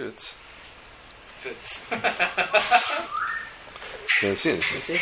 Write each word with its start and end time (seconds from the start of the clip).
Fits. 0.00 0.34
Fits. 1.40 1.80
Can't 4.20 4.38
see 4.38 4.48
it. 4.48 4.62
Can 4.62 4.76
you 4.76 4.80
see? 4.80 4.98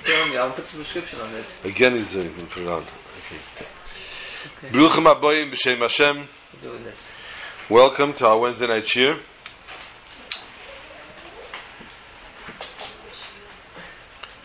Still 0.00 0.22
on 0.22 0.30
the, 0.32 0.38
I'll 0.38 0.50
put 0.50 0.68
the 0.72 0.78
description 0.78 1.20
on 1.20 1.32
it. 1.36 1.44
Again, 1.62 1.94
he's 1.94 2.08
doing 2.08 2.26
it 2.26 2.48
for 2.48 2.64
around. 2.64 2.82
Okay. 2.82 3.38
Okay. 4.58 4.70
Bruchim 4.76 5.06
aboyim 5.06 5.52
b'shem 5.52 5.78
Hashem. 5.78 6.26
Doing 6.62 6.82
this. 6.82 7.08
Welcome 7.70 8.12
to 8.14 8.26
our 8.26 8.40
Wednesday 8.40 8.66
night 8.66 8.86
cheer. 8.86 9.20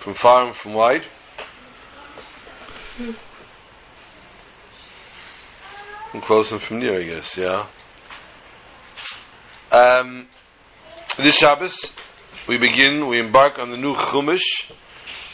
From 0.02 0.14
far 0.14 0.46
and 0.46 0.56
from 0.56 0.74
wide. 0.74 1.06
Hmm. 2.98 3.12
From 6.12 6.22
close 6.22 6.52
and 6.52 6.62
from 6.62 6.78
near, 6.78 7.00
I 7.00 7.04
guess, 7.06 7.36
yeah. 7.38 7.66
Um, 9.76 10.28
this 11.18 11.36
Shabbos, 11.36 11.92
we 12.48 12.58
begin, 12.58 13.10
we 13.10 13.20
embark 13.20 13.60
on 13.60 13.72
the 13.72 13.76
new 13.76 13.94
Chumash, 13.94 14.72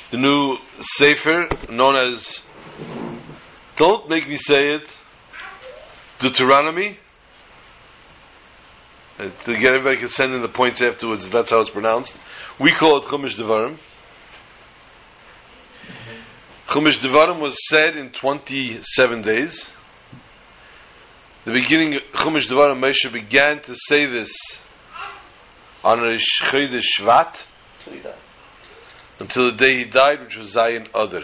the 0.09 0.17
new 0.17 0.57
Sefer, 0.79 1.47
known 1.69 1.95
as, 1.95 2.39
don't 3.77 4.09
make 4.09 4.27
me 4.27 4.37
say 4.37 4.61
it, 4.61 4.89
Deuteronomy. 6.17 6.97
Uh, 9.19 9.29
to 9.43 9.55
get 9.59 9.75
everybody 9.75 9.97
can 9.97 10.07
send 10.07 10.33
in 10.33 10.41
the 10.41 10.49
points 10.49 10.81
afterwards 10.81 11.23
if 11.23 11.31
that's 11.31 11.51
how 11.51 11.59
it's 11.59 11.69
pronounced. 11.69 12.15
We 12.59 12.71
call 12.71 12.97
it 12.97 13.03
Chumash 13.03 13.35
Devarim. 13.35 13.77
Chumash 16.67 16.97
Devarim 16.97 17.39
was 17.39 17.55
said 17.69 17.95
in 17.95 18.09
27 18.09 19.21
days. 19.21 19.71
The 21.43 21.51
beginning 21.53 21.95
of 21.95 22.01
Chumash 22.13 22.47
Devarim, 22.47 22.79
Moshe 22.79 23.11
began 23.11 23.61
to 23.63 23.75
say 23.75 24.05
this 24.05 24.31
on 25.83 25.99
Rish 25.99 26.39
Chodesh 26.43 26.83
Shvat 26.99 27.43
So 27.83 27.91
you 27.93 28.01
die. 28.01 28.13
until 29.19 29.45
the 29.51 29.57
day 29.57 29.77
he 29.77 29.85
died, 29.85 30.19
which 30.21 30.37
was 30.37 30.53
Zayin 30.53 30.87
Adar. 30.93 31.23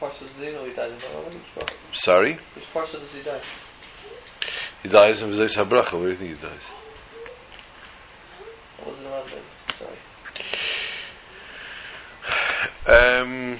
Parsha 0.00 0.18
does 0.20 0.36
he 0.38 0.50
know 0.50 0.64
he 0.64 0.72
died 0.72 0.90
in 0.90 0.98
the 0.98 1.06
Ramadan? 1.06 1.34
Which 1.34 1.54
part? 1.54 1.72
Sorry? 1.92 2.32
Which 2.56 2.64
Parsha 2.74 2.98
does 2.98 3.12
he 3.12 3.22
die? 3.22 3.40
He 4.82 4.88
dies 4.88 5.22
in 5.22 5.30
Vizayis 5.30 5.56
HaBracha. 5.56 5.92
Where 5.92 6.06
do 6.06 6.08
you 6.10 6.16
think 6.16 6.30
he 6.40 6.42
dies? 6.42 6.60
What 8.78 8.88
was 8.90 8.98
it 9.00 9.06
around 9.06 9.30
then? 9.30 9.42
Sorry. 9.78 9.98
Um, 13.20 13.58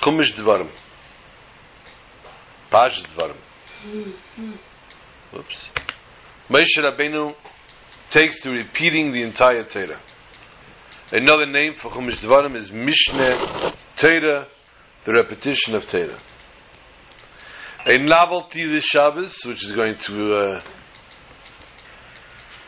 Chumash 0.00 0.32
Dvarim. 0.34 0.70
Pash 2.70 3.02
Dvarim. 3.04 3.36
Whoops. 5.32 5.68
Moshe 6.48 6.78
Rabbeinu 6.78 7.34
takes 8.10 8.40
to 8.40 8.50
repeating 8.50 9.12
the 9.12 9.22
entire 9.22 9.64
Torah. 9.64 10.00
Another 11.10 11.46
name 11.46 11.74
for 11.74 11.90
Chumash 11.90 12.18
Dvarim 12.20 12.56
is 12.56 12.70
Mishneh 12.70 13.74
Torah, 13.96 14.46
the 15.04 15.12
repetition 15.12 15.74
of 15.74 15.86
Torah. 15.86 16.18
A 17.86 17.96
novelty 17.98 18.66
this 18.66 18.84
Shabbos, 18.84 19.38
which 19.44 19.64
is 19.64 19.72
going 19.72 19.96
to 19.98 20.34
uh, 20.34 20.62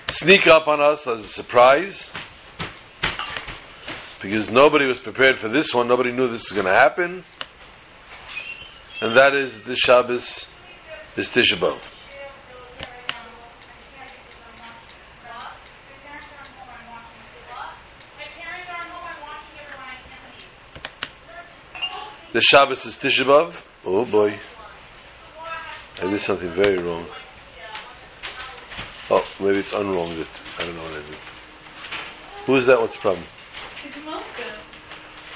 sneak 0.09 0.47
up 0.47 0.67
on 0.67 0.81
us 0.81 1.07
as 1.07 1.25
a 1.25 1.29
surprise, 1.29 2.11
because 4.21 4.51
nobody 4.51 4.87
was 4.87 5.01
prepared 5.01 5.39
for 5.39 5.49
this 5.49 5.75
one. 5.75 5.89
Nobody 5.89 6.13
knew 6.13 6.29
this 6.29 6.51
was 6.51 6.53
going 6.53 6.67
to 6.67 6.75
happen. 6.75 7.25
And 9.01 9.17
that 9.17 9.35
is 9.35 9.53
the 9.63 9.77
Shabbos 9.77 10.47
is 11.17 11.29
Tisha 11.29 11.57
B'Av. 11.59 11.81
The 22.33 22.41
Shabbos 22.41 22.85
is 22.85 22.97
Tisha 22.97 23.25
B'Av. 23.25 23.57
Oh 23.87 24.05
boy. 24.05 24.39
I 26.01 26.07
did 26.07 26.21
something 26.21 26.53
very 26.55 26.77
wrong. 26.77 27.07
Oh, 29.11 29.27
maybe 29.41 29.59
it's 29.59 29.73
unwronged. 29.73 30.27
I 30.59 30.67
don't 30.67 30.77
know 30.77 30.85
what 30.85 30.93
I 30.93 31.03
did. 31.03 31.19
Who 32.47 32.57
is 32.57 32.67
that? 32.67 32.81
What's 32.81 32.95
the 32.95 33.01
problem? 33.01 33.27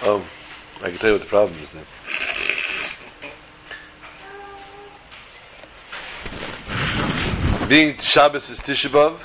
Oh, 0.02 0.26
I 0.82 0.90
can 0.90 0.98
tell 0.98 1.10
you 1.10 1.14
what 1.14 1.22
the 1.22 1.28
problem 1.28 1.58
is 1.60 1.68
then. 1.70 1.84
Being 7.68 7.96
Shabbos 7.98 8.50
is 8.50 8.58
Tisha 8.58 8.90
B'Av. 8.90 9.20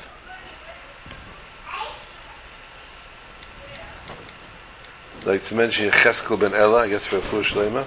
I'd 5.19 5.25
like 5.25 5.45
to 5.47 5.55
mention 5.55 5.91
Cheskel 5.91 6.39
ben 6.39 6.53
Ella, 6.53 6.83
I 6.83 6.87
guess 6.87 7.05
for 7.05 7.17
a 7.17 7.21
full 7.21 7.43
Shlema. 7.43 7.85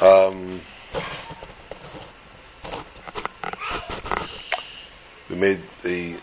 Um, 0.00 0.60
we 5.28 5.34
made 5.34 5.60
the 5.82 6.16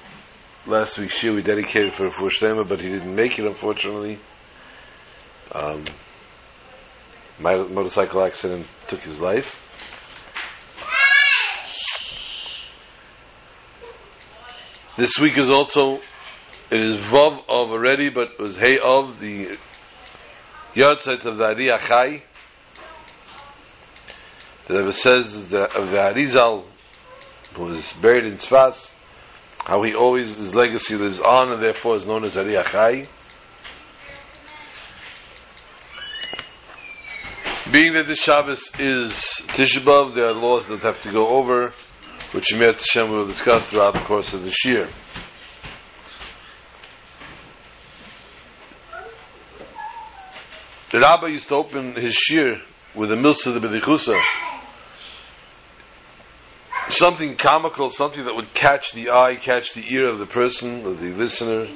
last 0.68 0.98
week's 0.98 1.24
year 1.24 1.34
we 1.34 1.42
dedicated 1.42 1.94
for 1.94 2.10
Shlema, 2.10 2.68
but 2.68 2.82
he 2.82 2.90
didn't 2.90 3.16
make 3.16 3.40
it, 3.40 3.46
unfortunately. 3.46 4.20
Um, 5.52 5.86
my 7.40 7.56
motorcycle 7.56 8.22
accident 8.24 8.68
took 8.88 9.00
his 9.00 9.20
life. 9.20 9.64
This 14.98 15.18
week 15.20 15.38
is 15.38 15.50
also, 15.50 16.02
it 16.70 16.82
is 16.82 17.00
Vav 17.00 17.44
of 17.48 17.70
already, 17.70 18.10
but 18.10 18.32
it 18.32 18.40
was 18.40 18.58
Hey 18.58 18.80
of, 18.80 19.20
the 19.20 19.58
Yahrzeit 20.74 21.24
of 21.24 21.38
the 21.38 21.46
Ari 21.46 21.68
Achai. 21.68 22.22
The 24.68 24.80
Rebbe 24.80 24.92
says 24.92 25.50
that 25.50 25.76
of 25.78 25.92
the 25.92 25.98
Arizal, 25.98 26.66
who 27.54 27.64
was 27.64 27.94
buried 28.02 28.26
in 28.26 28.38
Tzfas, 28.38 28.92
how 29.66 29.82
he 29.84 29.94
always 29.94 30.38
his 30.38 30.56
legacy 30.56 30.96
lives 30.96 31.20
on 31.20 31.52
and 31.52 31.62
therefore 31.62 31.96
is 31.96 32.06
known 32.06 32.24
as 32.24 32.38
Ari 32.38 32.54
Achai. 32.54 33.08
Being 37.72 37.94
that 37.94 38.08
this 38.08 38.20
Shabbos 38.20 38.72
is 38.80 39.12
Tisha 39.12 39.84
B'Av, 39.84 40.16
there 40.16 40.30
are 40.30 40.34
laws 40.34 40.66
that 40.68 40.80
have 40.80 41.02
to 41.02 41.12
go 41.12 41.28
over, 41.28 41.74
which 42.32 42.54
Yemir 42.54 42.72
Hashem 42.72 43.12
will 43.12 43.28
discuss 43.28 43.66
throughout 43.66 43.94
the 43.94 44.06
course 44.06 44.34
of 44.34 44.44
this 44.46 44.64
year. 44.64 44.88
The 50.92 51.00
Rabbi 51.00 51.28
used 51.28 51.50
to 51.50 51.56
open 51.56 52.00
his 52.00 52.14
shir 52.14 52.62
with 52.96 53.12
a 53.12 53.16
milsa 53.16 53.54
the 53.54 53.60
bedichusa, 53.60 54.18
something 56.90 57.36
comical, 57.38 57.90
something 57.90 58.24
that 58.26 58.36
would 58.36 58.54
catch 58.54 58.94
the 58.94 59.12
eye, 59.12 59.36
catch 59.36 59.74
the 59.74 59.84
ear 59.94 60.10
of 60.10 60.20
the 60.20 60.26
person, 60.26 60.86
of 60.86 61.00
the 61.00 61.10
listener. 61.10 61.68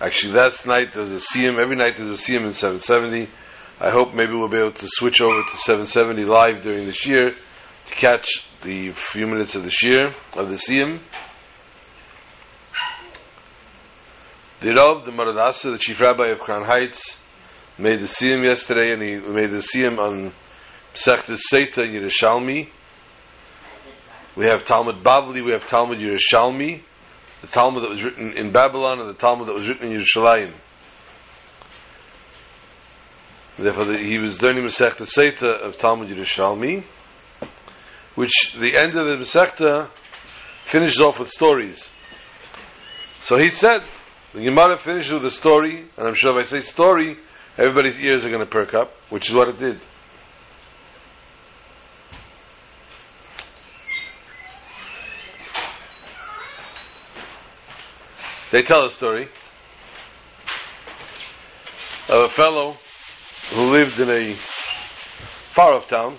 Actually, 0.00 0.34
last 0.34 0.66
night 0.66 0.92
there's 0.92 1.12
a 1.12 1.16
siyum, 1.16 1.58
every 1.62 1.76
night 1.76 1.96
there's 1.96 2.20
a 2.20 2.22
siyum 2.22 2.46
in 2.46 2.54
770. 2.54 3.28
I 3.80 3.90
hope 3.90 4.14
maybe 4.14 4.32
we'll 4.32 4.48
be 4.48 4.58
able 4.58 4.72
to 4.72 4.88
switch 4.88 5.20
over 5.20 5.42
to 5.42 5.56
770 5.56 6.24
live 6.24 6.62
during 6.62 6.86
this 6.86 7.06
year 7.06 7.30
to 7.30 7.94
catch 7.94 8.46
the 8.62 8.92
few 8.92 9.26
minutes 9.26 9.54
of 9.54 9.64
the 9.64 9.70
shir, 9.70 10.14
of 10.34 10.50
the 10.50 10.56
siyum. 10.56 11.00
The 14.60 14.72
Rav, 14.72 15.04
the 15.04 15.12
Mara 15.12 15.34
D'Asra, 15.34 15.72
the 15.72 15.78
chief 15.78 16.00
rabbi 16.00 16.28
of 16.28 16.38
Crown 16.40 16.64
Heights, 16.64 17.18
made 17.78 18.00
the 18.00 18.06
siyum 18.06 18.44
yesterday 18.44 18.92
and 18.92 19.02
he 19.02 19.16
made 19.16 19.50
the 19.50 19.58
siyum 19.58 19.98
on 19.98 20.32
Sechtes 20.94 21.40
Seita 21.52 21.84
in 21.84 21.92
Yerushalmi. 21.92 22.68
We 24.36 24.44
have 24.44 24.66
Talmud 24.66 25.02
Bavli, 25.02 25.42
we 25.42 25.52
have 25.52 25.66
Talmud 25.66 25.98
Yerushalmi, 25.98 26.82
the 27.40 27.46
Talmud 27.46 27.82
that 27.82 27.90
was 27.90 28.02
written 28.02 28.32
in 28.32 28.52
Babylon 28.52 29.00
and 29.00 29.08
the 29.08 29.14
Talmud 29.14 29.48
that 29.48 29.54
was 29.54 29.66
written 29.66 29.90
in 29.90 29.98
Yerushalayim. 29.98 30.52
Therefore, 33.58 33.86
the, 33.86 33.96
he 33.96 34.18
was 34.18 34.42
learning 34.42 34.64
Masechta 34.64 35.06
Seita 35.06 35.46
of 35.46 35.78
Talmud 35.78 36.10
Yerushalmi, 36.10 36.84
which 38.14 38.54
the 38.60 38.76
end 38.76 38.94
of 38.94 39.06
the 39.06 39.16
Masechta 39.16 39.88
finishes 40.66 41.00
off 41.00 41.18
with 41.18 41.30
stories. 41.30 41.88
So 43.20 43.38
he 43.38 43.48
said, 43.48 43.82
the 44.34 44.42
Gemara 44.44 44.76
finishes 44.76 45.12
with 45.12 45.24
a 45.24 45.30
story, 45.30 45.88
and 45.96 46.06
I'm 46.06 46.14
sure 46.14 46.38
if 46.38 46.44
I 46.44 46.48
say 46.48 46.60
story, 46.60 47.16
everybody's 47.56 47.98
ears 48.00 48.26
are 48.26 48.28
going 48.28 48.44
to 48.44 48.50
perk 48.50 48.74
up, 48.74 48.92
which 49.08 49.30
is 49.30 49.34
what 49.34 49.48
it 49.48 49.58
did. 49.58 49.80
They 58.52 58.62
tell 58.62 58.84
a 58.84 58.90
story 58.90 59.28
of 62.08 62.22
a 62.22 62.28
fellow 62.28 62.76
who 63.50 63.72
lived 63.72 63.98
in 63.98 64.08
a 64.08 64.34
far 64.34 65.74
off 65.74 65.88
town. 65.88 66.18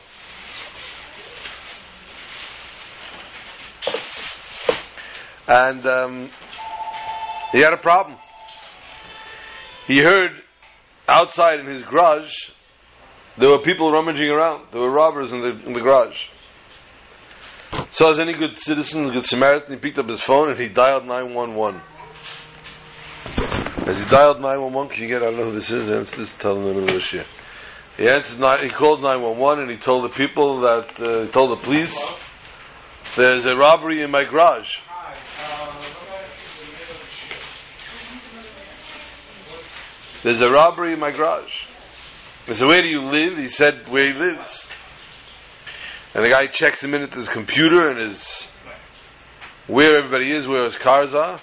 And 5.47 5.85
um, 5.85 6.29
he 7.53 7.59
had 7.61 7.73
a 7.73 7.77
problem. 7.77 8.17
He 9.85 9.99
heard 9.99 10.31
outside 11.07 11.61
in 11.61 11.67
his 11.67 11.83
garage 11.83 12.33
there 13.37 13.49
were 13.49 13.59
people 13.59 13.91
rummaging 13.91 14.29
around. 14.29 14.67
There 14.71 14.81
were 14.81 14.91
robbers 14.91 15.31
in 15.31 15.41
the, 15.41 15.51
in 15.65 15.73
the 15.73 15.81
garage. 15.81 16.27
So, 17.91 18.09
as 18.09 18.19
any 18.19 18.33
good 18.33 18.59
citizen, 18.59 19.09
good 19.09 19.25
Samaritan, 19.25 19.73
he 19.73 19.79
picked 19.79 19.99
up 19.99 20.09
his 20.09 20.21
phone 20.21 20.49
and 20.49 20.59
he 20.59 20.67
dialed 20.67 21.05
911. 21.05 21.79
As 23.87 23.99
he 23.99 24.05
dialed 24.09 24.41
911, 24.41 24.89
can 24.89 25.03
you 25.03 25.07
get, 25.07 25.23
I 25.23 25.27
don't 25.27 25.37
know 25.37 25.45
who 25.45 25.53
this 25.53 25.71
is, 25.71 25.87
it's 25.87 26.11
this 26.11 26.33
them 26.33 26.57
in 26.57 26.63
the 26.65 26.81
middle 26.81 26.97
of 26.97 27.25
He 27.95 28.09
answered, 28.09 28.59
he 28.61 28.69
called 28.69 29.01
911 29.01 29.63
and 29.63 29.71
he 29.71 29.77
told 29.77 30.03
the 30.03 30.13
people 30.13 30.59
that, 30.59 30.99
uh, 30.99 31.21
he 31.21 31.27
told 31.29 31.57
the 31.57 31.63
police, 31.63 31.97
there's 33.15 33.45
a 33.45 33.55
robbery 33.55 34.01
in 34.01 34.11
my 34.11 34.25
garage. 34.25 34.79
There's 40.21 40.41
a 40.41 40.51
robbery 40.51 40.91
in 40.91 40.99
my 40.99 41.11
garage. 41.11 41.63
He 42.45 42.55
said, 42.55 42.67
where 42.67 42.81
do 42.81 42.89
you 42.89 43.03
live? 43.03 43.37
He 43.37 43.47
said, 43.47 43.87
where 43.87 44.07
he 44.07 44.11
lives. 44.11 44.67
And 46.13 46.25
the 46.25 46.29
guy 46.29 46.47
checks 46.47 46.83
him 46.83 46.93
in 46.93 47.03
at 47.03 47.13
his 47.13 47.29
computer 47.29 47.87
and 47.87 47.99
his, 47.99 48.49
where 49.67 49.95
everybody 49.95 50.29
is, 50.29 50.45
where 50.45 50.65
his 50.65 50.75
cars 50.75 51.13
are. 51.13 51.39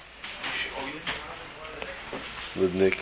With 2.56 2.74
Nick. 2.74 2.96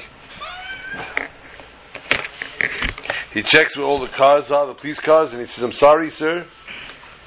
He 3.33 3.43
checks 3.43 3.77
where 3.77 3.87
all 3.87 4.01
the 4.01 4.09
cars 4.09 4.51
are, 4.51 4.67
the 4.67 4.75
police 4.75 4.99
cars, 4.99 5.33
and 5.33 5.41
he 5.41 5.47
says, 5.47 5.65
I'm 5.65 5.73
sorry, 5.73 6.11
sir. 6.11 6.47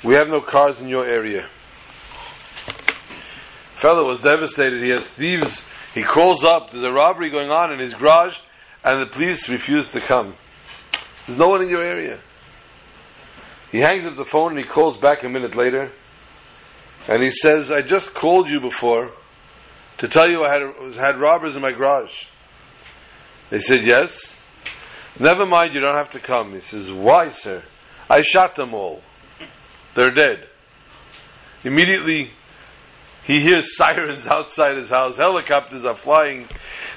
We 0.04 0.16
have 0.16 0.28
no 0.28 0.42
cars 0.42 0.80
in 0.80 0.88
your 0.88 1.06
area. 1.06 1.48
Fellow 3.76 4.06
was 4.06 4.22
devastated. 4.22 4.82
He 4.84 4.90
has 4.90 5.06
thieves. 5.06 5.62
He 5.94 6.04
calls 6.04 6.44
up. 6.44 6.72
There's 6.72 6.84
a 6.84 6.92
robbery 6.92 7.30
going 7.30 7.52
on 7.52 7.74
in 7.74 7.80
his 7.80 7.94
garage, 7.94 8.38
and 8.84 9.02
the 9.02 9.08
police 9.08 9.50
refuse 9.50 9.88
to 9.90 10.00
come. 10.00 10.36
There's 11.26 11.40
no 11.40 11.50
one 11.50 11.64
in 11.64 11.70
your 11.70 11.84
area. 11.84 12.20
He 13.72 13.80
hangs 13.80 14.06
up 14.06 14.16
the 14.16 14.26
phone 14.26 14.52
and 14.52 14.60
he 14.60 14.66
calls 14.66 14.98
back 14.98 15.24
a 15.24 15.30
minute 15.30 15.56
later, 15.56 15.92
and 17.08 17.22
he 17.22 17.32
says, 17.32 17.72
"I 17.72 17.82
just 17.82 18.14
called 18.14 18.48
you 18.48 18.62
before 18.62 19.12
to 20.00 20.08
tell 20.08 20.30
you 20.30 20.44
I 20.44 20.52
had 20.52 20.94
had 20.96 21.20
robbers 21.20 21.56
in 21.56 21.62
my 21.62 21.72
garage." 21.72 22.26
They 23.50 23.60
said, 23.60 23.84
"Yes." 23.84 24.34
Never 25.18 25.46
mind, 25.46 25.74
you 25.74 25.80
don't 25.80 25.98
have 25.98 26.10
to 26.12 26.20
come. 26.20 26.54
He 26.54 26.60
says, 26.60 26.92
"Why, 26.92 27.30
sir? 27.30 27.64
I 28.10 28.22
shot 28.22 28.56
them 28.56 28.74
all. 28.74 29.02
They're 29.94 30.14
dead." 30.14 30.50
Immediately, 31.64 32.32
he 33.24 33.40
hears 33.40 33.76
sirens 33.78 34.28
outside 34.28 34.78
his 34.78 34.90
house. 34.90 35.18
Helicopters 35.18 35.86
are 35.86 35.96
flying. 35.96 36.48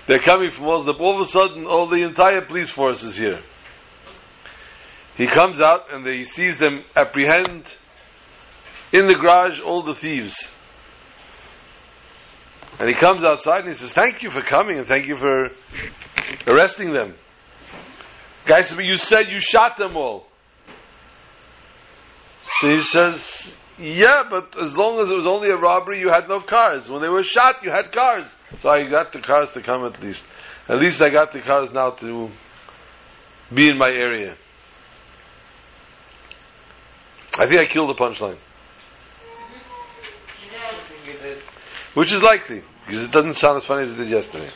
They're 0.06 0.20
coming 0.20 0.50
from 0.50 0.66
all. 0.66 0.88
All 0.90 1.20
of 1.20 1.26
a 1.26 1.30
sudden, 1.30 1.66
all 1.66 1.86
the 1.86 2.02
entire 2.02 2.42
police 2.42 2.70
force 2.70 3.02
is 3.02 3.16
here. 3.16 3.40
He 5.16 5.26
comes 5.26 5.60
out 5.60 5.92
and 5.92 6.06
he 6.06 6.24
sees 6.24 6.58
them 6.58 6.84
apprehend 6.94 7.64
in 8.92 9.06
the 9.06 9.14
garage 9.14 9.58
all 9.58 9.82
the 9.82 9.94
thieves. 9.94 10.52
And 12.78 12.88
he 12.88 12.94
comes 12.94 13.24
outside 13.24 13.60
and 13.60 13.68
he 13.68 13.74
says, 13.74 13.92
Thank 13.92 14.22
you 14.22 14.30
for 14.30 14.42
coming 14.42 14.78
and 14.78 14.86
thank 14.86 15.06
you 15.06 15.16
for 15.16 15.48
arresting 16.46 16.92
them. 16.92 17.14
Guy 18.46 18.60
says, 18.60 18.76
But 18.76 18.84
you 18.84 18.98
said 18.98 19.28
you 19.28 19.40
shot 19.40 19.76
them 19.76 19.96
all. 19.96 20.26
So 22.60 22.68
he 22.68 22.80
says, 22.80 23.52
Yeah, 23.78 24.24
but 24.30 24.56
as 24.60 24.76
long 24.76 25.00
as 25.00 25.10
it 25.10 25.16
was 25.16 25.26
only 25.26 25.50
a 25.50 25.56
robbery, 25.56 25.98
you 25.98 26.10
had 26.10 26.28
no 26.28 26.40
cars. 26.40 26.88
When 26.88 27.02
they 27.02 27.08
were 27.08 27.24
shot, 27.24 27.64
you 27.64 27.70
had 27.70 27.90
cars. 27.90 28.32
So 28.60 28.70
I 28.70 28.88
got 28.88 29.12
the 29.12 29.20
cars 29.20 29.52
to 29.52 29.62
come 29.62 29.84
at 29.84 30.00
least. 30.00 30.24
At 30.68 30.78
least 30.78 31.02
I 31.02 31.10
got 31.10 31.32
the 31.32 31.40
cars 31.40 31.72
now 31.72 31.90
to 31.90 32.30
be 33.52 33.68
in 33.68 33.78
my 33.78 33.90
area. 33.90 34.36
I 37.38 37.46
think 37.46 37.60
I 37.60 37.66
killed 37.66 37.90
the 37.90 37.94
punchline. 37.94 38.36
Which 41.98 42.12
is 42.12 42.22
likely, 42.22 42.62
because 42.86 43.02
it 43.02 43.10
doesn't 43.10 43.34
sound 43.34 43.56
as 43.56 43.64
funny 43.64 43.82
as 43.82 43.90
it 43.90 43.96
did 43.96 44.08
yesterday. 44.08 44.50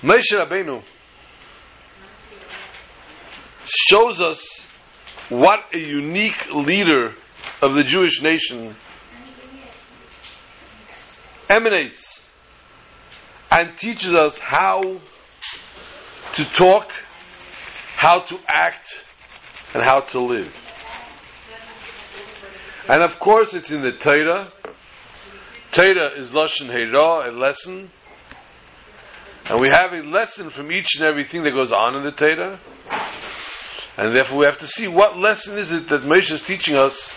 Moshe 0.00 0.32
Rabbeinu 0.32 0.82
shows 3.66 4.18
us 4.18 4.66
what 5.28 5.74
a 5.74 5.78
unique 5.78 6.50
leader 6.54 7.12
of 7.60 7.74
the 7.74 7.84
Jewish 7.84 8.22
nation 8.22 8.74
emanates 11.50 12.22
and 13.50 13.76
teaches 13.76 14.14
us 14.14 14.38
how 14.38 15.02
to 16.32 16.44
talk, 16.54 16.90
how 17.96 18.20
to 18.20 18.40
act, 18.48 18.86
and 19.74 19.82
how 19.82 20.00
to 20.00 20.18
live. 20.18 20.71
And 22.88 23.02
of 23.02 23.18
course, 23.20 23.54
it's 23.54 23.70
in 23.70 23.82
the 23.82 23.92
Torah. 23.92 24.52
Torah 25.70 26.18
is 26.18 26.32
Lashon 26.32 26.66
Hera, 26.66 27.30
a 27.30 27.32
lesson. 27.32 27.90
And 29.44 29.60
we 29.60 29.68
have 29.68 29.92
a 29.92 30.02
lesson 30.02 30.50
from 30.50 30.72
each 30.72 30.96
and 30.98 31.08
everything 31.08 31.42
that 31.42 31.52
goes 31.52 31.72
on 31.72 31.96
in 31.96 32.04
the 32.04 32.12
Torah. 32.12 32.58
And 33.96 34.14
therefore 34.14 34.38
we 34.38 34.44
have 34.46 34.58
to 34.58 34.66
see 34.66 34.88
what 34.88 35.16
lesson 35.16 35.58
is 35.58 35.70
it 35.70 35.88
that 35.90 36.02
Moshe 36.02 36.32
is 36.32 36.42
teaching 36.42 36.76
us 36.76 37.14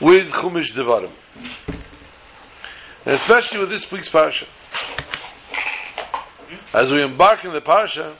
with 0.00 0.28
Chumash 0.32 0.72
Devarim. 0.72 1.12
And 3.06 3.14
especially 3.14 3.60
with 3.60 3.70
this 3.70 3.90
week's 3.92 4.10
parsha. 4.10 4.46
As 6.72 6.90
we 6.90 7.02
embark 7.02 7.44
in 7.44 7.52
the 7.52 7.60
parsha, 7.60 8.16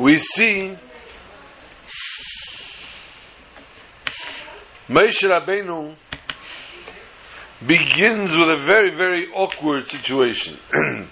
we 0.00 0.16
see 0.16 0.74
Moshe 4.88 5.28
Rabbeinu 5.28 5.94
begins 7.66 8.34
with 8.34 8.48
a 8.48 8.64
very, 8.64 8.96
very 8.96 9.26
awkward 9.28 9.86
situation. 9.88 10.56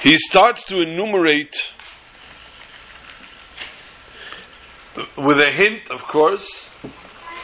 he 0.00 0.18
starts 0.18 0.64
to 0.64 0.80
enumerate 0.80 1.54
with 5.16 5.38
a 5.38 5.50
hint, 5.52 5.92
of 5.92 6.02
course, 6.02 6.68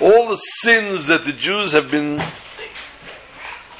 all 0.01 0.29
the 0.29 0.39
sins 0.39 1.07
that 1.07 1.25
the 1.25 1.33
Jews 1.33 1.71
have 1.71 1.89
been 1.89 2.21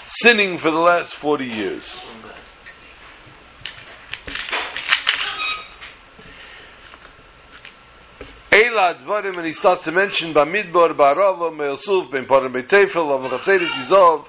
sinning 0.07 0.59
for 0.59 0.71
the 0.71 0.79
last 0.79 1.13
40 1.13 1.45
years. 1.45 2.01
Eila 8.79 8.95
Dvarim, 9.05 9.37
and 9.39 9.47
he 9.47 9.53
starts 9.53 9.83
to 9.85 9.93
mention 9.93 10.33
Bamidbar, 10.33 10.97
Barava, 10.97 11.55
Me'osuf, 11.55 12.11
Ben 12.11 12.27
Parim 12.27 12.53
Be'tefel, 12.53 13.11
Av 13.11 13.31
Chatzeris 13.31 13.69
Yizov. 13.69 14.27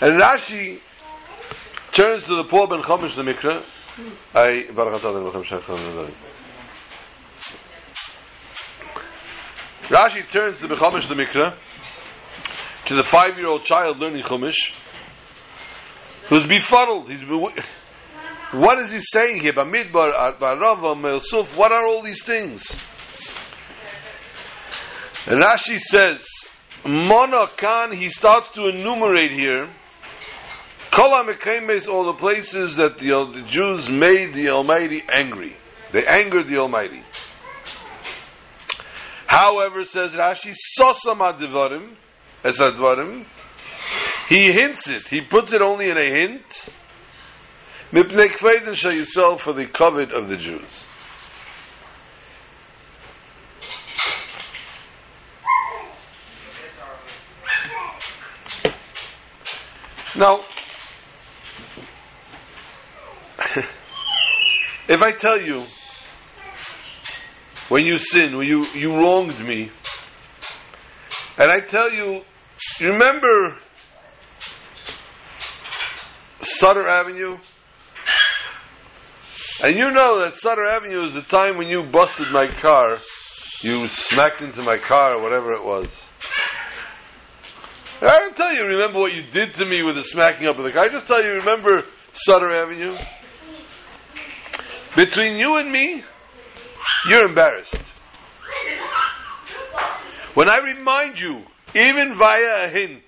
And 0.00 0.20
Rashi 0.20 0.78
turns 1.92 2.24
to 2.24 2.36
the 2.36 2.44
poor 2.44 2.68
Ben 2.68 2.82
Chomish 2.82 3.14
the 3.14 3.22
Mikra. 3.22 3.64
I, 4.34 4.70
Baruch 4.72 5.00
Atah, 5.00 5.32
Ben 5.32 5.42
Chomish 5.42 5.60
HaChom, 5.60 6.12
Rashi 9.88 10.30
turns 10.30 10.58
to 10.60 10.68
the 10.68 10.74
Chomish 10.74 11.08
the 11.08 11.14
Mikra, 11.14 11.56
to 12.86 12.94
the 12.94 13.04
five-year-old 13.04 13.64
child 13.64 13.98
learning 13.98 14.22
Chumash, 14.22 14.72
who's 16.28 16.46
befuddled. 16.46 17.08
He's 17.08 17.20
be- 17.20 17.62
what 18.52 18.78
is 18.78 18.92
he 18.92 19.00
saying 19.00 19.40
here? 19.40 19.52
Bamidbar, 19.52 20.38
Barava, 20.38 21.00
Me'osuf, 21.00 21.56
what 21.56 21.72
are 21.72 21.86
all 21.86 22.02
these 22.02 22.22
things? 22.22 22.70
And 25.26 25.40
Rashi 25.40 25.80
says, 25.80 26.24
mone 26.84 27.48
kan, 27.56 27.92
he 27.92 28.10
starts 28.10 28.50
to 28.50 28.68
enumerate 28.68 29.32
here, 29.32 29.68
Kol 30.92 31.10
HaMekemes, 31.10 31.88
all 31.88 32.06
the 32.06 32.14
places 32.14 32.76
that 32.76 32.98
the, 32.98 33.12
uh, 33.12 33.24
the 33.32 33.42
Jews 33.42 33.90
made 33.90 34.34
the 34.34 34.50
Almighty 34.50 35.02
angry. 35.12 35.56
They 35.92 36.06
angered 36.06 36.48
the 36.48 36.58
Almighty. 36.58 37.02
However, 39.26 39.84
says 39.84 40.12
Rashi, 40.12 40.54
Sosam 40.78 41.18
Advarim, 41.18 41.96
as 42.44 42.58
Advarim, 42.58 43.26
he 44.28 44.52
hints 44.52 44.88
it, 44.88 45.06
he 45.08 45.20
puts 45.20 45.52
it 45.52 45.60
only 45.60 45.86
in 45.86 45.98
a 45.98 46.04
hint, 46.04 46.68
Mipnei 47.92 48.28
Kveidin 48.28 48.74
Shal 48.74 48.92
Yisrael 48.92 49.40
for 49.40 49.52
the 49.52 49.66
covet 49.66 50.10
of 50.10 50.28
the 50.28 50.36
Jews. 50.36 50.86
Now, 60.16 60.40
if 64.88 65.02
I 65.02 65.12
tell 65.12 65.40
you 65.40 65.62
when 67.68 67.84
you 67.84 67.98
sin, 67.98 68.36
when 68.36 68.48
you, 68.48 68.64
you 68.74 68.96
wronged 68.96 69.38
me, 69.40 69.70
and 71.36 71.50
I 71.50 71.60
tell 71.60 71.92
you, 71.92 72.24
you 72.80 72.88
remember 72.88 73.58
Sutter 76.42 76.88
Avenue? 76.88 77.36
And 79.62 79.74
you 79.74 79.90
know 79.90 80.20
that 80.20 80.36
Sutter 80.36 80.66
Avenue 80.66 81.06
is 81.06 81.14
the 81.14 81.22
time 81.22 81.56
when 81.56 81.68
you 81.68 81.82
busted 81.82 82.30
my 82.30 82.46
car, 82.60 82.98
you 83.62 83.88
smacked 83.88 84.42
into 84.42 84.62
my 84.62 84.76
car 84.76 85.14
or 85.14 85.22
whatever 85.22 85.52
it 85.52 85.64
was. 85.64 85.88
I 88.02 88.18
don't 88.18 88.36
tell 88.36 88.52
you, 88.52 88.66
remember 88.66 88.98
what 88.98 89.14
you 89.14 89.22
did 89.22 89.54
to 89.54 89.64
me 89.64 89.82
with 89.82 89.96
the 89.96 90.04
smacking 90.04 90.46
up 90.46 90.58
of 90.58 90.64
the 90.64 90.72
car. 90.72 90.84
I 90.84 90.88
just 90.90 91.06
tell 91.06 91.24
you, 91.24 91.32
remember 91.36 91.84
Sutter 92.12 92.50
Avenue? 92.50 92.98
Between 94.94 95.36
you 95.36 95.56
and 95.56 95.72
me, 95.72 96.04
you're 97.08 97.26
embarrassed. 97.26 97.76
When 100.34 100.50
I 100.50 100.58
remind 100.58 101.18
you, 101.18 101.44
even 101.74 102.18
via 102.18 102.66
a 102.66 102.68
hint, 102.68 103.02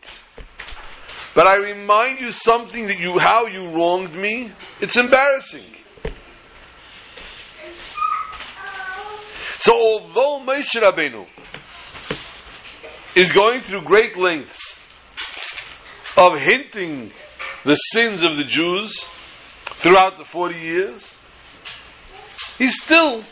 but 1.34 1.46
I 1.46 1.56
remind 1.56 2.20
you 2.20 2.32
something 2.32 2.86
that 2.86 2.98
you, 2.98 3.18
how 3.18 3.46
you 3.46 3.68
wronged 3.70 4.14
me, 4.14 4.50
it's 4.80 4.96
embarrassing. 4.96 5.64
So 9.58 9.72
although 9.72 10.40
Moshe 10.46 10.80
Rabbeinu 10.80 11.26
is 13.16 13.32
going 13.32 13.62
through 13.62 13.82
great 13.82 14.16
lengths 14.16 14.58
of 16.16 16.38
hinting 16.38 17.12
the 17.64 17.74
sins 17.74 18.22
of 18.22 18.36
the 18.36 18.44
Jews 18.44 18.94
throughout 19.66 20.16
the 20.16 20.24
40 20.24 20.56
years, 20.56 21.16
he's 22.56 22.80
still 22.80 23.24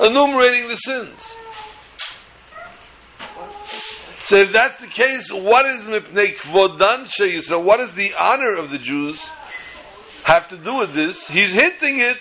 enumerating 0.00 0.68
the 0.68 0.76
sins. 0.76 1.34
So 4.24 4.36
if 4.36 4.52
that's 4.52 4.80
the 4.80 4.88
case, 4.88 5.30
what 5.30 5.66
is 5.66 5.82
Mipnei 5.82 6.34
Kvodan 6.36 7.06
Yisrael? 7.06 7.62
What 7.62 7.78
does 7.78 7.92
the 7.92 8.14
honor 8.18 8.56
of 8.56 8.70
the 8.70 8.78
Jews 8.78 9.24
have 10.24 10.48
to 10.48 10.56
do 10.56 10.78
with 10.78 10.94
this? 10.94 11.28
He's 11.28 11.52
hinting 11.52 12.00
it 12.00 12.18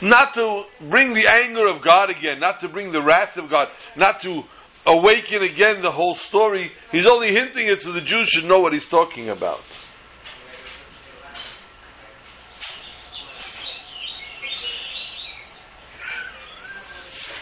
not 0.00 0.34
to 0.34 0.64
bring 0.88 1.12
the 1.12 1.26
anger 1.26 1.66
of 1.66 1.82
God 1.82 2.10
again, 2.10 2.38
not 2.40 2.60
to 2.60 2.68
bring 2.68 2.92
the 2.92 3.02
wrath 3.02 3.36
of 3.36 3.50
God, 3.50 3.68
not 3.96 4.20
to 4.22 4.44
awaken 4.86 5.42
again 5.42 5.82
the 5.82 5.90
whole 5.90 6.14
story. 6.14 6.72
He's 6.92 7.06
only 7.06 7.32
hinting 7.32 7.66
it 7.66 7.82
so 7.82 7.92
the 7.92 8.00
Jews 8.00 8.28
should 8.28 8.44
know 8.44 8.60
what 8.60 8.72
he's 8.72 8.88
talking 8.88 9.28
about. 9.28 9.60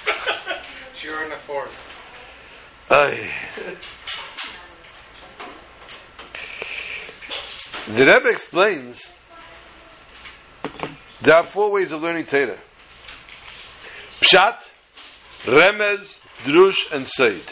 You're 1.03 1.25
in 1.25 1.31
the 1.31 1.37
forest. 1.39 1.87
Aye. 2.91 3.33
The 7.89 8.05
Rebbe 8.05 8.29
explains 8.29 9.11
there 11.23 11.35
are 11.35 11.47
four 11.47 11.73
ways 11.73 11.93
of 11.93 12.03
learning 12.03 12.27
Torah. 12.27 12.59
Pshat, 14.21 14.69
Remez, 15.45 16.19
Drush, 16.45 16.93
and 16.93 17.07
Seid. 17.07 17.43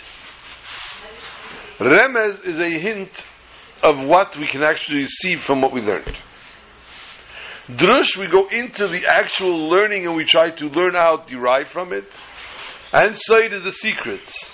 Remez 1.78 2.44
is 2.46 2.58
a 2.58 2.68
hint 2.68 3.26
of 3.82 3.98
what 4.06 4.36
we 4.36 4.46
can 4.46 4.62
actually 4.62 5.06
see 5.08 5.36
from 5.36 5.60
what 5.60 5.72
we 5.72 5.80
learned. 5.80 6.18
Drush, 7.68 8.16
we 8.18 8.28
go 8.28 8.46
into 8.48 8.88
the 8.88 9.06
actual 9.06 9.70
learning 9.70 10.06
and 10.06 10.14
we 10.14 10.24
try 10.24 10.50
to 10.50 10.68
learn 10.68 10.94
out, 10.94 11.28
derive 11.28 11.68
from 11.68 11.92
it. 11.92 12.04
And 12.92 13.16
Seid 13.16 13.52
is 13.52 13.64
the 13.64 13.72
secrets. 13.72 14.52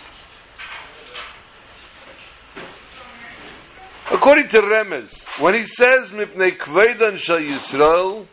According 4.10 4.48
to 4.48 4.60
Remez, 4.60 5.24
when 5.40 5.54
he 5.54 5.66
says 5.66 6.10
Mipnei 6.10 6.56
Kvedan 6.56 7.16
Shal 7.16 7.38
Yisrael, 7.38 8.26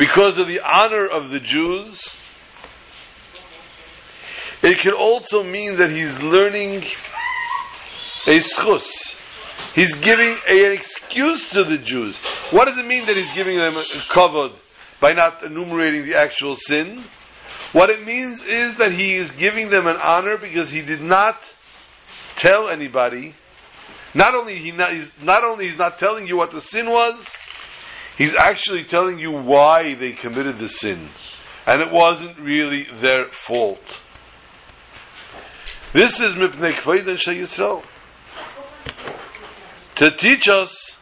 because 0.00 0.38
of 0.38 0.48
the 0.48 0.60
honor 0.60 1.06
of 1.06 1.28
the 1.28 1.38
Jews, 1.38 2.02
it 4.62 4.80
can 4.80 4.94
also 4.94 5.42
mean 5.42 5.76
that 5.76 5.90
he's 5.90 6.18
learning 6.18 6.84
a 8.26 8.40
schus. 8.40 9.14
He's 9.74 9.94
giving 9.94 10.34
a, 10.48 10.64
an 10.64 10.72
excuse 10.72 11.50
to 11.50 11.64
the 11.64 11.76
Jews. 11.76 12.16
What 12.50 12.66
does 12.66 12.78
it 12.78 12.86
mean 12.86 13.04
that 13.06 13.16
he's 13.16 13.30
giving 13.32 13.58
them 13.58 13.76
a 13.76 13.82
kavod 13.82 14.54
by 15.00 15.12
not 15.12 15.44
enumerating 15.44 16.06
the 16.06 16.16
actual 16.16 16.56
sin? 16.56 17.04
What 17.72 17.90
it 17.90 18.02
means 18.02 18.42
is 18.42 18.76
that 18.76 18.92
he 18.92 19.16
is 19.16 19.30
giving 19.32 19.68
them 19.68 19.86
an 19.86 19.96
honor 19.96 20.38
because 20.38 20.70
he 20.70 20.80
did 20.80 21.02
not 21.02 21.38
tell 22.36 22.70
anybody 22.70 23.34
not 24.14 24.34
only 24.34 24.56
he 24.56 24.72
not, 24.72 24.94
he's, 24.94 25.10
not 25.20 25.44
only 25.44 25.68
he's 25.68 25.78
not 25.78 25.98
telling 25.98 26.26
you 26.26 26.36
what 26.36 26.50
the 26.52 26.60
sin 26.60 26.86
was, 26.86 27.14
he's 28.20 28.36
actually 28.36 28.84
telling 28.84 29.18
you 29.18 29.32
why 29.32 29.94
they 29.94 30.12
committed 30.12 30.58
the 30.58 30.68
sin, 30.68 31.08
and 31.66 31.80
it 31.80 31.90
wasn't 31.90 32.38
really 32.38 32.86
their 32.96 33.24
fault. 33.30 33.98
This 35.94 36.20
is 36.20 36.34
mipnei 36.34 36.74
kveid 36.74 37.06
Yisrael 37.06 37.82
to 39.94 40.10
teach 40.10 40.50
us 40.50 40.94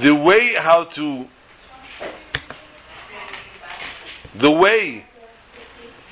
the 0.00 0.14
way 0.14 0.54
how 0.54 0.84
to 0.84 1.28
the 4.34 4.50
way 4.50 5.06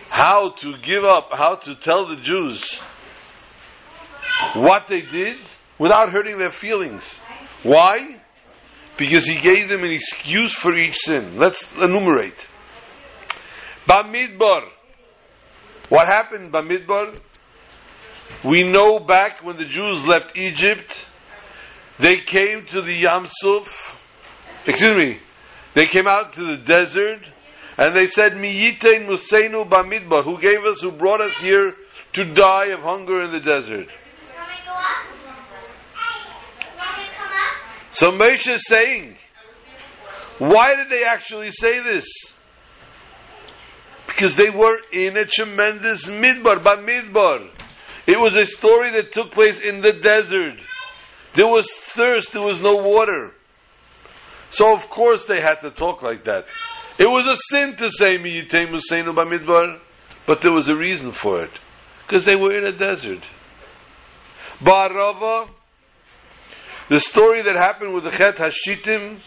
how 0.09 0.51
to 0.51 0.77
give 0.79 1.03
up, 1.03 1.31
how 1.33 1.57
to 1.57 1.75
tell 1.75 2.07
the 2.07 2.17
Jews 2.17 2.79
what 4.55 4.87
they 4.87 5.01
did 5.03 5.37
without 5.81 6.13
hurting 6.13 6.39
their 6.39 6.53
feelings. 6.53 7.19
Why? 7.65 8.22
Because 9.03 9.27
he 9.27 9.41
gave 9.41 9.69
them 9.69 9.83
an 9.83 9.91
excuse 9.91 10.55
for 10.55 10.73
each 10.75 10.97
sin. 10.97 11.37
Let's 11.37 11.67
enumerate. 11.73 12.39
Bamidbar. 13.85 14.69
What 15.89 16.07
happened 16.07 16.53
Bamidbar? 16.53 17.19
We 18.45 18.63
know 18.63 19.01
back 19.01 19.43
when 19.43 19.57
the 19.57 19.65
Jews 19.65 20.05
left 20.05 20.37
Egypt, 20.37 20.97
they 21.99 22.19
came 22.19 22.65
to 22.67 22.81
the 22.81 23.03
Yamsuf. 23.03 23.67
Excuse 24.69 24.93
me. 24.93 25.19
They 25.75 25.87
came 25.87 26.07
out 26.07 26.35
to 26.35 26.45
the 26.45 26.63
desert 26.65 27.27
and 27.79 27.97
they 27.97 28.07
said, 28.07 28.35
Miyitein 28.35 29.09
Museinu 29.09 29.69
Bamidbar. 29.69 30.25
Who 30.25 30.41
gave 30.41 30.65
us, 30.65 30.81
who 30.81 30.93
brought 30.93 31.21
us 31.21 31.37
here 31.39 31.75
to 32.13 32.25
die 32.35 32.67
of 32.67 32.83
hunger 32.83 33.21
in 33.23 33.33
the 33.33 33.41
desert? 33.41 33.89
So 37.93 38.11
Moshe 38.11 38.55
is 38.55 38.67
saying, 38.67 39.17
why 40.39 40.75
did 40.77 40.89
they 40.89 41.05
actually 41.05 41.51
say 41.51 41.83
this? 41.83 42.07
Because 44.07 44.35
they 44.37 44.51
were 44.51 44.79
in 44.93 45.17
a 45.17 45.25
tremendous 45.25 46.07
midbar, 46.07 46.63
but 46.63 46.81
midbar. 46.81 47.49
It 48.07 48.19
was 48.19 48.35
a 48.35 48.47
story 48.47 48.91
that 48.91 49.13
took 49.13 49.33
place 49.33 49.61
in 49.61 49.81
the 49.81 49.93
desert. 49.93 50.61
There 51.37 51.47
was 51.47 51.71
thirst, 51.71 52.33
there 52.33 52.43
was 52.43 52.61
no 52.61 52.73
water. 52.73 53.33
So 54.51 54.75
of 54.75 54.91
course 54.91 55.27
they 55.27 55.41
had 55.41 55.61
to 55.63 55.71
talk 55.71 56.03
like 56.03 56.25
that. 56.25 56.47
It 56.99 57.07
was 57.07 57.27
a 57.27 57.37
sin 57.51 57.77
to 57.77 57.91
say 57.91 58.19
Miyitem 58.19 58.69
Museinu 58.69 59.15
Bamidbar, 59.15 59.81
but 60.27 60.43
there 60.43 60.53
was 60.53 60.69
a 60.69 60.77
reason 60.77 61.13
for 61.13 61.43
it. 61.43 61.51
Because 62.07 62.25
they 62.25 62.37
were 62.37 62.57
in 62.57 62.67
a 62.67 62.77
desert. 62.77 63.23
Barava, 64.61 65.49
the 66.89 67.01
story 67.01 67.43
that 67.43 67.57
happened 67.57 67.95
with 67.95 68.05
the 68.05 68.11
Chet 68.11 68.37
Hashitim, 68.37 69.21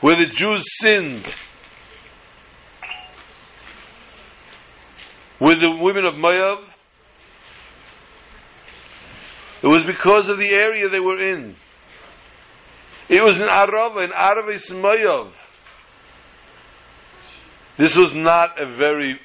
where 0.00 0.16
the 0.16 0.26
Jews 0.26 0.64
sinned 0.78 1.34
with 5.40 5.60
the 5.60 5.70
women 5.70 6.04
of 6.04 6.16
Moab, 6.16 6.64
it 9.62 9.68
was 9.68 9.84
because 9.84 10.28
of 10.28 10.38
the 10.38 10.50
area 10.50 10.88
they 10.88 11.00
were 11.00 11.18
in. 11.18 11.56
It 13.08 13.22
was 13.22 13.40
in 13.40 13.48
Arava, 13.48 14.04
in 14.04 14.10
Aravis 14.10 14.70
Moab. 14.72 15.32
This 17.76 17.96
was 17.96 18.14
not 18.14 18.60
a 18.60 18.66
very 18.66 19.20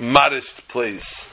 modest 0.00 0.66
place. 0.68 1.28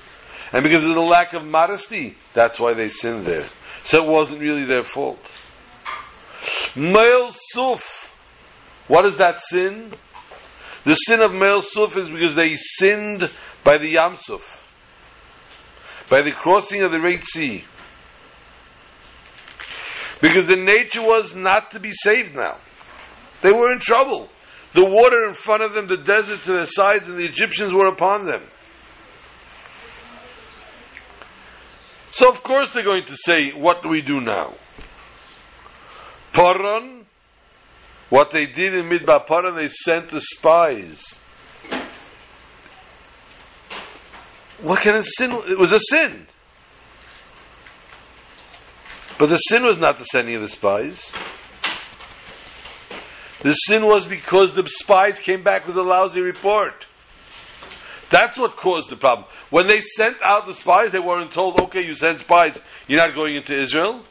And 0.52 0.64
because 0.64 0.84
of 0.84 0.94
the 0.94 1.00
lack 1.00 1.34
of 1.34 1.44
modesty, 1.44 2.18
that's 2.34 2.60
why 2.60 2.74
they 2.74 2.90
sinned 2.90 3.26
there. 3.26 3.50
So 3.84 4.04
it 4.04 4.10
wasn't 4.10 4.42
really 4.42 4.66
their 4.66 4.84
fault. 4.84 5.20
Male 6.76 7.32
Suf. 7.52 8.14
What 8.88 9.08
is 9.08 9.18
that 9.18 9.42
sin? 9.42 9.94
The 10.86 10.96
sin 10.96 11.22
of 11.22 11.34
Male 11.34 11.62
Suf 11.62 11.96
is 11.98 12.10
because 12.10 12.36
they 12.36 12.56
sinned 12.56 13.30
by 13.64 13.78
the 13.78 13.96
Yamsuf, 13.96 14.42
by 16.10 16.22
the 16.22 16.32
crossing 16.32 16.82
of 16.82 16.92
the 16.92 17.02
Red 17.02 17.24
Sea. 17.26 17.64
Because 20.22 20.48
the 20.48 20.56
nature 20.56 21.02
was 21.02 21.36
not 21.36 21.72
to 21.72 21.80
be 21.80 21.92
saved 21.92 22.36
now. 22.36 22.58
They 23.42 23.52
were 23.52 23.72
in 23.72 23.80
trouble. 23.80 24.30
The 24.74 24.86
water 24.86 25.28
in 25.28 25.36
front 25.36 25.64
of 25.64 25.74
them, 25.74 25.88
the 25.88 25.98
desert 25.98 26.44
to 26.44 26.52
their 26.52 26.66
sides, 26.66 27.08
and 27.08 27.18
the 27.18 27.26
Egyptians 27.26 27.74
were 27.74 27.88
upon 27.88 28.26
them. 28.26 28.44
So 32.20 32.28
of 32.28 32.44
course 32.44 32.72
they're 32.72 32.84
going 32.84 33.06
to 33.06 33.16
say, 33.16 33.52
what 33.52 33.82
do 33.82 33.88
we 33.88 34.02
do 34.02 34.20
now? 34.20 34.56
Paran, 36.34 37.06
what 38.10 38.32
they 38.32 38.46
did 38.46 38.74
in 38.74 38.90
Midbar 38.90 39.26
Paran, 39.26 39.56
they 39.56 39.70
sent 39.70 40.12
the 40.12 40.20
spies. 40.20 41.02
What 44.62 44.84
kind 44.84 44.98
of 44.98 45.08
sin? 45.08 45.32
It 45.48 45.58
was 45.58 45.72
a 45.72 45.80
sin. 45.80 46.28
But 49.18 49.30
the 49.30 49.38
sin 49.38 49.64
was 49.64 49.78
not 49.78 49.98
the 49.98 50.04
sending 50.04 50.36
of 50.36 50.42
the 50.42 50.50
spies. 50.50 51.14
The 53.44 53.54
sin 53.54 53.86
was 53.86 54.06
because 54.06 54.56
the 54.56 54.68
spies 54.68 55.20
came 55.20 55.42
back 55.42 55.66
with 55.66 55.78
a 55.78 55.84
lousy 55.84 56.20
report. 56.20 56.86
That's 58.10 58.38
what 58.38 58.58
caused 58.58 58.90
the 58.90 58.96
problem. 58.96 59.28
When 59.50 59.68
they 59.68 59.82
sent 59.82 60.18
out 60.24 60.48
the 60.48 60.54
spies, 60.54 60.92
they 60.92 61.00
weren't 61.00 61.32
told, 61.32 61.60
okay, 61.62 61.86
you 61.86 61.94
sent 61.94 62.22
spies, 62.22 62.60
you're 62.88 62.98
not 63.00 63.16
going 63.16 63.36
into 63.36 63.56
Israel. 63.56 64.02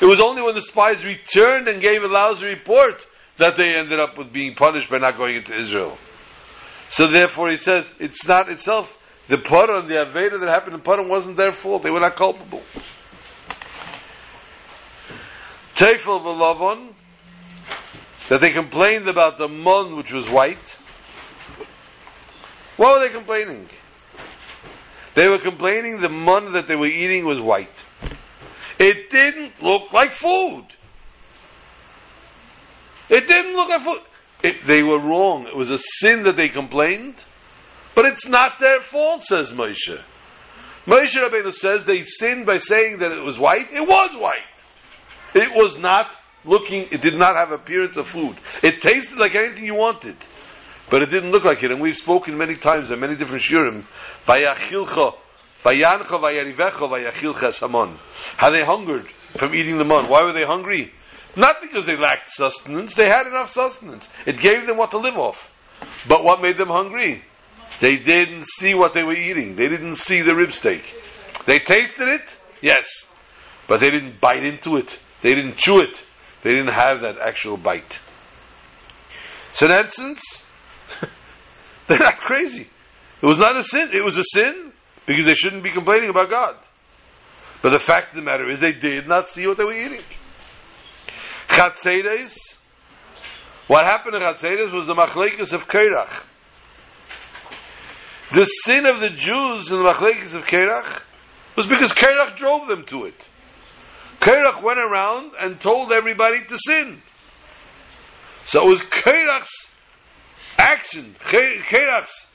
It 0.00 0.06
was 0.06 0.20
only 0.20 0.42
when 0.42 0.54
the 0.54 0.62
spies 0.62 1.04
returned 1.04 1.68
and 1.68 1.80
gave 1.80 2.02
a 2.02 2.08
lousy 2.08 2.46
report 2.46 3.06
that 3.36 3.56
they 3.56 3.76
ended 3.76 4.00
up 4.00 4.18
with 4.18 4.32
being 4.32 4.54
punished 4.54 4.90
by 4.90 4.98
not 4.98 5.16
going 5.16 5.36
into 5.36 5.54
Israel. 5.54 5.96
So 6.90 7.10
therefore 7.10 7.50
he 7.50 7.58
says, 7.58 7.90
it's 7.98 8.26
not 8.26 8.50
itself, 8.50 8.92
the 9.28 9.38
Paran, 9.38 9.88
the 9.88 9.94
Aveda 9.94 10.40
that 10.40 10.48
happened 10.48 10.74
in 10.74 10.80
Paran 10.82 11.08
wasn't 11.08 11.36
their 11.36 11.52
fault, 11.52 11.82
they 11.82 11.90
were 11.90 12.00
not 12.00 12.16
culpable. 12.16 12.62
Tefel 15.74 16.20
v'lavon, 16.22 16.94
that 18.28 18.40
they 18.40 18.50
complained 18.50 19.08
about 19.08 19.38
the 19.38 19.48
mon 19.48 19.96
which 19.96 20.12
was 20.12 20.28
white. 20.28 20.78
What 22.76 22.94
were 22.94 23.08
they 23.08 23.14
complaining? 23.14 23.68
They 25.14 25.28
were 25.28 25.38
complaining 25.38 26.00
the 26.00 26.10
mon 26.10 26.52
that 26.52 26.68
they 26.68 26.76
were 26.76 26.86
eating 26.86 27.24
was 27.24 27.40
white. 27.40 27.84
It 28.78 29.10
didn't 29.10 29.62
look 29.62 29.92
like 29.92 30.12
food. 30.12 30.64
It 33.08 33.26
didn't 33.26 33.56
look 33.56 33.68
like 33.70 33.82
food. 33.82 34.00
It, 34.42 34.66
they 34.66 34.82
were 34.82 35.00
wrong. 35.00 35.46
It 35.46 35.56
was 35.56 35.70
a 35.70 35.78
sin 35.78 36.24
that 36.24 36.36
they 36.36 36.48
complained, 36.50 37.14
but 37.94 38.04
it's 38.04 38.28
not 38.28 38.60
their 38.60 38.80
fault, 38.80 39.24
says 39.24 39.52
Moshe. 39.52 39.98
Moshe 40.86 41.16
Rabbeinu 41.16 41.52
says 41.52 41.86
they 41.86 42.04
sinned 42.04 42.46
by 42.46 42.58
saying 42.58 42.98
that 42.98 43.12
it 43.12 43.22
was 43.22 43.38
white. 43.38 43.72
It 43.72 43.88
was 43.88 44.16
white. 44.16 44.34
It 45.34 45.50
was 45.54 45.78
not 45.78 46.14
looking, 46.44 46.88
it 46.92 47.02
did 47.02 47.14
not 47.14 47.36
have 47.36 47.50
appearance 47.50 47.96
of 47.96 48.06
food. 48.06 48.36
It 48.62 48.82
tasted 48.82 49.18
like 49.18 49.34
anything 49.34 49.64
you 49.64 49.74
wanted, 49.74 50.16
but 50.90 51.02
it 51.02 51.06
didn't 51.06 51.32
look 51.32 51.44
like 51.44 51.62
it. 51.62 51.70
And 51.70 51.80
we've 51.80 51.96
spoken 51.96 52.38
many 52.38 52.56
times 52.56 52.90
in 52.90 53.00
many 53.00 53.16
different 53.16 53.42
shurim. 53.42 53.84
Vayachilcha, 54.26 55.14
vayancha, 55.62 56.04
vayarivecha, 56.04 56.88
vayachilcha 56.88 57.52
samon. 57.52 57.96
How 58.36 58.50
they 58.50 58.64
hungered 58.64 59.08
from 59.36 59.54
eating 59.54 59.78
the 59.78 59.84
mon. 59.84 60.08
Why 60.08 60.24
were 60.24 60.32
they 60.32 60.44
hungry? 60.44 60.92
Not 61.36 61.60
because 61.60 61.86
they 61.86 61.96
lacked 61.96 62.32
sustenance. 62.32 62.94
They 62.94 63.08
had 63.08 63.26
enough 63.26 63.52
sustenance. 63.52 64.08
It 64.24 64.40
gave 64.40 64.66
them 64.66 64.78
what 64.78 64.92
to 64.92 64.98
live 64.98 65.18
off. 65.18 65.52
But 66.08 66.24
what 66.24 66.40
made 66.40 66.56
them 66.56 66.68
hungry? 66.68 67.22
They 67.80 67.96
didn't 67.96 68.46
see 68.46 68.74
what 68.74 68.94
they 68.94 69.02
were 69.02 69.14
eating. 69.14 69.56
They 69.56 69.68
didn't 69.68 69.96
see 69.96 70.22
the 70.22 70.34
rib 70.34 70.52
steak. 70.52 70.82
They 71.44 71.58
tasted 71.58 72.08
it, 72.08 72.22
yes, 72.62 72.86
but 73.68 73.80
they 73.80 73.90
didn't 73.90 74.20
bite 74.20 74.44
into 74.44 74.76
it. 74.76 74.98
They 75.22 75.34
didn't 75.34 75.58
chew 75.58 75.80
it. 75.80 76.02
They 76.42 76.52
didn't 76.52 76.72
have 76.72 77.02
that 77.02 77.18
actual 77.18 77.56
bite. 77.56 77.98
So 79.52 79.66
in 79.66 79.72
essence, 79.72 80.44
they're 81.86 81.98
not 81.98 82.18
crazy. 82.18 82.68
It 83.22 83.26
was 83.26 83.38
not 83.38 83.56
a 83.56 83.62
sin. 83.62 83.90
It 83.92 84.04
was 84.04 84.18
a 84.18 84.24
sin 84.24 84.72
because 85.06 85.24
they 85.24 85.34
shouldn't 85.34 85.62
be 85.62 85.72
complaining 85.72 86.10
about 86.10 86.30
God. 86.30 86.56
But 87.62 87.70
the 87.70 87.78
fact 87.78 88.10
of 88.10 88.16
the 88.16 88.22
matter 88.22 88.50
is 88.50 88.60
they 88.60 88.72
did 88.72 89.08
not 89.08 89.28
see 89.28 89.46
what 89.46 89.56
they 89.56 89.64
were 89.64 89.76
eating. 89.76 90.02
Chatzedes, 91.48 92.36
what 93.66 93.86
happened 93.86 94.14
to 94.14 94.20
Chatzedes 94.20 94.72
was 94.72 94.86
the 94.86 94.94
machlekes 94.94 95.52
of 95.52 95.66
Kerach. 95.66 96.22
The 98.34 98.44
sin 98.44 98.86
of 98.86 99.00
the 99.00 99.10
Jews 99.10 99.70
in 99.70 99.78
the 99.78 99.84
machlekes 99.84 100.34
of 100.34 100.42
Kerach 100.44 101.02
was 101.56 101.66
because 101.66 101.92
Kerach 101.92 102.36
drove 102.36 102.66
them 102.66 102.84
to 102.86 103.06
it. 103.06 103.28
Kerach 104.20 104.62
went 104.62 104.78
around 104.78 105.32
and 105.40 105.60
told 105.60 105.92
everybody 105.92 106.40
to 106.44 106.58
sin. 106.58 107.00
So 108.46 108.66
it 108.66 108.70
was 108.70 108.82
Kerach's 108.82 109.65
action, 110.58 111.14
Kerach's 111.20 112.26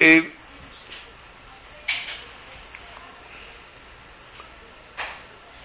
a 0.00 0.28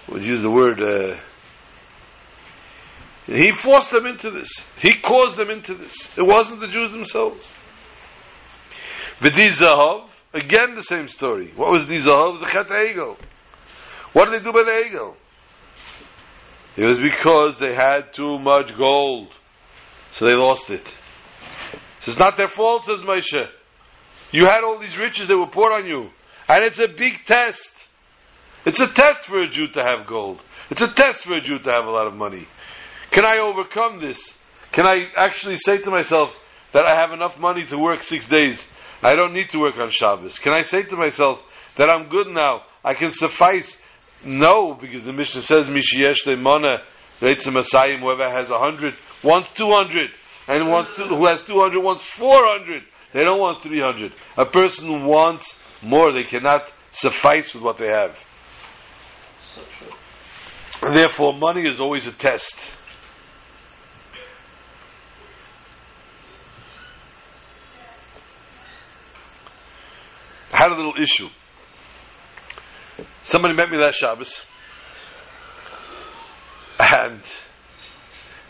would 0.08 0.24
use 0.24 0.42
the 0.42 0.50
word 0.50 0.82
uh, 0.82 1.16
he 3.28 3.52
forced 3.52 3.90
them 3.90 4.06
into 4.06 4.30
this. 4.30 4.50
He 4.80 4.94
caused 4.94 5.36
them 5.36 5.50
into 5.50 5.74
this. 5.74 6.16
It 6.16 6.22
wasn't 6.22 6.60
the 6.60 6.66
Jews 6.66 6.92
themselves. 6.92 7.52
V'di 9.20 9.50
Zahav, 9.50 10.08
again 10.32 10.76
the 10.76 10.82
same 10.82 11.08
story. 11.08 11.52
What 11.54 11.70
was 11.70 11.86
the 11.86 11.96
Zahav? 11.96 12.40
The 12.40 12.46
Chet 12.46 12.68
Egel. 12.68 13.18
What 14.14 14.30
did 14.30 14.40
they 14.40 14.44
do 14.44 14.52
by 14.52 14.62
the 14.62 14.70
Egel? 14.70 15.14
It 16.76 16.84
was 16.84 16.98
because 16.98 17.58
they 17.58 17.74
had 17.74 18.14
too 18.14 18.38
much 18.38 18.74
gold. 18.78 19.28
So 20.18 20.24
they 20.26 20.34
lost 20.34 20.68
it. 20.68 20.84
So 22.00 22.10
it's 22.10 22.18
not 22.18 22.36
their 22.36 22.48
fault, 22.48 22.86
says 22.86 23.02
Moshe. 23.02 23.48
You 24.32 24.46
had 24.46 24.64
all 24.64 24.76
these 24.80 24.98
riches 24.98 25.28
that 25.28 25.38
were 25.38 25.46
poured 25.46 25.72
on 25.72 25.86
you. 25.86 26.10
And 26.48 26.64
it's 26.64 26.80
a 26.80 26.88
big 26.88 27.24
test. 27.24 27.70
It's 28.64 28.80
a 28.80 28.88
test 28.88 29.20
for 29.20 29.38
a 29.38 29.48
Jew 29.48 29.68
to 29.68 29.80
have 29.80 30.08
gold. 30.08 30.42
It's 30.70 30.82
a 30.82 30.88
test 30.88 31.22
for 31.22 31.34
a 31.34 31.40
Jew 31.40 31.60
to 31.60 31.70
have 31.70 31.84
a 31.84 31.90
lot 31.90 32.08
of 32.08 32.14
money. 32.14 32.48
Can 33.12 33.24
I 33.24 33.38
overcome 33.38 34.00
this? 34.04 34.36
Can 34.72 34.88
I 34.88 35.06
actually 35.16 35.54
say 35.54 35.78
to 35.78 35.90
myself 35.90 36.34
that 36.72 36.82
I 36.84 37.00
have 37.00 37.12
enough 37.12 37.38
money 37.38 37.64
to 37.66 37.78
work 37.78 38.02
six 38.02 38.26
days? 38.26 38.60
I 39.00 39.14
don't 39.14 39.34
need 39.34 39.50
to 39.50 39.60
work 39.60 39.76
on 39.80 39.88
Shabbos. 39.90 40.40
Can 40.40 40.52
I 40.52 40.62
say 40.62 40.82
to 40.82 40.96
myself 40.96 41.40
that 41.76 41.88
I'm 41.88 42.08
good 42.08 42.26
now? 42.26 42.64
I 42.84 42.94
can 42.94 43.12
suffice? 43.12 43.78
No, 44.24 44.74
because 44.74 45.04
the 45.04 45.12
Mishnah 45.12 45.42
says, 45.42 45.70
Mishiyesh 45.70 46.26
Leimana, 46.26 46.82
Reitzim 47.20 47.54
Masayim, 47.54 48.00
whoever 48.00 48.28
has 48.28 48.50
a 48.50 48.58
hundred 48.58 48.96
wants 49.22 49.50
two 49.50 49.70
hundred, 49.70 50.10
and 50.46 50.70
wants 50.70 50.96
who 50.98 51.26
has 51.26 51.44
two 51.44 51.58
hundred 51.60 51.82
wants 51.82 52.02
four 52.02 52.40
hundred. 52.42 52.82
They 53.12 53.24
don't 53.24 53.40
want 53.40 53.62
three 53.62 53.80
hundred. 53.80 54.12
A 54.36 54.46
person 54.46 55.04
wants 55.04 55.58
more. 55.82 56.12
They 56.12 56.24
cannot 56.24 56.70
suffice 56.92 57.54
with 57.54 57.62
what 57.62 57.78
they 57.78 57.88
have. 57.88 58.18
So 59.40 60.90
therefore, 60.92 61.32
money 61.32 61.66
is 61.66 61.80
always 61.80 62.06
a 62.06 62.12
test. 62.12 62.54
I 70.52 70.56
had 70.58 70.72
a 70.72 70.76
little 70.76 70.94
issue. 71.00 71.28
Somebody 73.22 73.54
met 73.54 73.70
me 73.70 73.76
last 73.76 73.96
Shabbos 73.96 74.42
and 76.80 77.20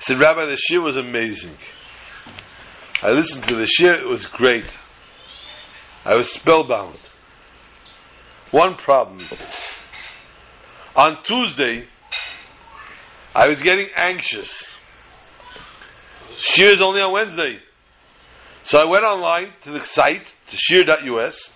said, 0.00 0.18
Rabbi, 0.18 0.46
the 0.46 0.56
shir 0.56 0.80
was 0.80 0.96
amazing. 0.96 1.56
I 3.02 3.10
listened 3.10 3.44
to 3.44 3.56
the 3.56 3.66
shir, 3.66 3.92
it 3.92 4.06
was 4.06 4.26
great. 4.26 4.76
I 6.04 6.16
was 6.16 6.32
spellbound. 6.32 6.98
One 8.50 8.76
problem. 8.76 9.26
On 10.96 11.22
Tuesday, 11.22 11.86
I 13.34 13.48
was 13.48 13.60
getting 13.60 13.88
anxious. 13.94 14.64
Shir 16.38 16.72
is 16.72 16.80
only 16.80 17.00
on 17.00 17.12
Wednesday. 17.12 17.60
So 18.64 18.78
I 18.78 18.84
went 18.84 19.04
online 19.04 19.52
to 19.62 19.70
the 19.70 19.84
site, 19.84 20.32
to 20.48 20.56
shir.us, 20.56 21.50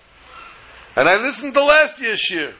and 0.95 1.07
I 1.07 1.21
listened 1.21 1.53
to 1.53 1.63
last 1.63 1.99
year's 1.99 2.19
shir. 2.19 2.53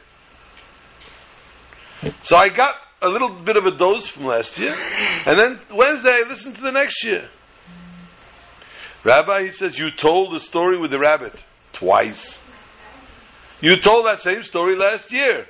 So 2.24 2.38
I 2.38 2.50
got 2.50 2.76
a 3.04 3.10
little 3.10 3.30
bit 3.30 3.58
of 3.58 3.66
a 3.66 3.78
dose 3.78 4.08
from 4.08 4.26
last 4.26 4.58
year, 4.58 4.74
and 4.74 5.38
then 5.38 5.60
Wednesday 5.72 6.10
I 6.10 6.24
listened 6.28 6.56
to 6.56 6.62
the 6.62 6.72
next 6.72 7.04
year. 7.04 7.30
Rabbi, 9.04 9.44
he 9.44 9.52
says, 9.52 9.78
you 9.78 9.92
told 9.92 10.34
the 10.34 10.40
story 10.40 10.80
with 10.80 10.92
the 10.92 11.00
rabbit 11.00 11.34
twice. 11.74 12.40
You 13.60 13.76
told 13.78 14.06
that 14.06 14.22
same 14.22 14.44
story 14.44 14.78
last 14.78 15.12
year. 15.12 15.48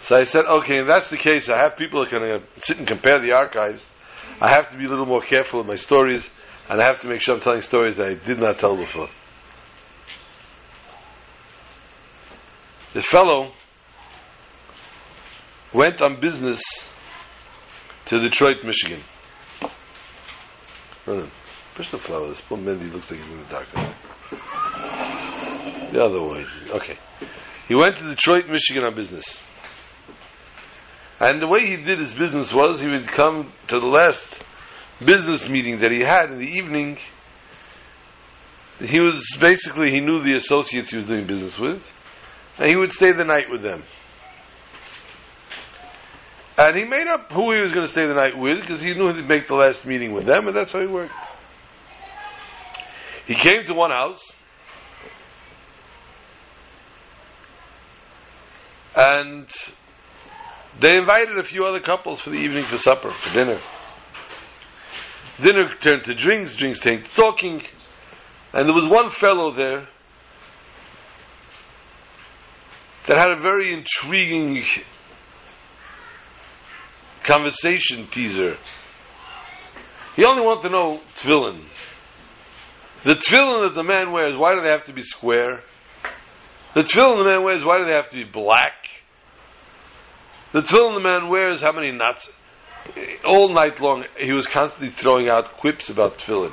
So 0.00 0.16
I 0.16 0.24
said, 0.24 0.46
okay, 0.46 0.80
if 0.80 0.86
that's 0.86 1.10
the 1.10 1.16
case, 1.16 1.48
I 1.48 1.58
have 1.58 1.76
people 1.76 2.00
that 2.00 2.10
can 2.10 2.42
sit 2.58 2.78
and 2.78 2.86
compare 2.86 3.20
the 3.20 3.32
archives. 3.32 3.84
I 4.40 4.50
have 4.50 4.70
to 4.70 4.76
be 4.76 4.84
a 4.86 4.88
little 4.88 5.06
more 5.06 5.22
careful 5.22 5.60
with 5.60 5.66
my 5.66 5.76
stories, 5.76 6.28
and 6.68 6.80
I 6.80 6.86
have 6.86 7.00
to 7.00 7.08
make 7.08 7.20
sure 7.20 7.34
I'm 7.34 7.40
telling 7.40 7.60
stories 7.60 7.96
that 7.96 8.08
I 8.08 8.14
did 8.14 8.38
not 8.38 8.58
tell 8.58 8.76
before. 8.76 9.08
This 12.92 13.06
fellow 13.06 13.52
went 15.72 16.00
on 16.02 16.20
business 16.20 16.60
to 18.06 18.18
Detroit, 18.20 18.64
Michigan. 18.64 19.00
Hmm. 21.04 21.26
Push 21.74 21.90
the 21.90 21.98
flowers. 21.98 22.40
Poor 22.40 22.58
Mendy 22.58 22.92
looks 22.92 23.10
like 23.10 23.20
he's 23.20 23.30
in 23.30 23.38
the 23.38 23.44
dark. 23.44 23.68
The 25.92 26.00
other 26.02 26.22
way. 26.22 26.44
Okay. 26.68 26.98
He 27.68 27.74
went 27.74 27.96
to 27.98 28.04
Detroit, 28.04 28.48
Michigan 28.48 28.84
on 28.84 28.94
business. 28.94 29.40
And 31.20 31.40
the 31.40 31.46
way 31.46 31.66
he 31.66 31.76
did 31.76 32.00
his 32.00 32.14
business 32.14 32.52
was 32.52 32.80
he 32.80 32.88
would 32.88 33.10
come 33.10 33.52
to 33.68 33.78
the 33.78 33.86
last 33.86 34.42
business 35.04 35.48
meeting 35.48 35.80
that 35.80 35.90
he 35.90 36.00
had 36.00 36.30
in 36.32 36.38
the 36.38 36.48
evening. 36.48 36.98
He 38.80 39.00
was 39.00 39.36
basically, 39.38 39.90
he 39.90 40.00
knew 40.00 40.22
the 40.22 40.34
associates 40.34 40.90
he 40.90 40.96
was 40.96 41.06
doing 41.06 41.26
business 41.26 41.58
with, 41.58 41.86
and 42.58 42.68
he 42.68 42.76
would 42.76 42.92
stay 42.92 43.12
the 43.12 43.24
night 43.24 43.50
with 43.50 43.62
them. 43.62 43.84
And 46.60 46.76
he 46.76 46.84
made 46.84 47.06
up 47.06 47.32
who 47.32 47.52
he 47.54 47.62
was 47.62 47.72
going 47.72 47.86
to 47.86 47.90
stay 47.90 48.04
the 48.04 48.12
night 48.12 48.36
with 48.36 48.60
because 48.60 48.82
he 48.82 48.92
knew 48.92 49.10
he'd 49.14 49.26
make 49.26 49.48
the 49.48 49.54
last 49.54 49.86
meeting 49.86 50.12
with 50.12 50.26
them, 50.26 50.46
and 50.46 50.54
that's 50.54 50.72
how 50.72 50.80
he 50.80 50.86
worked. 50.86 51.14
He 53.26 53.34
came 53.34 53.64
to 53.64 53.72
one 53.72 53.90
house, 53.90 54.34
and 58.94 59.48
they 60.78 60.98
invited 60.98 61.38
a 61.38 61.44
few 61.44 61.64
other 61.64 61.80
couples 61.80 62.20
for 62.20 62.28
the 62.28 62.36
evening 62.36 62.64
for 62.64 62.76
supper, 62.76 63.10
for 63.10 63.32
dinner. 63.32 63.58
Dinner 65.42 65.76
turned 65.80 66.04
to 66.04 66.14
drinks, 66.14 66.56
drinks 66.56 66.80
turned 66.80 67.06
to 67.06 67.10
talking, 67.12 67.62
and 68.52 68.68
there 68.68 68.74
was 68.74 68.86
one 68.86 69.08
fellow 69.08 69.50
there 69.50 69.88
that 73.06 73.16
had 73.16 73.32
a 73.32 73.40
very 73.40 73.72
intriguing 73.72 74.62
conversation 77.24 78.06
teaser. 78.08 78.56
He 80.16 80.24
only 80.24 80.42
wanted 80.42 80.68
to 80.68 80.70
know 80.70 81.00
tefillin. 81.16 81.64
The 83.04 83.14
tefillin 83.14 83.68
that 83.68 83.74
the 83.74 83.84
man 83.84 84.12
wears, 84.12 84.36
why 84.36 84.54
do 84.54 84.62
they 84.62 84.70
have 84.70 84.84
to 84.84 84.92
be 84.92 85.02
square? 85.02 85.62
The 86.74 86.82
tefillin 86.82 87.18
the 87.18 87.24
man 87.24 87.44
wears, 87.44 87.64
why 87.64 87.78
do 87.78 87.84
they 87.84 87.94
have 87.94 88.10
to 88.10 88.16
be 88.16 88.24
black? 88.24 88.74
The 90.52 90.60
tefillin 90.60 90.94
the 90.94 91.02
man 91.02 91.28
wears, 91.28 91.62
how 91.62 91.72
many 91.72 91.92
knots? 91.92 92.30
All 93.24 93.48
night 93.48 93.80
long, 93.80 94.04
he 94.18 94.32
was 94.32 94.46
constantly 94.46 94.88
throwing 94.88 95.28
out 95.28 95.56
quips 95.56 95.90
about 95.90 96.18
tefillin. 96.18 96.52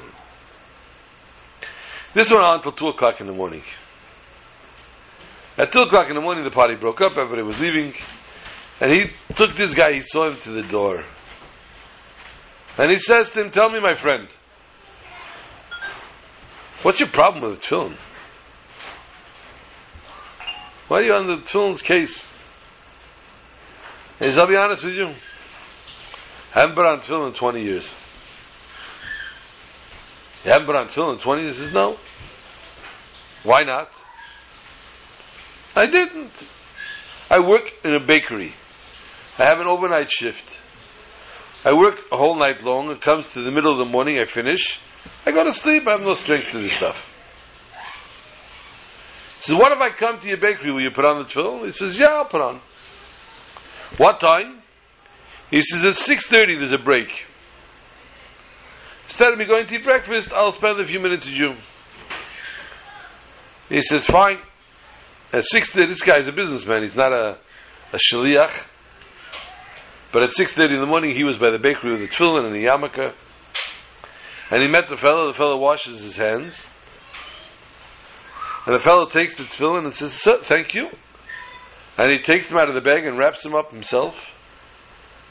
This 2.14 2.32
went 2.32 2.44
on 2.44 2.56
until 2.56 2.72
2 2.72 2.88
o'clock 2.88 3.22
in 3.22 3.28
the 3.28 3.34
morning. 3.34 3.64
At 5.58 5.72
2 5.72 5.82
o'clock 5.82 6.08
in 6.10 6.16
the 6.16 6.22
morning, 6.22 6.44
the 6.44 6.52
party 6.52 6.76
broke 6.76 7.02
up, 7.02 7.12
everybody 7.18 7.42
was 7.42 7.60
leaving, 7.60 7.94
and 8.80 8.94
he 8.94 9.10
took 9.36 9.56
this 9.56 9.74
guy, 9.74 9.94
he 9.94 10.02
saw 10.02 10.30
him 10.30 10.40
to 10.42 10.52
the 10.52 10.64
door. 10.64 11.04
And 12.78 12.92
he 12.92 13.00
says 13.00 13.32
to 13.32 13.42
him, 13.42 13.52
Tell 13.52 13.72
me, 13.72 13.80
my 13.80 13.96
friend, 13.96 14.28
what's 16.84 17.00
your 17.00 17.10
problem 17.10 17.44
with 17.50 17.60
the 17.60 17.68
tefillin? 17.68 17.98
Why 20.88 21.00
are 21.00 21.04
you 21.04 21.14
on 21.14 21.28
the 21.28 21.38
tefillin's 21.38 21.82
case? 21.82 22.26
He 24.20 24.28
says, 24.28 24.38
I'll 24.38 24.48
be 24.48 24.56
honest 24.56 24.84
with 24.84 24.96
you. 24.96 25.14
I 26.56 26.62
haven't 26.62 26.76
been 26.76 26.86
on 26.86 27.00
tefillin 27.00 27.28
in 27.30 27.34
20 27.34 27.64
years. 27.64 27.94
You 30.46 30.52
haven't 30.52 30.68
been 30.68 30.76
on 30.76 30.88
tefillin 30.88 31.16
in 31.16 31.20
20 31.20 31.42
years? 31.42 31.58
He 31.58 31.64
says, 31.64 31.74
no. 31.74 31.98
Why 33.44 33.62
not? 33.64 33.90
I 35.76 35.88
didn't. 35.88 36.32
I 37.30 37.40
work 37.40 37.72
in 37.84 37.94
a 37.94 38.00
bakery. 38.00 38.54
I 39.40 39.44
have 39.44 39.60
an 39.60 39.68
overnight 39.68 40.10
shift. 40.10 40.58
I 41.64 41.74
work 41.74 41.96
a 42.12 42.18
whole 42.18 42.38
night 42.38 42.64
long. 42.64 42.90
It 42.92 43.02
comes 43.02 43.32
to 43.34 43.42
the 43.42 43.52
middle 43.52 43.72
of 43.72 43.78
the 43.78 43.86
morning. 43.86 44.20
I 44.20 44.26
finish. 44.26 44.80
I 45.26 45.32
go 45.32 45.44
to 45.44 45.54
sleep. 45.54 45.88
I 45.88 45.92
have 45.92 46.02
no 46.02 46.14
strength 46.14 46.52
to 46.52 46.64
do 46.64 46.70
stuff. 46.70 47.04
He 49.38 49.44
says, 49.44 49.56
what 49.56 49.72
if 49.72 49.80
I 49.80 49.92
come 49.92 50.20
to 50.20 50.28
your 50.28 50.40
bakery? 50.40 50.72
Will 50.72 50.82
you 50.82 50.92
put 50.92 51.06
on 51.06 51.20
the 51.20 51.26
tefillin? 51.26 51.66
He 51.66 51.72
says, 51.72 52.00
yeah, 52.00 52.08
I'll 52.08 52.26
put 52.26 52.42
on. 52.42 52.62
What 53.98 54.20
time? 54.20 54.62
He 55.52 55.62
says, 55.62 55.86
at 55.86 55.96
6.30 55.96 56.60
there's 56.60 56.74
a 56.74 56.84
break. 56.84 57.08
Instead 59.06 59.34
of 59.34 59.40
me 59.40 59.46
going 59.46 59.68
to 59.68 59.76
eat 59.76 59.84
breakfast, 59.84 60.34
I'll 60.34 60.52
spend 60.52 60.80
a 60.80 60.88
few 60.88 61.00
minutes 61.00 61.26
with 61.26 61.36
you. 61.36 61.56
He 63.70 63.82
says, 63.82 64.06
fine. 64.06 64.40
At 65.32 65.44
6.30, 65.54 65.90
this 65.90 66.02
guy's 66.02 66.28
a 66.28 66.34
businessman. 66.34 66.84
He's 66.84 66.96
not 66.96 67.14
a, 67.14 67.38
a 67.94 67.98
shaliach. 67.98 68.54
But 70.18 70.24
at 70.24 70.32
6.30 70.32 70.74
in 70.74 70.80
the 70.80 70.88
morning, 70.88 71.16
he 71.16 71.24
was 71.24 71.38
by 71.38 71.52
the 71.52 71.60
bakery 71.60 71.92
with 71.92 72.00
the 72.00 72.08
tefillin 72.08 72.44
and 72.44 72.56
the 72.56 72.66
yarmulke. 72.66 73.14
And 74.50 74.64
he 74.64 74.68
met 74.68 74.90
the 74.90 74.98
fellow. 74.98 75.28
The 75.28 75.38
fellow 75.38 75.60
washes 75.60 76.02
his 76.02 76.18
hands. 76.18 76.66
And 78.66 78.74
the 78.74 78.80
fellow 78.80 79.06
takes 79.06 79.36
the 79.36 79.44
tefillin 79.44 79.86
and 79.86 79.94
says, 79.94 80.20
thank 80.48 80.74
you. 80.74 80.90
And 82.00 82.12
he 82.12 82.18
takes 82.24 82.50
them 82.50 82.58
out 82.58 82.68
of 82.68 82.74
the 82.74 82.82
bag 82.82 83.06
and 83.06 83.16
wraps 83.16 83.44
them 83.44 83.54
up 83.54 83.70
himself, 83.70 84.34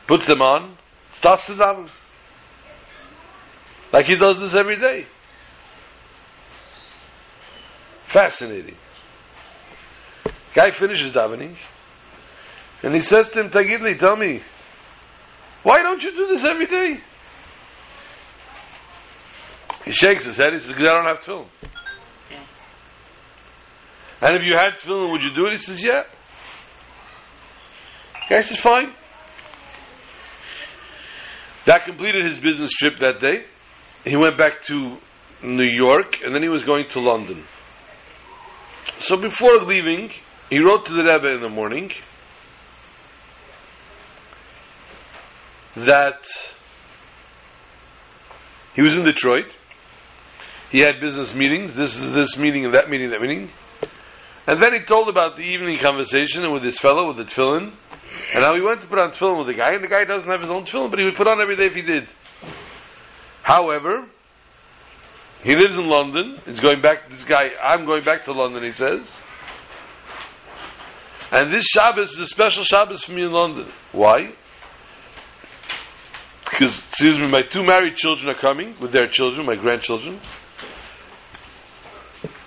puts 0.07 0.25
them 0.27 0.41
on, 0.41 0.79
starts 1.15 1.47
to 1.47 1.55
daven. 1.55 1.91
Like 3.93 4.07
he 4.07 4.15
does 4.15 4.39
this 4.39 4.55
every 4.55 4.77
day. 4.77 5.07
Fascinating. 8.05 8.77
Guy 10.55 10.71
finishes 10.71 11.11
davening, 11.11 11.57
and 12.85 12.95
he 12.95 13.01
says 13.01 13.31
to 13.31 13.41
him, 13.41 13.51
Tagidli, 13.51 13.99
tell 13.99 14.15
me, 14.15 14.43
why 15.67 15.83
don't 15.83 16.01
you 16.01 16.13
do 16.13 16.29
this 16.29 16.45
every 16.45 16.67
day? 16.67 17.01
He 19.85 19.91
shakes 19.91 20.25
his 20.25 20.37
head, 20.37 20.51
he 20.53 20.61
says, 20.61 20.73
because 20.73 20.89
I 20.89 20.95
don't 20.95 21.09
have 21.09 21.19
tefillin. 21.19 21.49
And 24.23 24.37
if 24.37 24.47
you 24.47 24.53
had 24.53 24.75
tefillin, 24.79 25.11
would 25.11 25.25
you 25.25 25.35
do 25.35 25.47
it? 25.47 25.55
He 25.55 25.59
says, 25.59 25.83
yeah. 25.83 26.05
Guy 28.31 28.43
says, 28.43 28.61
fine. 28.61 28.95
That 31.65 31.85
completed 31.85 32.25
his 32.25 32.39
business 32.39 32.71
trip 32.71 32.99
that 33.01 33.21
day. 33.21 33.47
He 34.05 34.17
went 34.17 34.39
back 34.39 34.63
to 34.67 34.99
New 35.43 35.65
York, 35.65 36.13
and 36.23 36.33
then 36.33 36.45
he 36.45 36.49
was 36.49 36.63
going 36.63 36.89
to 36.91 37.01
London. 37.01 37.43
So 39.01 39.17
before 39.17 39.57
leaving, 39.65 40.13
he 40.49 40.61
wrote 40.61 40.87
to 40.87 40.93
the 40.93 41.03
Rebbe 41.03 41.35
in 41.35 41.41
the 41.41 41.49
morning 41.49 41.91
that 45.77 46.27
he 48.75 48.83
was 48.83 48.97
in 48.97 49.05
Detroit. 49.05 49.55
He 50.71 50.81
had 50.81 51.01
business 51.01 51.35
meetings. 51.35 51.75
This 51.75 51.97
is 51.97 52.13
this 52.13 52.37
meeting 52.37 52.65
and 52.65 52.75
that 52.75 52.91
meeting, 52.91 53.11
that 53.11 53.21
meeting. 53.21 53.51
And 54.47 54.63
then 54.63 54.75
he 54.75 54.81
told 54.81 55.09
about 55.09 55.37
the 55.37 55.43
evening 55.43 55.79
conversation 55.79 56.51
with 56.53 56.63
this 56.63 56.79
fellow 56.79 57.07
with 57.07 57.17
the 57.17 57.25
tefillin, 57.25 57.73
and 58.33 58.45
how 58.45 58.55
he 58.55 58.61
went 58.61 58.81
to 58.83 58.87
put 58.87 58.99
on 58.99 59.11
tefillin 59.11 59.39
with 59.39 59.49
the 59.49 59.55
guy, 59.55 59.73
and 59.73 59.83
the 59.83 59.89
guy 59.89 60.05
doesn't 60.05 60.31
have 60.31 60.41
his 60.41 60.51
own 60.51 60.65
tefillin, 60.65 60.91
but 60.91 60.99
he 60.99 61.05
would 61.05 61.17
put 61.17 61.29
on 61.29 61.41
every 61.41 61.57
day 61.57 61.67
if 61.67 61.75
he 61.75 61.83
did. 61.83 62.07
However, 63.43 64.07
he 65.43 65.55
lives 65.55 65.79
in 65.79 65.87
London. 65.87 66.41
He's 66.45 66.61
going 66.61 66.81
back. 66.81 67.11
This 67.11 67.25
guy, 67.25 67.51
I'm 67.63 67.85
going 67.85 68.05
back 68.05 68.25
to 68.25 68.33
London. 68.33 68.63
He 68.63 68.73
says, 68.73 69.21
and 71.31 71.53
this 71.53 71.65
Shabbos 71.65 72.13
is 72.13 72.21
a 72.21 72.27
special 72.27 72.65
Shabbos 72.65 73.05
for 73.05 73.13
me 73.13 73.23
in 73.23 73.33
London. 73.33 73.71
Why? 73.93 74.33
Because, 76.51 76.79
excuse 76.79 77.19
me, 77.19 77.27
my 77.29 77.43
two 77.43 77.65
married 77.65 77.97
children 77.97 78.31
are 78.31 78.41
coming 78.41 78.77
with 78.81 78.93
their 78.93 79.09
children, 79.09 79.47
my 79.47 79.57
grandchildren. 79.57 80.21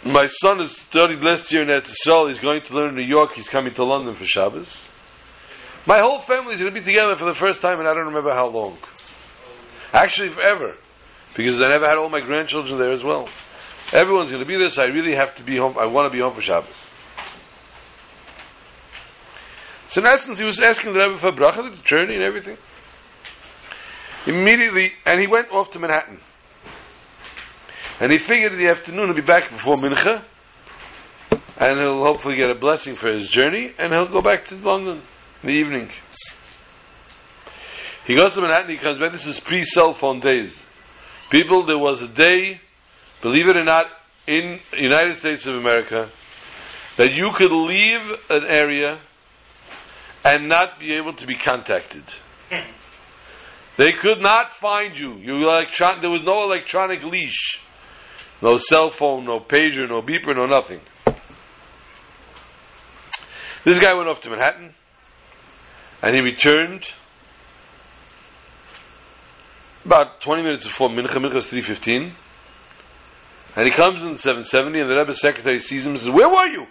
My 0.05 0.27
son 0.27 0.61
is 0.61 0.71
studied 0.71 1.19
last 1.19 1.51
year 1.51 1.63
in 1.63 1.67
Eretz 1.67 1.93
Yisrael. 1.93 2.29
He's 2.29 2.39
going 2.39 2.61
to 2.61 2.73
learn 2.73 2.89
in 2.89 2.95
New 2.95 3.05
York. 3.05 3.31
He's 3.35 3.49
coming 3.49 3.73
to 3.73 3.83
London 3.83 4.15
for 4.15 4.25
Shabbos. 4.25 4.89
My 5.85 5.99
whole 5.99 6.21
family 6.21 6.53
is 6.53 6.61
going 6.61 6.73
to 6.73 6.79
be 6.79 6.85
together 6.85 7.17
for 7.17 7.25
the 7.25 7.33
first 7.33 7.61
time, 7.61 7.79
and 7.79 7.87
I 7.87 7.93
don't 7.93 8.07
remember 8.07 8.31
how 8.33 8.47
long. 8.47 8.77
Actually, 9.93 10.29
forever, 10.29 10.75
because 11.35 11.59
I 11.59 11.67
never 11.67 11.87
had 11.87 11.97
all 11.97 12.09
my 12.09 12.21
grandchildren 12.21 12.79
there 12.79 12.91
as 12.91 13.03
well. 13.03 13.27
Everyone's 13.91 14.31
going 14.31 14.43
to 14.43 14.47
be 14.47 14.57
there, 14.57 14.69
so 14.69 14.83
I 14.83 14.85
really 14.85 15.15
have 15.15 15.35
to 15.35 15.43
be 15.43 15.57
home. 15.57 15.75
I 15.77 15.87
want 15.87 16.11
to 16.11 16.15
be 16.15 16.21
home 16.21 16.33
for 16.33 16.41
Shabbos. 16.41 16.89
So 19.89 20.01
in 20.01 20.07
essence, 20.07 20.39
he 20.39 20.45
was 20.45 20.59
asking 20.59 20.93
the 20.93 20.99
Rebbe 20.99 21.17
for 21.17 21.31
bracha, 21.31 21.75
the 21.75 21.83
journey 21.83 22.13
and 22.13 22.23
everything. 22.23 22.57
Immediately, 24.25 24.93
and 25.05 25.21
he 25.21 25.27
went 25.27 25.51
off 25.51 25.71
to 25.71 25.79
Manhattan. 25.79 26.19
And 27.99 28.11
he 28.11 28.19
figured 28.19 28.53
in 28.53 28.59
the 28.59 28.69
afternoon 28.69 29.07
he'll 29.07 29.15
be 29.15 29.21
back 29.21 29.49
before 29.51 29.75
Mincha, 29.75 30.23
and 31.57 31.79
he'll 31.79 32.03
hopefully 32.03 32.35
get 32.35 32.49
a 32.49 32.55
blessing 32.55 32.95
for 32.95 33.11
his 33.11 33.27
journey, 33.27 33.73
and 33.77 33.91
he'll 33.91 34.07
go 34.07 34.21
back 34.21 34.47
to 34.47 34.55
London 34.55 35.01
in 35.43 35.49
the 35.49 35.55
evening. 35.55 35.89
He 38.05 38.15
goes 38.15 38.33
to 38.35 38.41
Manhattan, 38.41 38.71
he 38.71 38.77
comes 38.77 38.97
back. 38.97 39.11
This 39.11 39.27
is 39.27 39.39
pre 39.39 39.63
cell 39.63 39.93
phone 39.93 40.19
days. 40.19 40.57
People, 41.29 41.65
there 41.65 41.77
was 41.77 42.01
a 42.01 42.07
day, 42.07 42.59
believe 43.21 43.47
it 43.47 43.55
or 43.55 43.63
not, 43.63 43.85
in 44.27 44.59
the 44.71 44.81
United 44.81 45.17
States 45.17 45.45
of 45.45 45.55
America, 45.55 46.09
that 46.97 47.11
you 47.11 47.31
could 47.35 47.51
leave 47.51 48.17
an 48.29 48.43
area 48.47 48.99
and 50.23 50.49
not 50.49 50.79
be 50.79 50.93
able 50.93 51.13
to 51.13 51.27
be 51.27 51.35
contacted. 51.35 52.03
They 53.79 53.93
could 53.93 54.19
not 54.19 54.51
find 54.51 54.99
you. 54.99 55.13
You 55.13 55.49
electron- 55.49 56.01
there 56.01 56.09
was 56.09 56.23
no 56.23 56.43
electronic 56.43 57.01
leash, 57.01 57.61
no 58.41 58.57
cell 58.57 58.89
phone, 58.89 59.23
no 59.23 59.39
pager, 59.39 59.87
no 59.87 60.01
beeper, 60.01 60.35
no 60.35 60.47
nothing. 60.47 60.81
This 63.63 63.79
guy 63.79 63.93
went 63.93 64.09
off 64.09 64.19
to 64.23 64.29
Manhattan, 64.31 64.73
and 66.03 66.13
he 66.13 66.21
returned 66.21 66.91
about 69.85 70.19
20 70.19 70.43
minutes 70.43 70.67
before 70.67 70.89
Mincha. 70.89 71.15
Mincha 71.15 71.37
is 71.37 71.47
3.15. 71.47 72.11
And 73.55 73.65
he 73.65 73.71
comes 73.71 74.01
in 74.03 74.17
770, 74.17 74.77
and 74.81 74.89
the 74.89 74.95
Rebbe's 74.97 75.21
secretary 75.21 75.61
sees 75.61 75.85
him 75.85 75.93
and 75.93 76.01
says, 76.01 76.09
Where 76.09 76.27
were 76.27 76.47
you? 76.47 76.67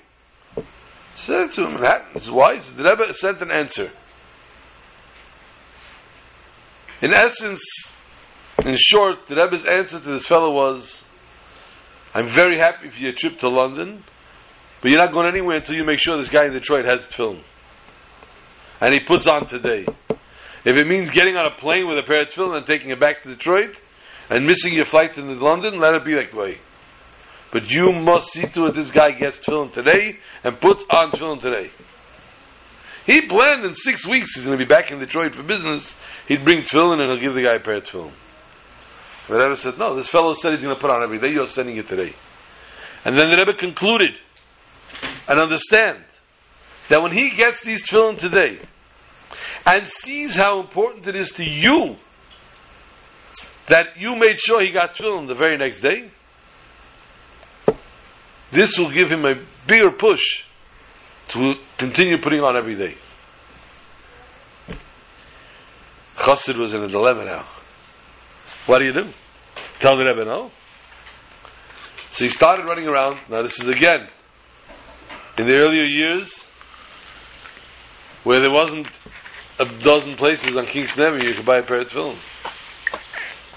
Said 1.17 1.53
to 1.53 1.69
him, 1.69 1.73
Manhattan. 1.73 2.09
He? 2.13 2.21
He 2.21 2.27
says, 2.27 2.75
the 2.75 2.85
Rebbe 2.85 3.15
sent 3.15 3.41
an 3.41 3.51
answer. 3.51 3.91
In 7.01 7.15
essence, 7.15 7.63
in 8.65 8.75
short, 8.77 9.27
the 9.29 9.37
Rebbe's 9.37 9.65
answer 9.65 10.01
to 10.01 10.11
this 10.11 10.27
fellow 10.27 10.53
was, 10.53 11.03
I'm 12.13 12.29
very 12.29 12.59
happy 12.59 12.91
for 12.91 12.99
your 12.99 13.13
trip 13.13 13.39
to 13.41 13.49
London, 13.49 14.03
but 14.81 14.91
you're 14.91 14.99
not 14.99 15.13
going 15.13 15.29
anywhere 15.29 15.57
until 15.57 15.77
you 15.77 15.85
make 15.85 16.01
sure 16.01 16.17
this 16.17 16.29
guy 16.29 16.47
in 16.47 16.53
Detroit 16.53 16.87
has 16.87 17.05
film. 17.05 17.41
And 18.81 18.95
he 18.95 19.01
puts 19.01 19.29
on 19.29 19.47
today. 19.47 19.87
If 20.65 20.77
it 20.77 20.87
means 20.87 21.11
getting 21.11 21.37
on 21.37 21.53
a 21.53 21.57
plane 21.57 21.87
with 21.87 21.99
a 21.99 22.03
pair 22.03 22.23
of 22.23 22.29
tefillin 22.29 22.57
and 22.59 22.67
taking 22.67 22.91
it 22.91 22.99
back 22.99 23.23
to 23.23 23.29
Detroit, 23.29 23.77
and 24.31 24.47
missing 24.47 24.75
your 24.75 24.85
flight 24.85 25.15
to 25.15 25.23
London, 25.23 25.79
let 25.79 25.95
it 25.95 26.05
be 26.05 26.15
that 26.15 26.35
way. 26.35 26.59
But 27.53 27.71
you 27.71 27.93
must 27.93 28.33
see 28.33 28.47
to 28.47 28.67
it 28.67 28.75
this 28.75 28.91
guy 28.91 29.13
gets 29.13 29.39
tefillin 29.39 29.73
today 29.73 30.19
and 30.45 30.61
puts 30.61 30.85
on 30.91 31.13
tefillin 31.13 31.41
today. 31.41 31.71
He 33.09 33.23
planned 33.23 33.65
in 33.65 33.75
six 33.75 34.07
weeks 34.07 34.35
he's 34.35 34.45
going 34.45 34.59
to 34.59 34.63
be 34.63 34.69
back 34.69 34.91
in 34.91 34.99
Detroit 34.99 35.35
for 35.35 35.43
business. 35.43 35.97
He'd 36.29 36.45
bring 36.45 36.59
tefillin 36.59 37.01
and 37.01 37.11
he'll 37.11 37.19
give 37.19 37.33
the 37.33 37.41
guy 37.41 37.57
a 37.57 37.59
pair 37.59 37.77
of 37.77 37.85
tefillin. 37.85 38.13
The 39.29 39.39
Rebbe 39.39 39.57
said, 39.57 39.79
no, 39.79 39.97
this 39.97 40.09
fellow 40.09 40.35
said 40.35 40.53
he's 40.53 40.63
going 40.63 40.77
to 40.77 40.81
put 40.81 40.91
on 40.91 41.03
every 41.03 41.19
day. 41.19 41.33
You're 41.33 41.47
sending 41.47 41.79
it 41.79 41.89
today. 41.89 42.13
And 43.07 43.17
then 43.17 43.31
the 43.31 43.39
Rebbe 43.39 43.55
concluded 43.55 44.11
and 45.27 45.41
understand 45.41 46.05
that 46.91 47.01
when 47.01 47.13
he 47.13 47.31
gets 47.31 47.63
these 47.63 47.83
tefillin 47.83 48.19
today 48.19 48.61
and 49.65 49.87
sees 49.87 50.35
how 50.35 50.61
important 50.61 51.09
it 51.09 51.17
is 51.17 51.33
to 51.33 51.45
you 51.45 51.97
that 53.69 53.97
you 53.97 54.17
made 54.17 54.39
sure 54.39 54.63
he 54.63 54.71
got 54.71 54.97
tefillin 54.97 55.29
the 55.29 55.35
very 55.35 55.57
next 55.57 55.81
day, 55.81 56.11
this 58.53 58.79
will 58.79 58.91
give 58.91 59.09
him 59.09 59.25
a 59.25 59.33
bigger 59.67 59.93
push 59.99 60.45
to 61.29 61.55
continue 61.77 62.21
putting 62.21 62.41
on 62.41 62.57
every 62.57 62.75
day. 62.75 62.97
Chassid 66.17 66.57
was 66.57 66.75
in 66.75 66.83
a 66.83 66.89
dilemma 66.89 67.25
now. 67.25 67.47
What 68.67 68.81
do 68.81 68.87
you 68.87 68.93
do? 68.93 69.13
Tell 69.81 69.97
the 69.97 70.05
Rebbe 70.05 70.25
no? 70.25 70.51
So 72.11 72.25
he 72.25 72.31
started 72.31 72.65
running 72.65 72.89
around. 72.89 73.21
Now 73.29 73.43
this 73.43 73.61
is 73.61 73.69
again, 73.69 74.09
in 75.39 75.47
the 75.47 75.55
earlier 75.55 75.85
years, 75.85 76.43
where 78.25 78.41
there 78.41 78.51
wasn't 78.51 78.89
a 79.61 79.65
dozen 79.81 80.17
places 80.17 80.57
on 80.57 80.67
King's 80.67 80.97
Never 80.97 81.19
you 81.23 81.35
could 81.35 81.47
buy 81.47 81.59
a 81.59 81.63
pair 81.63 81.83
of 81.83 81.89
tefillin. 81.89 82.17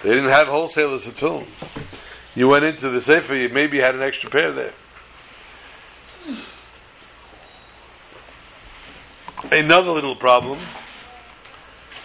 They 0.04 0.10
didn't 0.10 0.32
have 0.32 0.48
wholesalers 0.48 1.08
at 1.08 1.16
tefillin. 1.16 1.48
You 2.36 2.48
went 2.48 2.66
into 2.66 2.90
the 2.90 3.02
Sefer, 3.02 3.36
you 3.36 3.50
maybe 3.52 3.80
had 3.80 3.96
an 3.96 4.02
extra 4.02 4.30
pair 4.30 4.54
there. 4.54 4.74
Another 9.52 9.92
little 9.92 10.16
problem. 10.16 10.60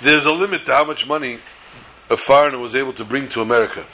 There's 0.02 0.24
a 0.24 0.32
limit 0.32 0.66
to 0.66 0.72
how 0.72 0.84
much 0.84 1.06
money 1.06 1.38
a 2.10 2.16
foreigner 2.16 2.58
was 2.58 2.74
able 2.74 2.92
to 2.94 3.04
bring 3.04 3.28
to 3.30 3.40
America. 3.40 3.86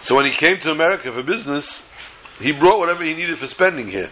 So 0.00 0.14
when 0.14 0.26
he 0.26 0.32
came 0.32 0.60
to 0.60 0.70
America 0.70 1.10
for 1.12 1.22
business, 1.22 1.84
he 2.38 2.52
brought 2.52 2.78
whatever 2.78 3.02
he 3.02 3.14
needed 3.14 3.38
for 3.38 3.46
spending 3.46 3.88
here. 3.88 4.10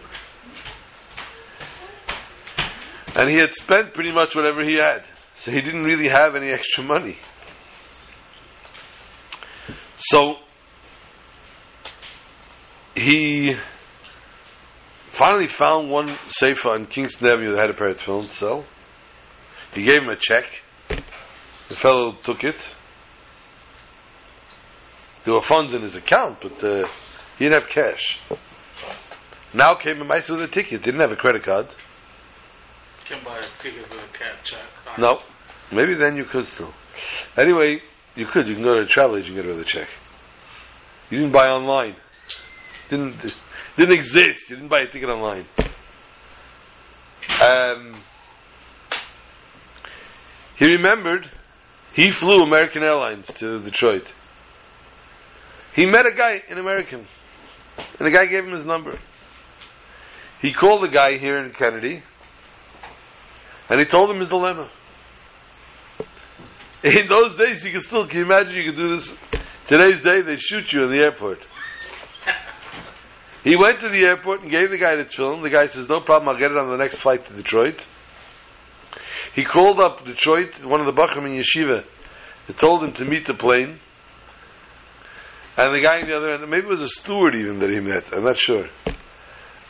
And 3.15 3.29
he 3.29 3.37
had 3.37 3.55
spent 3.55 3.95
pretty 3.95 4.13
much 4.13 4.35
whatever 4.35 4.63
he 4.65 4.77
had. 4.77 5.07
So 5.37 5.51
he 5.51 5.61
didn't 5.61 5.85
really 5.85 6.09
have 6.09 6.37
any 6.37 6.49
extra 6.49 6.85
money. 6.85 7.19
So 9.99 10.37
he 12.95 13.57
finally 15.19 15.49
found 15.49 15.91
one 15.91 16.17
sefer 16.29 16.69
on 16.69 16.87
Kingston 16.87 17.27
Avenue 17.27 17.51
that 17.51 17.59
had 17.59 17.71
a 17.71 17.75
pair 17.75 17.89
of 17.89 17.97
tefillin 17.97 18.29
to 18.29 18.35
sell. 18.35 18.65
He 19.73 19.83
gave 19.83 20.03
him 20.03 20.09
a 20.09 20.17
check. 20.17 20.45
The 21.69 21.75
fellow 21.75 22.13
took 22.23 22.45
it. 22.45 22.69
There 25.25 25.35
were 25.35 25.43
funds 25.43 25.75
in 25.75 25.83
his 25.83 25.97
account, 25.97 26.39
but 26.41 26.63
uh, 26.63 26.89
he 27.37 27.47
didn't 27.47 27.63
have 27.63 27.69
cash. 27.69 28.21
Now 29.53 29.75
came 29.75 30.01
a 30.01 30.05
mice 30.05 30.29
with 30.29 30.41
a 30.41 30.47
ticket. 30.47 30.85
Didn't 30.85 31.01
have 31.01 31.11
a 31.11 31.17
credit 31.17 31.43
card. 31.43 31.67
Can 33.05 33.23
buy 33.25 33.41
a 33.41 33.63
ticket 33.63 33.91
with 33.91 33.99
a 33.99 34.17
cat 34.17 34.37
check. 34.45 34.63
No. 34.99 35.21
Maybe 35.73 35.95
then 35.95 36.17
you 36.17 36.27
could 36.27 36.47
still. 36.47 36.73
Anyway, 37.37 37.83
you 38.15 38.27
could. 38.27 38.47
You 38.47 38.55
can 38.55 38.63
go 38.63 38.75
to 38.75 38.83
a 38.83 38.87
travel 38.87 39.17
agent 39.17 39.35
and 39.35 39.37
get 39.37 39.49
rid 39.49 39.53
of 39.53 39.59
the 39.59 39.65
check. 39.65 39.89
You 41.11 41.19
didn't 41.19 41.33
buy 41.33 41.49
online. 41.49 41.97
Didn't 42.89 43.35
didn't 43.79 43.95
exist. 43.95 44.51
You 44.51 44.57
didn't 44.57 44.69
buy 44.69 44.81
a 44.81 44.87
ticket 44.89 45.09
online. 45.09 45.47
Um, 47.41 47.95
he 50.57 50.67
remembered 50.67 51.31
he 51.95 52.11
flew 52.11 52.43
American 52.43 52.83
Airlines 52.83 53.29
to 53.35 53.61
Detroit. 53.61 54.13
He 55.75 55.87
met 55.87 56.07
a 56.07 56.13
guy 56.13 56.43
in 56.49 56.59
American, 56.59 57.07
and 57.77 58.07
the 58.07 58.11
guy 58.11 58.27
gave 58.27 58.45
him 58.45 58.53
his 58.53 58.65
number. 58.65 58.99
He 60.43 60.53
called 60.53 60.83
the 60.83 60.89
guy 60.89 61.19
here 61.19 61.37
in 61.37 61.53
Kennedy, 61.53 62.03
and 63.69 63.79
he 63.79 63.87
told 63.87 64.11
him 64.11 64.19
his 64.19 64.29
dilemma. 64.29 64.69
In 66.83 67.09
those 67.09 67.37
days, 67.37 67.65
you 67.65 67.73
could 67.73 67.83
still, 67.83 68.07
can 68.07 68.19
you 68.19 68.25
imagine 68.25 68.57
you 68.57 68.65
could 68.65 68.77
do 68.77 68.97
this? 68.97 69.15
Today's 69.69 70.03
day, 70.03 70.23
they 70.23 70.37
shoot 70.37 70.73
you 70.73 70.85
in 70.85 70.91
the 70.91 71.05
airport. 71.05 71.41
He 73.45 73.57
went 73.57 73.81
to 73.81 73.89
the 73.89 74.05
airport 74.05 74.43
and 74.43 74.51
gave 74.51 74.71
the 74.71 74.79
guy 74.79 74.97
the 74.97 75.05
film. 75.05 75.43
The 75.43 75.51
guy 75.51 75.67
says, 75.67 75.89
no 75.89 76.01
problem, 76.01 76.29
I'll 76.29 76.41
get 76.41 76.51
it 76.51 76.57
on 76.57 76.69
the 76.69 76.77
next 76.77 76.99
flight 76.99 77.27
to 77.27 77.33
Detroit. 77.33 77.87
He 79.35 79.45
called 79.45 79.79
up 79.81 80.05
Detroit, 80.05 80.65
one 80.65 80.81
of 80.81 80.87
the 80.87 81.01
Bachram 81.01 81.27
in 81.27 81.41
Yeshiva, 81.41 81.85
and 82.49 82.59
told 82.59 82.83
him 82.83 82.93
to 82.95 83.05
meet 83.05 83.27
the 83.27 83.35
plane. 83.35 83.79
And 85.57 85.75
the 85.75 85.81
guy 85.81 86.01
on 86.01 86.09
the 86.09 86.17
other 86.17 86.33
end, 86.33 86.49
maybe 86.51 86.67
it 86.67 86.71
was 86.71 86.83
a 86.83 86.89
steward 86.89 87.37
even 87.37 87.61
that 87.61 87.71
he 87.71 87.81
met, 87.81 88.13
I'm 88.13 88.25
not 88.25 88.39
sure. 88.39 88.67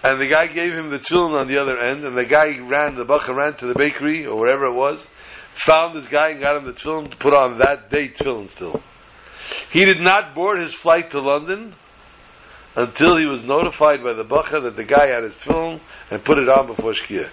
And 0.02 0.20
the 0.20 0.28
guy 0.28 0.46
gave 0.46 0.72
him 0.72 0.90
the 0.90 0.98
tefillin 0.98 1.38
on 1.38 1.48
the 1.48 1.60
other 1.60 1.78
end, 1.78 2.04
and 2.04 2.16
the 2.16 2.24
guy 2.24 2.58
ran, 2.60 2.94
the 2.94 3.04
Bachram 3.04 3.36
ran 3.36 3.54
to 3.56 3.66
the 3.66 3.74
bakery, 3.74 4.26
or 4.26 4.38
wherever 4.38 4.64
it 4.66 4.74
was, 4.74 5.06
found 5.54 5.96
this 5.96 6.06
guy 6.06 6.30
and 6.30 6.40
got 6.40 6.56
him 6.56 6.64
the 6.64 6.72
tefillin 6.72 7.10
to 7.10 7.16
put 7.16 7.34
on 7.34 7.58
that 7.58 7.90
day 7.90 8.08
tefillin 8.08 8.48
still. 8.48 8.80
He 9.70 9.84
did 9.84 10.00
not 10.00 10.34
board 10.34 10.60
his 10.60 10.72
flight 10.72 11.10
to 11.10 11.20
London 11.20 11.74
until 12.78 13.16
he 13.16 13.26
was 13.26 13.42
notified 13.42 14.04
by 14.04 14.12
the 14.12 14.22
Bacha 14.22 14.60
that 14.60 14.76
the 14.76 14.84
guy 14.84 15.08
had 15.08 15.24
his 15.24 15.32
tefillin 15.34 15.80
and 16.12 16.24
put 16.24 16.38
it 16.38 16.48
on 16.48 16.68
before 16.68 16.92
Shkia. 16.92 17.28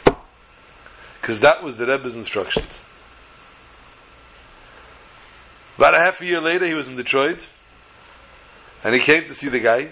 Because 1.22 1.42
that 1.42 1.62
was 1.62 1.78
the 1.78 1.86
Rebbe's 1.86 2.16
instructions. 2.16 2.82
About 5.78 5.94
a 5.94 6.00
half 6.04 6.20
a 6.20 6.26
year 6.26 6.42
later, 6.42 6.66
he 6.66 6.74
was 6.74 6.88
in 6.88 6.96
Detroit, 6.96 7.48
and 8.84 8.96
he 8.96 9.02
came 9.02 9.26
to 9.26 9.36
see 9.36 9.50
the 9.50 9.60
guy. 9.60 9.90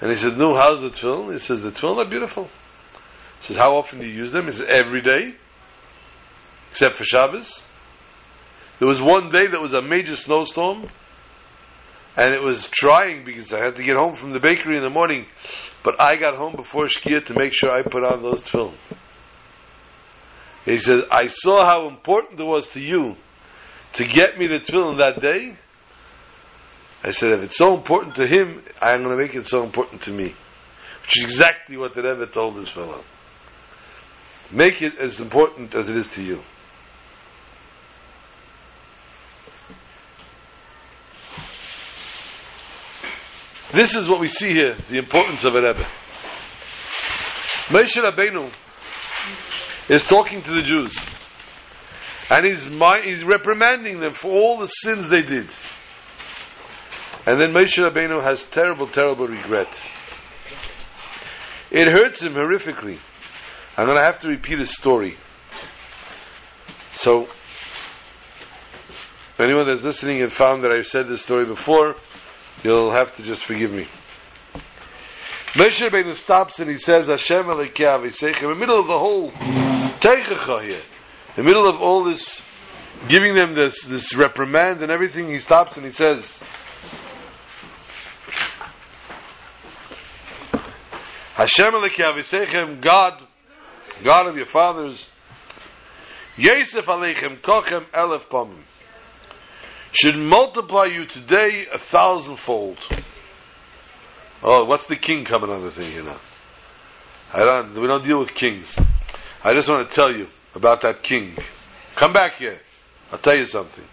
And 0.00 0.10
he 0.10 0.16
said, 0.16 0.36
No, 0.36 0.56
how's 0.56 0.80
the 0.80 0.90
tefillin? 0.90 1.34
He 1.34 1.38
says, 1.38 1.62
The 1.62 1.70
tefillin 1.70 2.04
are 2.04 2.10
beautiful. 2.10 2.50
He 3.38 3.46
says, 3.46 3.56
How 3.56 3.76
often 3.76 4.00
do 4.00 4.06
you 4.06 4.12
use 4.12 4.32
them? 4.32 4.46
He 4.46 4.50
says, 4.50 4.66
Every 4.68 5.02
day, 5.02 5.36
except 6.72 6.96
for 6.96 7.04
Shabbos. 7.04 7.64
There 8.80 8.88
was 8.88 9.00
one 9.00 9.30
day 9.30 9.46
that 9.52 9.62
was 9.62 9.72
a 9.72 9.82
major 9.82 10.16
snowstorm, 10.16 10.88
and 12.16 12.34
it 12.34 12.42
was 12.42 12.68
trying 12.68 13.24
because 13.24 13.52
I 13.52 13.58
had 13.58 13.76
to 13.76 13.82
get 13.82 13.96
home 13.96 14.16
from 14.16 14.32
the 14.32 14.40
bakery 14.40 14.76
in 14.76 14.82
the 14.82 14.90
morning, 14.90 15.26
but 15.82 16.00
I 16.00 16.16
got 16.16 16.34
home 16.34 16.54
before 16.56 16.86
Shkia 16.86 17.24
to 17.26 17.34
make 17.34 17.52
sure 17.54 17.70
I 17.70 17.82
put 17.82 18.04
on 18.04 18.22
those 18.22 18.42
tefillin. 18.42 18.74
He 20.64 20.76
said, 20.78 21.04
I 21.10 21.26
saw 21.26 21.64
how 21.64 21.88
important 21.88 22.38
it 22.38 22.44
was 22.44 22.68
to 22.68 22.80
you 22.80 23.16
to 23.94 24.04
get 24.04 24.38
me 24.38 24.46
the 24.46 24.60
tefillin 24.60 24.98
that 24.98 25.20
day. 25.20 25.56
I 27.04 27.10
said, 27.10 27.30
if 27.30 27.42
it's 27.42 27.56
so 27.56 27.74
important 27.74 28.14
to 28.16 28.26
him, 28.26 28.62
I'm 28.80 29.02
going 29.02 29.16
to 29.16 29.22
make 29.22 29.34
it 29.34 29.48
so 29.48 29.64
important 29.64 30.02
to 30.02 30.12
me. 30.12 30.34
Which 31.02 31.18
is 31.18 31.24
exactly 31.24 31.76
what 31.76 31.94
the 31.94 32.02
Rebbe 32.02 32.26
told 32.26 32.56
this 32.56 32.68
fellow. 32.68 33.02
Make 34.52 34.82
it 34.82 34.98
as 34.98 35.18
important 35.18 35.74
as 35.74 35.88
it 35.88 35.96
is 35.96 36.06
to 36.08 36.22
you. 36.22 36.42
This 43.72 43.96
is 43.96 44.08
what 44.08 44.20
we 44.20 44.28
see 44.28 44.52
here, 44.52 44.76
the 44.90 44.98
importance 44.98 45.44
of 45.44 45.54
a 45.54 45.62
Rebbe. 45.62 45.86
Moshe 47.68 47.96
Rabbeinu 47.96 48.52
is 49.88 50.04
talking 50.04 50.42
to 50.42 50.50
the 50.50 50.62
Jews. 50.62 50.94
And 52.30 52.46
he's, 52.46 52.64
he's 53.04 53.24
reprimanding 53.24 54.00
them 54.00 54.14
for 54.14 54.30
all 54.30 54.58
the 54.58 54.66
sins 54.66 55.08
they 55.08 55.22
did. 55.22 55.48
And 57.24 57.40
then 57.40 57.52
Moshe 57.52 57.78
Rabbeinu 57.78 58.22
has 58.22 58.44
terrible, 58.44 58.88
terrible 58.88 59.26
regret. 59.26 59.80
It 61.70 61.88
hurts 61.88 62.20
him 62.20 62.34
horrifically. 62.34 62.98
I'm 63.78 63.86
going 63.86 63.96
to 63.96 64.04
have 64.04 64.20
to 64.20 64.28
repeat 64.28 64.58
his 64.58 64.76
story. 64.76 65.16
So, 66.94 67.26
anyone 69.38 69.66
that's 69.66 69.82
listening 69.82 70.20
and 70.20 70.30
found 70.30 70.62
that 70.64 70.70
I've 70.70 70.86
said 70.86 71.08
this 71.08 71.22
story 71.22 71.46
before, 71.46 71.96
you'll 72.62 72.92
have 72.92 73.14
to 73.16 73.22
just 73.22 73.44
forgive 73.44 73.72
me. 73.72 73.86
Moshe 75.54 75.86
Rabbeinu 75.86 76.14
stops 76.14 76.60
and 76.60 76.70
he 76.70 76.78
says, 76.78 77.08
Hashem 77.08 77.44
Elikei 77.44 77.86
Aviseichem, 77.86 78.44
in 78.44 78.48
the 78.50 78.54
middle 78.54 78.80
of 78.80 78.86
the 78.86 78.98
whole 78.98 79.30
Teichecha 79.30 80.62
here, 80.62 80.80
in 80.80 81.36
the 81.36 81.42
middle 81.42 81.68
of 81.68 81.80
all 81.82 82.04
this, 82.04 82.42
giving 83.08 83.34
them 83.34 83.52
this, 83.54 83.82
this 83.82 84.14
reprimand 84.16 84.82
and 84.82 84.90
everything, 84.90 85.30
he 85.30 85.38
stops 85.38 85.76
and 85.76 85.84
he 85.84 85.92
says, 85.92 86.42
Hashem 91.34 91.72
Elikei 91.74 92.14
Aviseichem, 92.14 92.80
God, 92.80 93.22
God 94.02 94.28
of 94.28 94.36
your 94.36 94.46
fathers, 94.46 95.04
Yosef 96.38 96.86
Aleichem 96.86 97.40
Kochem 97.40 97.84
Elef 97.90 98.26
Pomim, 98.28 98.62
should 99.92 100.16
multiply 100.16 100.86
you 100.86 101.06
today 101.06 101.66
a 101.72 101.78
thousandfold. 101.78 102.78
Oh, 104.42 104.64
what's 104.64 104.86
the 104.86 104.96
king 104.96 105.24
coming 105.24 105.50
on 105.50 105.62
the 105.62 105.70
thing, 105.70 105.92
you 105.92 106.02
know? 106.02 106.18
I 107.32 107.44
don't, 107.44 107.74
we 107.74 107.86
don't 107.86 108.04
deal 108.04 108.18
with 108.18 108.30
kings. 108.30 108.76
I 109.44 109.54
just 109.54 109.68
want 109.68 109.88
to 109.88 109.94
tell 109.94 110.14
you 110.14 110.28
about 110.54 110.80
that 110.82 111.02
king. 111.02 111.36
Come 111.94 112.12
back 112.12 112.36
here. 112.36 112.58
I'll 113.10 113.18
tell 113.18 113.36
you 113.36 113.46
something. 113.46 113.84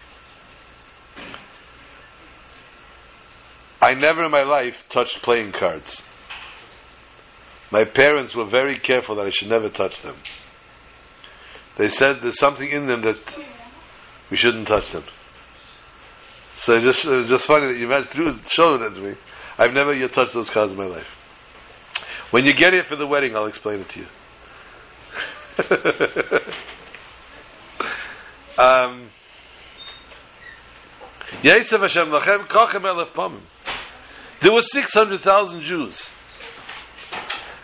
I 3.81 3.93
never 3.93 4.25
in 4.25 4.31
my 4.31 4.43
life 4.43 4.88
touched 4.89 5.21
playing 5.21 5.53
cards. 5.53 6.03
My 7.71 7.85
parents 7.85 8.35
were 8.35 8.45
very 8.45 8.77
careful 8.79 9.15
that 9.15 9.27
I 9.27 9.29
should 9.29 9.49
never 9.49 9.69
touch 9.69 10.01
them. 10.01 10.15
They 11.77 11.88
said 11.88 12.17
there's 12.21 12.39
something 12.39 12.69
in 12.69 12.85
them 12.85 13.01
that 13.03 13.17
we 14.29 14.38
shouldn't 14.38 14.67
touch 14.67 14.91
them. 14.91 15.03
So 16.59 16.79
just, 16.81 17.05
was 17.05 17.29
just 17.29 17.45
funny 17.45 17.67
that 17.67 17.77
you 17.77 17.87
threw, 18.03 18.37
showed 18.49 18.81
it 18.81 18.95
to 18.95 19.01
me. 19.01 19.15
I've 19.57 19.71
never 19.71 19.93
yet 19.93 20.11
touched 20.13 20.33
those 20.33 20.49
cards 20.49 20.73
in 20.73 20.77
my 20.77 20.87
life. 20.87 21.07
When 22.31 22.43
you 22.43 22.53
get 22.53 22.73
here 22.73 22.83
for 22.83 22.97
the 22.97 23.07
wedding, 23.07 23.33
I'll 23.35 23.45
explain 23.45 23.79
it 23.79 23.87
to 23.89 23.99
you. 23.99 24.07
um, 28.57 29.09
Hashem 31.41 32.09
Lachem 32.09 32.47
Elef. 32.47 33.41
There 34.41 34.51
were 34.51 34.61
600,000 34.61 35.61
Jews. 35.61 36.09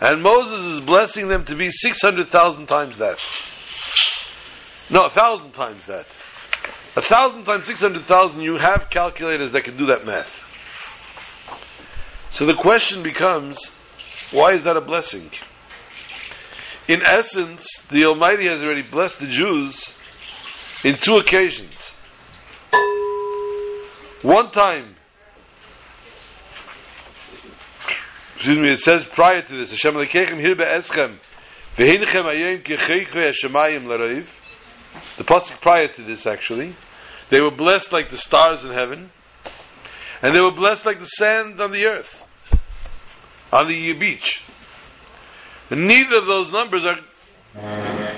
And 0.00 0.22
Moses 0.22 0.78
is 0.78 0.80
blessing 0.80 1.28
them 1.28 1.44
to 1.44 1.54
be 1.54 1.70
600,000 1.70 2.66
times 2.66 2.96
that. 2.98 3.18
No, 4.88 5.04
a 5.04 5.10
thousand 5.10 5.52
times 5.52 5.84
that. 5.86 6.06
A 6.96 7.02
thousand 7.02 7.44
times 7.44 7.66
600,000, 7.66 8.40
you 8.40 8.56
have 8.56 8.88
calculators 8.88 9.52
that 9.52 9.64
can 9.64 9.76
do 9.76 9.86
that 9.86 10.06
math. 10.06 10.44
So 12.30 12.46
the 12.46 12.56
question 12.58 13.02
becomes, 13.02 13.70
why 14.32 14.54
is 14.54 14.64
that 14.64 14.78
a 14.78 14.80
blessing? 14.80 15.30
In 16.88 17.02
essence, 17.04 17.68
the 17.90 18.06
Almighty 18.06 18.46
has 18.46 18.62
already 18.62 18.82
blessed 18.82 19.20
the 19.20 19.26
Jews 19.26 19.92
in 20.84 20.96
two 20.96 21.16
occasions. 21.16 21.74
One 24.22 24.50
time, 24.50 24.96
excuse 28.36 28.58
me, 28.58 28.72
it 28.72 28.80
says 28.80 29.04
prior 29.04 29.42
to 29.42 29.56
this, 29.56 29.70
Hashem. 29.70 29.94
The 35.18 35.24
pasuk 35.24 35.60
prior 35.60 35.88
to 35.88 36.02
this, 36.02 36.26
actually, 36.26 36.74
they 37.30 37.40
were 37.40 37.50
blessed 37.50 37.92
like 37.92 38.10
the 38.10 38.16
stars 38.16 38.64
in 38.64 38.72
heaven, 38.72 39.10
and 40.22 40.34
they 40.34 40.40
were 40.40 40.52
blessed 40.52 40.86
like 40.86 41.00
the 41.00 41.06
sand 41.06 41.60
on 41.60 41.72
the 41.72 41.86
earth, 41.86 42.24
on 43.52 43.68
the 43.68 43.92
beach. 43.94 44.42
And 45.70 45.86
neither 45.86 46.16
of 46.16 46.26
those 46.26 46.52
numbers 46.52 46.84
are 46.84 46.98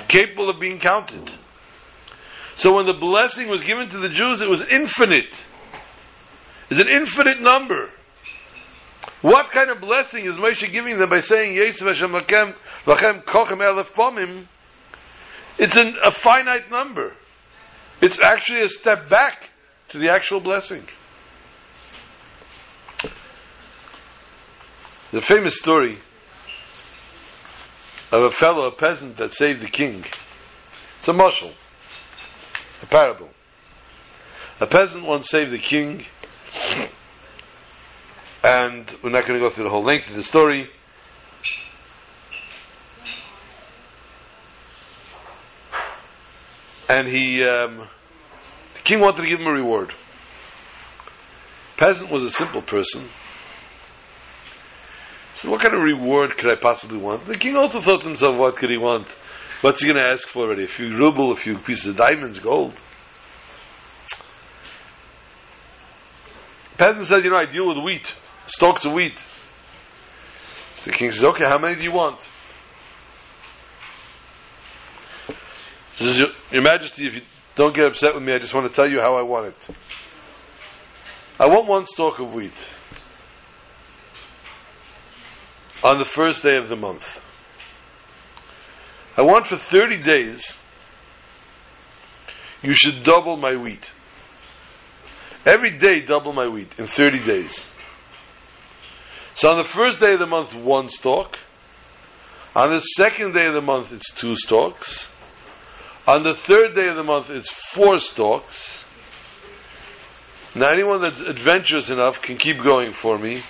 capable 0.08 0.50
of 0.50 0.60
being 0.60 0.78
counted. 0.78 1.30
So 2.54 2.74
when 2.74 2.86
the 2.86 2.92
blessing 2.92 3.48
was 3.48 3.62
given 3.62 3.88
to 3.90 3.98
the 3.98 4.08
Jews, 4.08 4.40
it 4.40 4.48
was 4.48 4.62
infinite. 4.62 5.44
It's 6.70 6.80
an 6.80 6.88
infinite 6.88 7.40
number. 7.40 7.90
What 9.22 9.50
kind 9.52 9.70
of 9.70 9.80
blessing 9.80 10.26
is 10.26 10.36
Moshe 10.36 10.70
giving 10.70 10.98
them 10.98 11.08
by 11.08 11.20
saying, 11.20 11.56
Yosef 11.56 11.86
Hashem 11.86 12.10
Lachem 12.10 12.54
Kochem 13.24 13.60
Elef 13.60 13.92
Pomim? 13.92 14.46
It's 15.58 15.76
an, 15.76 15.96
a 16.04 16.10
finite 16.10 16.70
number. 16.70 17.14
It's 18.00 18.20
actually 18.20 18.64
a 18.64 18.68
step 18.68 19.08
back 19.08 19.50
to 19.88 19.98
the 19.98 20.10
actual 20.10 20.40
blessing. 20.40 20.84
The 25.10 25.20
famous 25.20 25.58
story 25.58 25.98
of 28.12 28.24
a 28.24 28.30
fellow, 28.30 28.66
a 28.66 28.70
peasant 28.70 29.16
that 29.16 29.34
saved 29.34 29.60
the 29.62 29.70
king. 29.70 30.04
It's 30.98 31.08
a 31.08 31.12
mushal, 31.12 31.52
a 32.82 32.86
parable. 32.86 33.30
A 34.60 34.66
peasant 34.66 35.04
once 35.04 35.28
saved 35.28 35.50
the 35.50 35.58
king, 35.58 36.04
and 38.44 38.94
we're 39.02 39.10
not 39.10 39.26
going 39.26 39.38
to 39.38 39.44
go 39.44 39.50
through 39.50 39.64
the 39.64 39.70
whole 39.70 39.84
length 39.84 40.08
of 40.08 40.16
the 40.16 40.22
story. 40.22 40.70
And 46.88 47.06
he, 47.06 47.44
um, 47.44 47.88
the 48.74 48.80
king 48.84 49.00
wanted 49.00 49.22
to 49.22 49.28
give 49.28 49.40
him 49.40 49.46
a 49.46 49.52
reward. 49.52 49.92
Peasant 51.76 52.10
was 52.10 52.22
a 52.22 52.30
simple 52.30 52.62
person. 52.62 53.04
So 55.36 55.50
what 55.50 55.60
kind 55.60 55.74
of 55.74 55.82
reward 55.82 56.36
could 56.36 56.50
I 56.50 56.56
possibly 56.56 56.98
want? 56.98 57.26
The 57.26 57.36
king 57.36 57.56
also 57.56 57.80
thought 57.80 58.00
to 58.00 58.08
himself, 58.08 58.36
what 58.36 58.56
could 58.56 58.70
he 58.70 58.78
want? 58.78 59.06
What's 59.60 59.80
he 59.80 59.86
going 59.86 60.02
to 60.02 60.08
ask 60.08 60.26
for 60.26 60.46
already? 60.46 60.64
A 60.64 60.68
few 60.68 60.96
ruble, 60.96 61.30
a 61.30 61.36
few 61.36 61.58
pieces 61.58 61.86
of 61.86 61.96
diamonds, 61.96 62.38
gold. 62.38 62.74
Peasant 66.76 67.06
said, 67.06 67.24
you 67.24 67.30
know, 67.30 67.36
I 67.36 67.46
deal 67.46 67.68
with 67.68 67.78
wheat, 67.78 68.14
stalks 68.46 68.84
of 68.84 68.92
wheat. 68.92 69.18
So 70.74 70.90
the 70.90 70.96
king 70.96 71.10
says, 71.10 71.24
okay, 71.24 71.44
how 71.44 71.58
many 71.58 71.76
do 71.76 71.82
you 71.82 71.92
want? 71.92 72.20
Says, 75.98 76.18
your, 76.18 76.28
your 76.52 76.62
Majesty, 76.62 77.06
if 77.08 77.14
you 77.16 77.22
don't 77.56 77.74
get 77.74 77.86
upset 77.86 78.14
with 78.14 78.22
me, 78.22 78.32
I 78.32 78.38
just 78.38 78.54
want 78.54 78.68
to 78.68 78.72
tell 78.72 78.88
you 78.88 79.00
how 79.00 79.16
I 79.16 79.22
want 79.22 79.46
it. 79.46 79.68
I 81.40 81.46
want 81.46 81.66
one 81.66 81.86
stalk 81.86 82.20
of 82.20 82.34
wheat 82.34 82.52
on 85.82 85.98
the 85.98 86.04
first 86.04 86.42
day 86.42 86.56
of 86.56 86.68
the 86.68 86.76
month. 86.76 87.20
I 89.16 89.22
want 89.22 89.48
for 89.48 89.56
30 89.56 90.02
days, 90.02 90.56
you 92.62 92.74
should 92.74 93.02
double 93.02 93.36
my 93.36 93.56
wheat. 93.56 93.90
Every 95.44 95.72
day, 95.72 96.00
double 96.00 96.32
my 96.32 96.48
wheat 96.48 96.70
in 96.78 96.86
30 96.86 97.24
days. 97.24 97.66
So 99.34 99.50
on 99.50 99.58
the 99.58 99.68
first 99.68 99.98
day 99.98 100.12
of 100.12 100.20
the 100.20 100.26
month, 100.26 100.54
one 100.54 100.88
stalk. 100.88 101.38
On 102.54 102.70
the 102.70 102.80
second 102.80 103.34
day 103.34 103.46
of 103.46 103.54
the 103.54 103.60
month, 103.60 103.92
it's 103.92 104.12
two 104.12 104.36
stalks. 104.36 105.08
On 106.08 106.22
the 106.22 106.32
third 106.32 106.74
day 106.74 106.88
of 106.88 106.96
the 106.96 107.02
month, 107.02 107.28
it's 107.28 107.50
four 107.50 107.98
stalks. 107.98 108.82
Now, 110.54 110.70
anyone 110.70 111.02
that's 111.02 111.20
adventurous 111.20 111.90
enough 111.90 112.22
can 112.22 112.38
keep 112.38 112.62
going 112.62 112.94
for 112.94 113.18
me. 113.18 113.42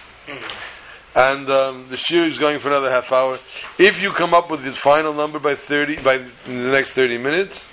And 1.14 1.48
um, 1.48 1.86
the 1.88 1.94
shiur 1.94 2.26
is 2.26 2.36
going 2.36 2.58
for 2.58 2.70
another 2.70 2.90
half 2.90 3.12
hour. 3.12 3.38
If 3.78 4.00
you 4.00 4.12
come 4.12 4.34
up 4.34 4.50
with 4.50 4.64
this 4.64 4.76
final 4.76 5.14
number 5.14 5.38
by 5.38 5.54
thirty 5.54 6.02
by 6.02 6.18
the 6.18 6.70
next 6.72 6.94
thirty 6.94 7.16
minutes, 7.16 7.64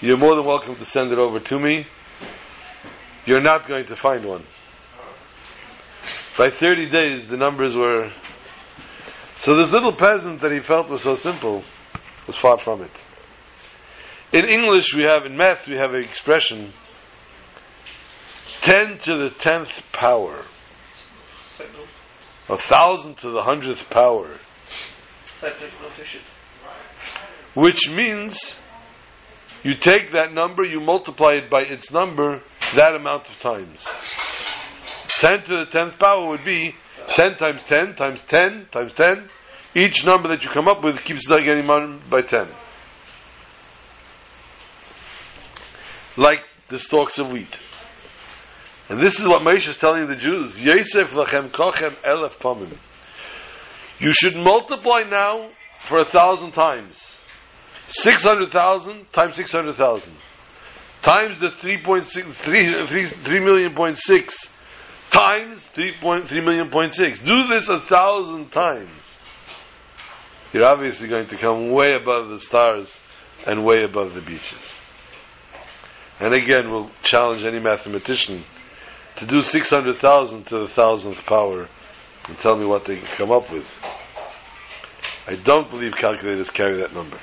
you're 0.00 0.16
more 0.16 0.34
than 0.34 0.46
welcome 0.46 0.76
to 0.76 0.84
send 0.86 1.12
it 1.12 1.18
over 1.18 1.38
to 1.38 1.58
me. 1.58 1.86
You're 3.26 3.42
not 3.42 3.68
going 3.68 3.84
to 3.84 3.96
find 3.96 4.24
one. 4.24 4.46
By 6.38 6.48
30 6.48 6.88
days, 6.88 7.28
the 7.28 7.36
numbers 7.36 7.76
were. 7.76 8.10
So 9.38 9.56
this 9.56 9.70
little 9.70 9.92
peasant 9.92 10.40
that 10.40 10.52
he 10.52 10.60
felt 10.60 10.88
was 10.88 11.02
so 11.02 11.12
simple 11.12 11.62
was 12.26 12.36
far 12.36 12.56
from 12.56 12.80
it. 12.80 13.02
In 14.32 14.48
English, 14.48 14.94
we 14.94 15.02
have, 15.06 15.26
in 15.26 15.36
math, 15.36 15.68
we 15.68 15.76
have 15.76 15.92
an 15.92 16.02
expression 16.02 16.72
10 18.62 18.98
to 19.00 19.16
the 19.18 19.28
10th 19.28 19.92
power, 19.92 20.42
a 22.48 22.56
thousand 22.56 23.18
to 23.18 23.30
the 23.30 23.42
hundredth 23.42 23.90
power. 23.90 24.38
which 27.54 27.90
means 27.90 28.54
you 29.62 29.74
take 29.74 30.12
that 30.12 30.32
number, 30.32 30.64
you 30.64 30.80
multiply 30.80 31.32
it 31.34 31.50
by 31.50 31.62
its 31.62 31.92
number 31.92 32.40
that 32.74 32.94
amount 32.94 33.28
of 33.28 33.38
times. 33.38 33.86
10 35.20 35.42
to 35.42 35.56
the 35.58 35.66
10th 35.66 35.98
power 35.98 36.26
would 36.28 36.44
be 36.44 36.74
10 37.08 37.36
times 37.36 37.64
10 37.64 37.96
times 37.96 38.22
10 38.22 38.68
times 38.72 38.94
10. 38.94 39.28
Each 39.74 40.04
number 40.06 40.28
that 40.28 40.42
you 40.42 40.50
come 40.50 40.68
up 40.68 40.82
with 40.82 41.04
keeps 41.04 41.26
getting 41.28 41.66
multiplied 41.66 42.08
by 42.08 42.22
10. 42.22 42.48
Like 46.16 46.40
the 46.68 46.78
stalks 46.78 47.18
of 47.18 47.30
wheat. 47.32 47.58
And 48.88 49.00
this 49.00 49.18
is 49.18 49.26
what 49.26 49.42
Moshe 49.42 49.68
is 49.68 49.78
telling 49.78 50.06
the 50.06 50.16
Jews. 50.16 50.62
Yosef 50.62 51.10
lachem 51.10 51.50
kochem 51.50 51.94
elef 52.02 52.36
pamim. 52.38 52.76
You 53.98 54.12
should 54.12 54.36
multiply 54.36 55.02
now 55.08 55.50
for 55.86 55.98
a 55.98 56.04
thousand 56.04 56.52
times. 56.52 56.98
600,000 57.88 59.12
times 59.12 59.36
600,000 59.36 60.12
times 61.02 61.40
the 61.40 61.48
3.6 61.48 62.22
3, 62.32 62.86
3, 62.86 63.06
3 63.06 63.40
million 63.40 63.74
point 63.74 63.98
6 63.98 64.50
times 65.10 65.68
3.3 65.74 66.30
million 66.44 66.70
point 66.70 66.94
6 66.94 67.20
do 67.20 67.46
this 67.48 67.68
a 67.68 67.80
thousand 67.80 68.50
times 68.50 69.18
you're 70.54 70.64
obviously 70.64 71.08
going 71.08 71.26
to 71.26 71.36
come 71.36 71.70
way 71.70 71.94
above 71.94 72.28
the 72.30 72.38
stars 72.38 72.98
and 73.46 73.64
way 73.64 73.82
above 73.82 74.14
the 74.14 74.22
beaches 74.22 74.78
and 76.22 76.34
again 76.34 76.70
we'll 76.70 76.90
challenge 77.02 77.44
any 77.44 77.58
mathematician 77.58 78.44
to 79.16 79.26
do 79.26 79.42
600,000 79.42 80.46
to 80.46 80.58
the 80.60 80.68
thousandth 80.68 81.22
power 81.26 81.68
and 82.28 82.38
tell 82.38 82.56
me 82.56 82.64
what 82.64 82.84
they 82.86 82.96
can 82.96 83.16
come 83.16 83.30
up 83.30 83.50
with 83.50 83.68
I 85.26 85.36
don't 85.36 85.68
believe 85.68 85.92
calculators 86.00 86.50
carry 86.50 86.76
that 86.76 86.94
number 86.94 87.18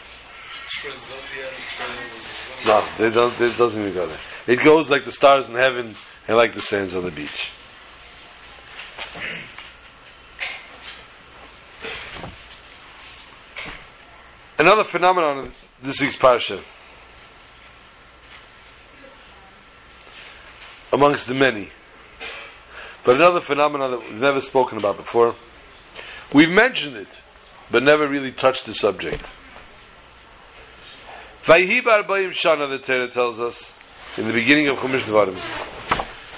no, 2.65 2.85
they 2.97 3.09
don't. 3.09 3.39
It 3.39 3.57
doesn't 3.57 3.81
even 3.81 3.93
go 3.93 4.07
there. 4.07 4.19
It 4.47 4.63
goes 4.63 4.89
like 4.89 5.05
the 5.05 5.11
stars 5.11 5.49
in 5.49 5.55
heaven 5.55 5.95
and 6.27 6.37
like 6.37 6.53
the 6.53 6.61
sands 6.61 6.95
on 6.95 7.03
the 7.03 7.11
beach. 7.11 7.51
Another 14.57 14.83
phenomenon 14.83 15.47
of 15.47 15.55
this 15.81 16.01
week's 16.01 16.17
parsha, 16.17 16.61
amongst 20.91 21.27
the 21.27 21.33
many, 21.33 21.69
but 23.03 23.15
another 23.15 23.41
phenomenon 23.41 23.91
that 23.91 23.99
we've 23.99 24.19
never 24.19 24.41
spoken 24.41 24.77
about 24.77 24.97
before. 24.97 25.35
We've 26.33 26.49
mentioned 26.49 26.95
it, 26.97 27.21
but 27.71 27.83
never 27.83 28.07
really 28.07 28.31
touched 28.31 28.65
the 28.65 28.73
subject. 28.73 29.25
Vayhi 31.43 31.81
Barbayim 31.81 32.29
Shana, 32.29 32.69
the 32.69 32.79
Torah 32.79 33.09
tells 33.09 33.39
us, 33.39 33.73
in 34.17 34.27
the 34.27 34.33
beginning 34.33 34.67
of 34.67 34.77
Chumash 34.77 35.01
Dvarim. 35.01 35.39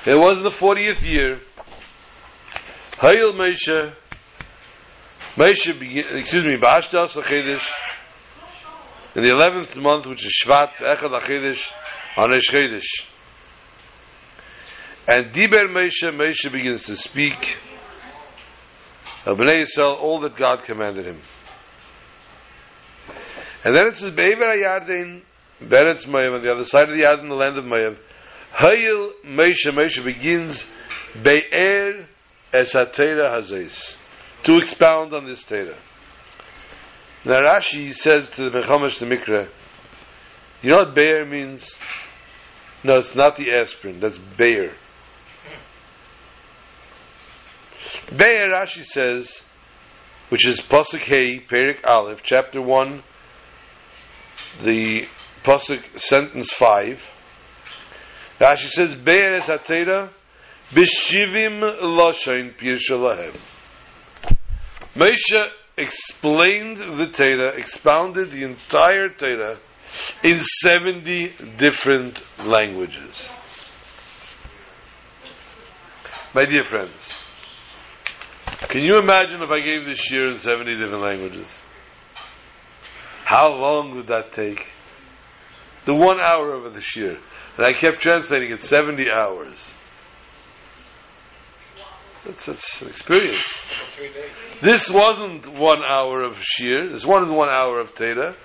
It 0.05 0.17
was 0.17 0.41
the 0.41 0.51
40th 0.51 1.03
year, 1.03 1.39
Hayil 2.97 3.33
Moshe 5.35 5.79
begin, 5.79 6.17
excuse 6.17 6.43
me, 6.43 6.55
Ba'ashtas 6.57 7.11
HaChedesh, 7.11 7.65
in 9.15 9.23
the 9.23 9.29
11th 9.29 9.75
month, 9.81 10.05
which 10.07 10.25
is 10.25 10.33
Shvat, 10.45 10.73
Echad 10.75 11.19
HaChedesh, 11.19 11.71
Hanesh 12.15 12.49
Chedesh. 12.49 13.10
And 15.07 15.33
Diber 15.33 15.67
Moshe, 15.67 16.09
Moshe 16.09 16.51
begins 16.51 16.85
to 16.85 16.95
speak 16.95 17.57
of 19.25 19.37
Bnei 19.37 19.65
Yisrael, 19.65 19.97
all 19.99 20.19
that 20.21 20.35
God 20.35 20.63
commanded 20.65 21.05
him. 21.05 21.19
And 23.63 23.75
then 23.75 23.87
it 23.87 23.97
says, 23.97 24.11
Be'ever 24.11 24.45
HaYarden, 24.45 25.21
Beretz 25.61 26.05
Moav, 26.05 26.35
on 26.35 26.43
the 26.43 26.51
other 26.51 26.65
side 26.65 26.89
of 26.89 26.97
the 26.97 27.03
Yarden, 27.03 27.29
the 27.29 27.35
land 27.35 27.57
of 27.57 27.65
Moav, 27.65 27.97
Hayil 28.53 29.11
Moshe, 29.25 29.67
Moshe 29.67 30.03
begins, 30.03 30.65
Be'er 31.21 32.07
Es 32.53 32.73
HaTeira 32.73 33.29
Hazes, 33.29 33.95
to 34.43 34.57
expound 34.57 35.13
on 35.13 35.25
this 35.25 35.43
Teira. 35.43 35.77
Now 37.23 37.39
Rashi 37.39 37.93
says 37.93 38.29
to 38.31 38.49
the 38.49 38.49
Mechamesh 38.49 38.99
the 38.99 39.05
Mikra, 39.05 39.47
you 40.61 40.69
know 40.69 40.79
what 40.79 40.95
Be'er 40.95 41.25
means? 41.25 41.75
No, 42.83 42.99
it's 42.99 43.15
not 43.15 43.37
the 43.37 43.51
aspirin, 43.51 43.99
that's 43.99 44.17
Be'er. 44.17 44.73
Be'er, 48.15 48.49
Rashi 48.49 48.83
says, 48.83 49.41
which 50.29 50.45
is 50.45 50.59
Pasuk 50.59 51.03
Hey, 51.03 51.39
Perik 51.39 51.79
Aleph, 51.85 52.21
chapter 52.23 52.61
1, 52.61 53.03
the 54.63 55.07
pasuk 55.43 55.99
sentence 55.99 56.53
five. 56.53 57.01
Rashi 58.39 58.69
says, 58.69 58.95
"Be'eres 58.95 59.43
hatera 59.43 60.09
b'shivim 60.71 61.61
loshain 61.81 62.55
pirshalahem." 62.55 63.37
Moshe 64.95 65.49
explained 65.77 66.77
the 66.77 67.07
Torah, 67.07 67.55
expounded 67.57 68.31
the 68.31 68.43
entire 68.43 69.09
Torah 69.09 69.57
in 70.23 70.41
seventy 70.61 71.33
different 71.57 72.19
languages. 72.45 73.29
My 76.33 76.45
dear 76.45 76.63
friends, 76.63 77.20
can 78.69 78.81
you 78.81 78.97
imagine 78.97 79.41
if 79.41 79.49
I 79.49 79.59
gave 79.61 79.85
this 79.85 80.11
year 80.11 80.27
in 80.27 80.37
seventy 80.37 80.77
different 80.77 81.01
languages? 81.01 81.61
How 83.25 83.49
long 83.53 83.95
would 83.95 84.07
that 84.07 84.33
take? 84.33 84.67
The 85.85 85.95
one 85.95 86.19
hour 86.21 86.53
of 86.53 86.73
the 86.73 86.79
shiur. 86.79 87.17
And 87.57 87.65
I 87.65 87.73
kept 87.73 88.01
translating 88.01 88.51
it 88.51 88.63
70 88.63 89.09
hours. 89.11 89.73
That's, 92.25 92.45
that's 92.45 92.81
an 92.81 92.89
experience. 92.89 93.67
This 94.61 94.89
wasn't 94.89 95.47
one 95.47 95.79
hour 95.81 96.23
of 96.23 96.35
shiur. 96.35 96.91
This 96.91 97.05
wasn't 97.05 97.35
one 97.35 97.49
hour 97.49 97.79
of 97.79 97.95
Teda. 97.95 98.35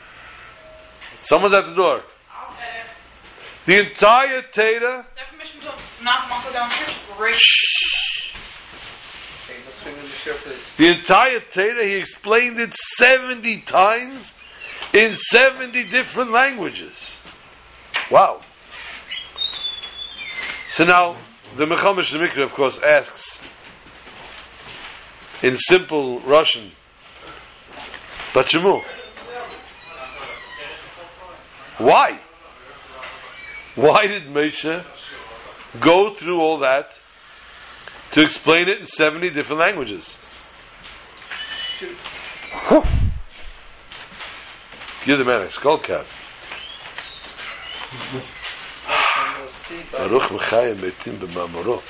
Someone's 1.24 1.54
at 1.54 1.66
the 1.66 1.74
door. 1.74 2.02
The 3.66 3.80
entire 3.80 4.42
Teda. 4.42 5.04
permission 5.30 5.60
to 5.62 6.04
knock 6.04 6.30
Uncle 6.30 6.52
downstairs? 6.52 6.94
Great. 7.16 7.36
The 10.77 10.87
entire 10.87 11.39
Teda, 11.39 11.83
he 11.83 11.95
explained 11.95 12.59
it 12.59 12.73
70 12.97 13.61
times 13.61 14.33
in 14.93 15.15
70 15.15 15.89
different 15.89 16.31
languages. 16.31 17.19
Wow. 18.09 18.41
So 20.69 20.83
now, 20.85 21.17
the 21.57 21.65
Mechamesh 21.65 22.13
Mikra, 22.13 22.43
of 22.43 22.53
course, 22.53 22.79
asks 22.85 23.39
in 25.43 25.57
simple 25.57 26.21
Russian, 26.21 26.71
Почему? 28.33 28.81
Why? 31.79 32.19
Why 33.75 34.07
did 34.07 34.23
Moshe 34.23 34.85
go 35.79 36.13
through 36.15 36.39
all 36.39 36.59
that 36.59 36.91
to 38.13 38.21
explain 38.21 38.67
it 38.69 38.79
in 38.79 38.85
70 38.85 39.29
different 39.31 39.59
languages? 39.61 40.17
Whew. 42.67 42.83
Give 45.05 45.17
the 45.17 45.25
man 45.25 45.41
a 45.41 45.51
skull 45.51 45.79
cap. 45.79 46.05
ברוך 49.91 50.31
מחיים 50.31 50.75
מתים 50.87 51.19
במאמרו. 51.19 51.81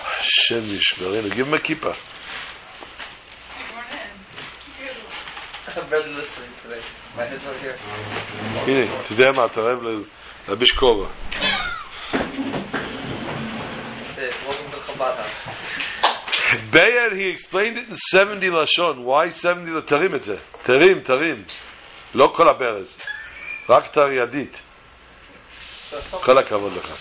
השם 0.00 0.74
ישמרנו. 0.74 1.28
Give 1.28 1.46
him 1.46 1.54
a 1.54 1.58
kippah. 1.58 1.96
I've 5.68 5.90
been 5.90 6.16
listening 6.16 6.50
today. 6.62 6.80
My 7.16 7.26
head's 7.26 7.44
over 7.44 7.58
here. 7.58 7.76
הנה, 8.66 9.00
אתה 9.00 9.12
יודע 9.12 9.32
מה, 9.32 9.46
אתה 9.46 9.60
אוהב 9.60 9.78
להביש 10.48 10.72
כובע. 10.72 11.08
Welcome 15.00 15.00
to 15.00 15.00
the 15.00 15.04
Chabad 15.04 15.16
house. 15.16 16.70
Beyer, 16.70 17.14
he 17.14 17.30
explained 17.30 17.78
it 17.78 17.88
in 17.88 17.96
70 17.96 18.50
לשון. 18.50 19.04
Why 19.04 19.30
70 19.30 19.74
ל- 19.76 19.80
תרים 19.80 20.14
את 20.14 20.22
זה. 20.22 20.36
תרים, 20.62 21.00
תרים. 21.04 21.44
לא 22.14 22.32
כל 22.34 22.48
הברז. 22.48 22.98
רק 23.68 23.84
תרידית. 23.92 24.60
כל 26.10 26.38
הכבוד 26.38 26.72
לך. 26.72 26.92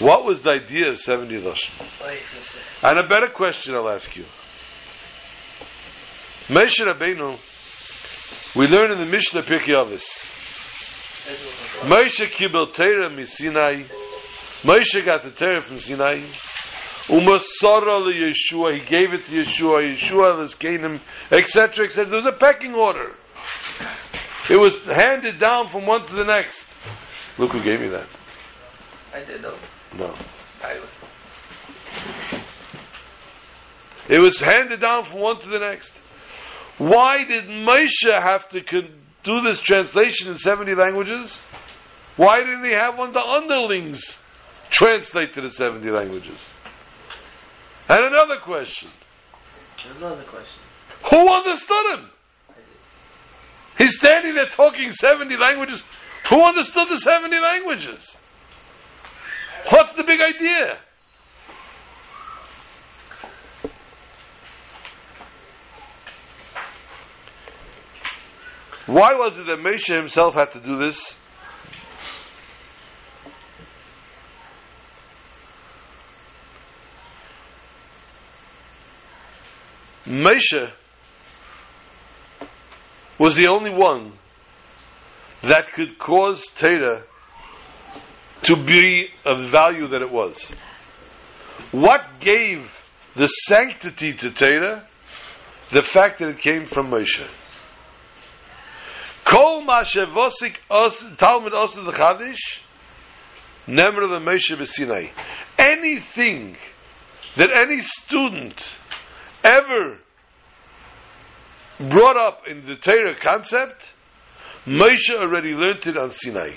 What 0.00 0.24
was 0.24 0.42
the 0.42 0.50
idea 0.50 0.88
of 0.92 0.98
70 0.98 1.40
לשון? 1.44 1.70
Wait, 2.00 2.20
listen. 2.36 2.60
And 2.82 2.98
a 2.98 3.06
better 3.08 3.28
question 3.32 3.74
I'll 3.74 3.88
ask 3.88 4.16
you. 4.16 4.24
Moshe 6.48 6.80
Rabbeinu, 6.84 7.38
we 8.56 8.66
learn 8.66 8.90
in 8.92 8.98
the 8.98 9.06
Mishnah 9.06 9.42
Pirkei 9.42 9.74
Avos. 9.74 10.04
Moshe 11.82 12.26
kibel 12.26 12.72
Torah 12.74 13.10
mi 13.10 13.24
Sinai. 13.24 13.84
Moshe 14.63 15.03
got 15.03 15.23
the 15.23 15.31
Torah 15.31 15.61
from 15.61 15.79
Sinai. 15.79 16.21
Umasara 17.07 18.05
Yeshua, 18.13 18.79
he 18.79 18.85
gave 18.85 19.13
it 19.13 19.25
to 19.25 19.31
Yeshua, 19.31 19.95
Yeshua 19.95 20.37
Leskenim, 20.37 20.99
etc., 21.31 21.85
etc. 21.85 22.05
There 22.05 22.17
was 22.17 22.27
a 22.27 22.31
pecking 22.31 22.75
order. 22.75 23.15
It 24.49 24.59
was 24.59 24.77
handed 24.85 25.39
down 25.39 25.69
from 25.69 25.87
one 25.87 26.05
to 26.07 26.13
the 26.13 26.23
next. 26.23 26.63
Look 27.39 27.51
who 27.51 27.63
gave 27.63 27.81
me 27.81 27.89
that. 27.89 28.07
I 29.13 29.23
did 29.23 29.41
know. 29.41 29.57
No. 29.97 30.15
I, 30.63 30.79
It 34.07 34.19
was 34.19 34.37
handed 34.37 34.79
down 34.79 35.05
from 35.05 35.21
one 35.21 35.39
to 35.39 35.49
the 35.49 35.59
next. 35.59 35.91
Why 36.77 37.23
did 37.23 37.45
Moshe 37.45 38.11
have 38.21 38.47
to 38.49 38.61
con- 38.61 38.93
do 39.23 39.41
this 39.41 39.59
translation 39.59 40.29
in 40.29 40.37
70 40.37 40.75
languages? 40.75 41.41
Why 42.15 42.37
didn't 42.37 42.65
he 42.65 42.71
have 42.71 42.97
one 42.97 43.09
of 43.09 43.13
the 43.15 43.25
underlings 43.25 44.17
translate 44.71 45.33
to 45.35 45.41
the 45.41 45.51
70 45.51 45.89
languages? 45.91 46.39
And 47.87 47.99
another 48.03 48.37
question. 48.43 48.89
another 49.97 50.23
question. 50.23 50.61
Who 51.09 51.27
understood 51.29 51.99
him? 51.99 52.09
He's 53.77 53.97
standing 53.97 54.35
there 54.35 54.47
talking 54.47 54.91
70 54.91 55.35
languages. 55.37 55.83
Who 56.29 56.41
understood 56.41 56.87
the 56.89 56.97
70 56.97 57.37
languages? 57.39 58.17
What's 59.69 59.93
the 59.93 60.03
big 60.03 60.21
idea? 60.21 60.79
Why 68.85 69.15
was 69.15 69.37
it 69.37 69.45
that 69.45 69.59
Moshe 69.59 69.95
himself 69.95 70.33
had 70.33 70.51
to 70.53 70.59
do 70.59 70.77
this? 70.77 71.15
Moshe 80.11 80.69
was 83.17 83.35
the 83.35 83.47
only 83.47 83.71
one 83.71 84.13
that 85.41 85.71
could 85.73 85.97
cause 85.97 86.45
Torah 86.55 87.03
to 88.43 88.55
be 88.55 89.09
of 89.25 89.49
value 89.49 89.87
that 89.87 90.01
it 90.01 90.11
was. 90.11 90.51
What 91.71 92.01
gave 92.19 92.69
the 93.15 93.27
sanctity 93.27 94.13
to 94.13 94.31
Torah? 94.31 94.87
The 95.71 95.83
fact 95.83 96.19
that 96.19 96.29
it 96.29 96.39
came 96.39 96.65
from 96.65 96.91
Moshe. 96.91 97.25
Kol 99.23 99.63
mashevosik 99.63 100.57
Talmud 101.17 101.53
Osir 101.53 101.85
the 101.85 101.91
Chadish, 101.91 102.59
Nemra 103.67 104.09
the 104.09 104.19
Moshe 104.19 104.55
b'Sinai. 104.57 105.09
Anything 105.57 106.57
that 107.37 107.51
any 107.55 107.79
student 107.79 108.67
ever 109.43 109.99
brought 111.79 112.17
up 112.17 112.47
in 112.47 112.65
the 112.65 112.75
Torah 112.75 113.15
concept, 113.15 113.83
Moshe 114.65 115.09
already 115.11 115.53
learned 115.53 115.85
it 115.87 115.97
on 115.97 116.11
Sinai. 116.11 116.51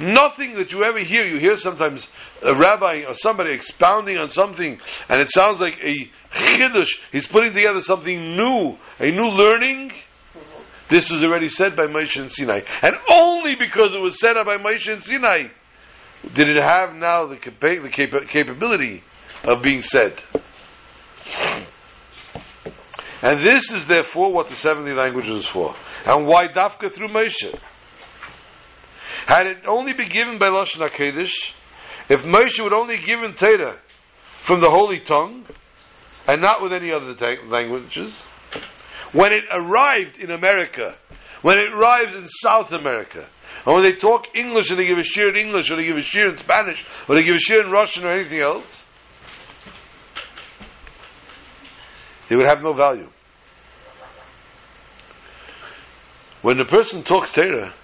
Nothing 0.00 0.56
that 0.56 0.72
you 0.72 0.84
ever 0.84 0.98
hear, 0.98 1.24
you 1.24 1.38
hear 1.38 1.56
sometimes 1.56 2.06
a 2.42 2.54
rabbi 2.54 3.04
or 3.06 3.14
somebody 3.14 3.52
expounding 3.52 4.18
on 4.18 4.28
something, 4.28 4.78
and 5.08 5.20
it 5.20 5.30
sounds 5.30 5.60
like 5.60 5.78
a 5.82 6.10
chiddush. 6.32 6.98
He's 7.12 7.26
putting 7.26 7.54
together 7.54 7.82
something 7.82 8.36
new, 8.36 8.76
a 8.98 9.10
new 9.10 9.28
learning. 9.28 9.92
This 10.90 11.10
was 11.10 11.24
already 11.24 11.48
said 11.48 11.76
by 11.76 11.86
Moshe 11.86 12.20
in 12.20 12.28
Sinai, 12.28 12.60
and 12.82 12.96
only 13.12 13.56
because 13.56 13.94
it 13.94 14.00
was 14.00 14.20
said 14.20 14.34
by 14.44 14.58
Moshe 14.58 14.92
in 14.92 15.00
Sinai 15.00 15.48
did 16.34 16.48
it 16.48 16.62
have 16.62 16.94
now 16.94 17.26
the, 17.26 17.36
capa- 17.36 17.80
the 17.80 17.88
capa- 17.88 18.26
capability 18.26 19.02
of 19.44 19.62
being 19.62 19.82
said. 19.82 20.14
And 23.22 23.44
this 23.44 23.72
is 23.72 23.86
therefore 23.86 24.32
what 24.32 24.50
the 24.50 24.56
70 24.56 24.92
languages 24.92 25.38
is 25.38 25.46
for. 25.46 25.74
And 26.04 26.26
why 26.26 26.48
Dafka 26.48 26.92
through 26.92 27.08
Moshe? 27.08 27.58
Had 29.26 29.46
it 29.46 29.66
only 29.66 29.92
been 29.92 30.10
given 30.10 30.38
by 30.38 30.48
Lashon 30.48 30.88
HaKodesh, 30.88 31.52
if 32.08 32.24
Moshe 32.24 32.62
would 32.62 32.72
only 32.72 32.98
given 32.98 33.34
Torah 33.34 33.78
from 34.42 34.60
the 34.60 34.70
holy 34.70 35.00
tongue, 35.00 35.44
and 36.28 36.40
not 36.40 36.62
with 36.62 36.72
any 36.72 36.92
other 36.92 37.14
languages, 37.46 38.22
when 39.12 39.32
it 39.32 39.44
arrived 39.50 40.18
in 40.18 40.30
America, 40.30 40.94
when 41.42 41.58
it 41.58 41.72
arrived 41.72 42.14
in 42.14 42.28
South 42.28 42.72
America, 42.72 43.26
and 43.64 43.74
when 43.74 43.82
they 43.82 43.94
talk 43.94 44.36
English 44.36 44.70
and 44.70 44.78
they 44.78 44.86
give 44.86 44.98
a 44.98 45.02
shiur 45.02 45.30
in 45.30 45.36
English, 45.36 45.70
or 45.70 45.76
they 45.76 45.84
give 45.84 45.96
a 45.96 46.00
shiur 46.00 46.30
in 46.30 46.38
Spanish, 46.38 46.84
or 47.08 47.16
they 47.16 47.24
give 47.24 47.36
a 47.36 47.38
shiur 47.38 47.64
in 47.64 47.70
Russian 47.70 48.04
or 48.04 48.12
anything 48.12 48.40
else, 48.40 48.84
they 52.28 52.36
would 52.36 52.48
have 52.48 52.62
no 52.62 52.72
value. 52.72 53.08
When 56.42 56.58
the 56.58 56.64
person 56.64 57.02
talks 57.02 57.32
Torah, 57.32 57.74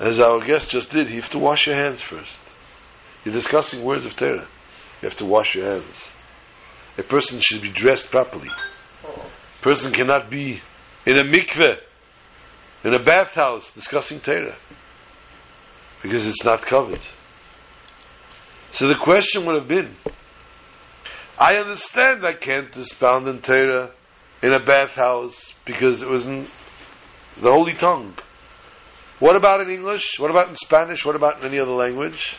as 0.00 0.18
our 0.18 0.44
guest 0.44 0.70
just 0.70 0.90
did, 0.90 1.08
you 1.08 1.20
have 1.20 1.30
to 1.30 1.38
wash 1.38 1.66
your 1.66 1.76
hands 1.76 2.02
first. 2.02 2.38
You're 3.24 3.34
discussing 3.34 3.84
words 3.84 4.04
of 4.04 4.16
Torah. 4.16 4.46
You 5.02 5.08
have 5.08 5.16
to 5.18 5.26
wash 5.26 5.54
your 5.54 5.70
hands. 5.70 6.08
A 6.98 7.02
person 7.02 7.40
should 7.40 7.62
be 7.62 7.70
dressed 7.70 8.10
properly. 8.10 8.50
A 9.04 9.62
person 9.62 9.92
cannot 9.92 10.30
be 10.30 10.60
in 11.06 11.18
a 11.18 11.24
mikveh, 11.24 11.78
in 12.84 12.94
a 12.94 13.02
bathhouse, 13.02 13.72
discussing 13.72 14.20
Torah. 14.20 14.56
Because 16.02 16.26
it's 16.26 16.44
not 16.44 16.62
covered. 16.62 17.00
So 18.72 18.88
the 18.88 18.96
question 18.96 19.46
would 19.46 19.56
have 19.56 19.68
been, 19.68 19.94
I 21.38 21.56
understand 21.56 22.24
I 22.24 22.34
can't 22.34 22.76
expound 22.76 23.26
in 23.26 23.40
Torah 23.40 23.90
in 24.42 24.52
a 24.52 24.64
bathhouse 24.64 25.52
because 25.64 26.02
it 26.02 26.08
wasn't 26.08 26.48
the 27.40 27.50
holy 27.50 27.74
tongue. 27.74 28.14
What 29.18 29.36
about 29.36 29.60
in 29.60 29.70
English? 29.70 30.18
What 30.18 30.30
about 30.30 30.48
in 30.48 30.56
Spanish? 30.56 31.04
What 31.04 31.16
about 31.16 31.40
in 31.40 31.48
any 31.48 31.58
other 31.58 31.72
language? 31.72 32.36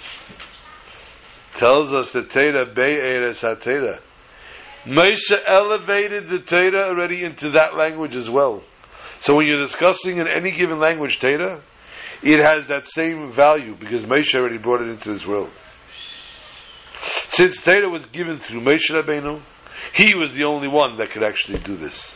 Tells 1.55 1.93
us 1.93 2.11
that 2.13 2.31
Torah 2.31 2.65
be'eres 2.65 3.41
ha-Torah. 3.41 3.99
Moshe 4.85 5.33
elevated 5.47 6.29
the 6.29 6.39
Torah 6.39 6.89
already 6.89 7.23
into 7.23 7.51
that 7.51 7.75
language 7.75 8.15
as 8.15 8.29
well. 8.29 8.61
So 9.19 9.35
when 9.35 9.47
you're 9.47 9.59
discussing 9.59 10.17
in 10.17 10.27
any 10.27 10.51
given 10.51 10.79
language 10.79 11.19
Torah, 11.19 11.61
it 12.21 12.39
has 12.39 12.67
that 12.67 12.87
same 12.87 13.33
value 13.33 13.75
because 13.75 14.03
Moshe 14.03 14.35
already 14.35 14.57
brought 14.57 14.81
it 14.81 14.89
into 14.89 15.11
this 15.11 15.25
world. 15.25 15.49
Since 17.27 17.61
Torah 17.61 17.89
was 17.89 18.05
given 18.07 18.39
through 18.39 18.61
Moshe 18.61 18.89
Rabbeinu, 18.89 19.41
he 19.93 20.15
was 20.15 20.33
the 20.33 20.45
only 20.45 20.67
one 20.67 20.97
that 20.97 21.11
could 21.11 21.23
actually 21.23 21.59
do 21.59 21.75
this. 21.75 22.13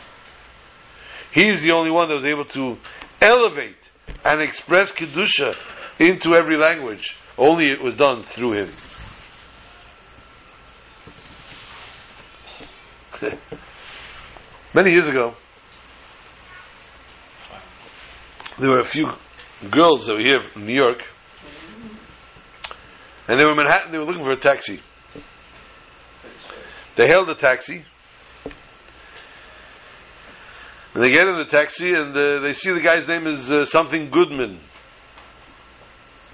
He's 1.32 1.60
the 1.60 1.72
only 1.72 1.90
one 1.90 2.08
that 2.08 2.14
was 2.14 2.24
able 2.24 2.46
to 2.46 2.78
elevate 3.20 3.76
and 4.24 4.40
express 4.40 4.92
Kedusha 4.92 5.54
into 5.98 6.34
every 6.34 6.56
language. 6.56 7.16
Only 7.38 7.70
it 7.70 7.80
was 7.80 7.94
done 7.94 8.22
through 8.24 8.52
him. 8.52 8.72
Many 14.74 14.92
years 14.92 15.08
ago, 15.08 15.34
there 18.58 18.70
were 18.70 18.80
a 18.80 18.86
few 18.86 19.06
girls 19.70 20.06
that 20.06 20.14
were 20.14 20.20
here 20.20 20.40
from 20.52 20.66
New 20.66 20.74
York, 20.74 20.98
and 23.30 23.38
they 23.38 23.44
were 23.44 23.52
in 23.52 23.58
Manhattan. 23.58 23.92
They 23.92 23.98
were 23.98 24.04
looking 24.04 24.24
for 24.24 24.32
a 24.32 24.36
taxi. 24.36 24.80
They 26.96 27.06
hailed 27.06 27.30
a 27.30 27.36
taxi, 27.36 27.84
and 30.92 31.04
they 31.04 31.12
get 31.12 31.28
in 31.28 31.36
the 31.36 31.44
taxi, 31.44 31.94
and 31.94 32.14
uh, 32.16 32.40
they 32.40 32.54
see 32.54 32.72
the 32.72 32.80
guy's 32.80 33.06
name 33.06 33.28
is 33.28 33.48
uh, 33.52 33.66
something 33.66 34.10
Goodman. 34.10 34.58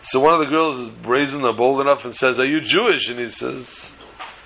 So 0.01 0.21
one 0.21 0.33
of 0.33 0.41
the 0.41 0.47
girls 0.47 0.79
is 0.79 0.89
brazen 0.89 1.45
or 1.45 1.55
bold 1.55 1.83
enough 1.83 2.07
and 2.07 2.17
says, 2.17 2.41
"Are 2.41 2.47
you 2.47 2.63
Jewish?" 2.63 3.11
And 3.11 3.19
he 3.19 3.27
says, 3.27 3.93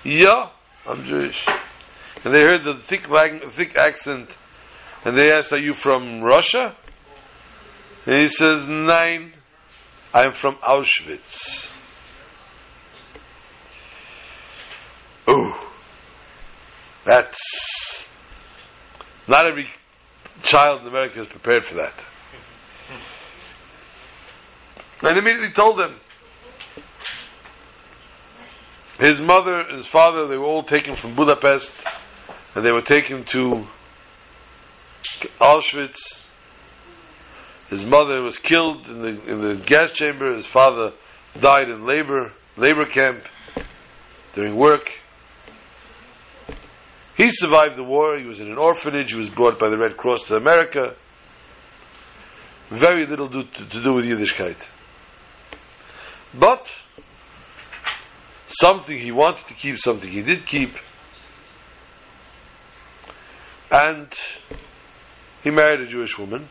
"Yeah, 0.03 0.49
I'm 0.85 1.05
Jewish." 1.05 1.47
And 2.25 2.35
they 2.35 2.41
heard 2.41 2.65
the 2.65 2.75
thick, 2.75 3.07
thick 3.51 3.77
accent, 3.77 4.29
and 5.05 5.17
they 5.17 5.31
asked, 5.31 5.53
"Are 5.53 5.57
you 5.57 5.73
from 5.73 6.21
Russia?" 6.21 6.75
And 8.05 8.19
he 8.19 8.27
says, 8.27 8.67
"Nine, 8.67 9.31
I'm 10.13 10.33
from 10.33 10.55
Auschwitz." 10.57 11.70
That's 17.05 18.05
not 19.27 19.47
every 19.47 19.69
child 20.43 20.81
in 20.81 20.87
America 20.87 21.21
is 21.21 21.27
prepared 21.27 21.65
for 21.65 21.75
that. 21.75 21.93
And 25.03 25.17
immediately 25.17 25.49
told 25.49 25.77
them. 25.77 25.95
His 28.99 29.19
mother 29.19 29.61
and 29.61 29.77
his 29.77 29.87
father, 29.87 30.27
they 30.27 30.37
were 30.37 30.45
all 30.45 30.61
taken 30.61 30.95
from 30.95 31.15
Budapest 31.15 31.73
and 32.53 32.63
they 32.63 32.71
were 32.71 32.83
taken 32.83 33.23
to 33.25 33.65
Auschwitz. 35.39 36.21
His 37.69 37.83
mother 37.83 38.21
was 38.21 38.37
killed 38.37 38.85
in 38.87 39.01
the, 39.01 39.31
in 39.31 39.41
the 39.41 39.55
gas 39.55 39.91
chamber. 39.91 40.35
His 40.35 40.45
father 40.45 40.93
died 41.39 41.69
in 41.69 41.85
labor, 41.85 42.33
labor 42.57 42.85
camp 42.85 43.23
during 44.35 44.55
work. 44.55 44.91
He 47.21 47.29
survived 47.29 47.75
the 47.75 47.83
war. 47.83 48.17
He 48.17 48.25
was 48.25 48.39
in 48.39 48.47
an 48.47 48.57
orphanage. 48.57 49.11
He 49.11 49.17
was 49.17 49.29
brought 49.29 49.59
by 49.59 49.69
the 49.69 49.77
Red 49.77 49.95
Cross 49.95 50.23
to 50.25 50.35
America. 50.35 50.95
Very 52.69 53.05
little 53.05 53.27
do, 53.27 53.43
to, 53.43 53.69
to 53.69 53.83
do 53.83 53.93
with 53.93 54.05
Yiddishkeit. 54.05 54.57
But 56.33 56.67
something 58.47 58.97
he 58.97 59.11
wanted 59.11 59.45
to 59.49 59.53
keep, 59.53 59.77
something 59.77 60.09
he 60.09 60.23
did 60.23 60.47
keep. 60.47 60.71
And 63.69 64.11
he 65.43 65.51
married 65.51 65.81
a 65.81 65.87
Jewish 65.87 66.17
woman. 66.17 66.49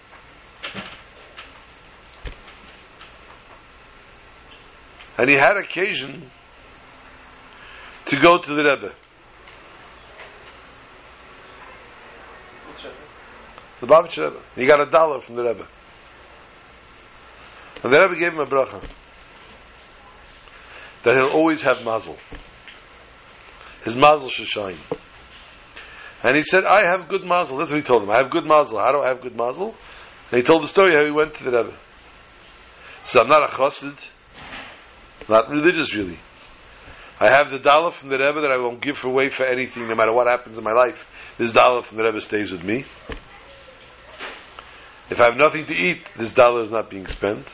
And 5.18 5.28
he 5.28 5.34
had 5.34 5.56
occasion 5.56 6.30
to 8.06 8.16
go 8.20 8.38
to 8.38 8.54
the 8.54 8.62
Rebbe. 8.62 8.92
The 13.80 13.86
Babich 13.86 14.16
Rebbe. 14.18 14.40
He 14.56 14.66
got 14.66 14.80
a 14.80 14.90
dollar 14.90 15.20
from 15.20 15.36
the 15.36 15.42
Rebbe. 15.42 15.66
And 17.82 17.92
the 17.92 18.00
Rebbe 18.00 18.16
gave 18.16 18.32
him 18.32 18.40
a 18.40 18.46
bracha. 18.46 18.82
That 21.02 21.16
he'll 21.16 21.30
always 21.30 21.62
have 21.62 21.82
mazel. 21.84 22.18
His 23.84 23.96
mazel 23.96 24.28
should 24.28 24.46
shine. 24.46 24.76
And 26.22 26.36
he 26.36 26.42
said, 26.42 26.64
I 26.64 26.90
have 26.90 27.08
good 27.08 27.24
mazel. 27.24 27.56
That's 27.56 27.70
what 27.70 27.80
he 27.80 27.86
told 27.86 28.02
him. 28.02 28.10
I 28.10 28.18
have 28.18 28.30
good 28.30 28.44
mazel. 28.44 28.78
How 28.78 28.92
do 28.92 29.00
I 29.00 29.08
have 29.08 29.22
good 29.22 29.34
mazel? 29.34 29.74
And 30.30 30.40
he 30.40 30.42
told 30.42 30.62
the 30.62 30.68
story 30.68 30.94
how 30.94 31.04
he 31.04 31.10
went 31.10 31.34
to 31.34 31.44
the 31.44 31.50
Rebbe. 31.50 31.76
So 33.04 33.20
I'm 33.20 33.28
not 33.28 33.42
a 33.42 33.46
chassid. 33.46 33.96
Not 35.28 35.48
religious, 35.48 35.94
really. 35.94 36.18
I 37.18 37.28
have 37.28 37.50
the 37.50 37.58
dollar 37.58 37.92
from 37.92 38.10
the 38.10 38.18
Rebbe 38.18 38.42
that 38.42 38.52
I 38.52 38.58
won't 38.58 38.82
give 38.82 39.02
away 39.04 39.30
for 39.30 39.46
anything, 39.46 39.88
no 39.88 39.94
matter 39.94 40.12
what 40.12 40.26
happens 40.26 40.58
in 40.58 40.64
my 40.64 40.72
life. 40.72 41.06
This 41.38 41.52
dollar 41.52 41.82
from 41.82 41.96
the 41.96 42.04
Rebbe 42.04 42.20
stays 42.20 42.50
with 42.50 42.64
me. 42.64 42.84
If 45.10 45.18
I 45.18 45.24
have 45.24 45.36
nothing 45.36 45.66
to 45.66 45.74
eat, 45.74 45.98
this 46.16 46.32
dollar 46.32 46.62
is 46.62 46.70
not 46.70 46.88
being 46.88 47.08
spent. 47.08 47.46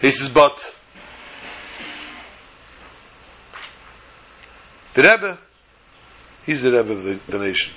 He 0.00 0.10
says, 0.10 0.28
but 0.28 0.70
the 4.92 5.02
Rebbe, 5.02 5.38
he's 6.44 6.60
the 6.60 6.70
Rebbe 6.70 6.92
of 6.92 7.04
the, 7.04 7.18
the 7.26 7.38
nation. 7.38 7.72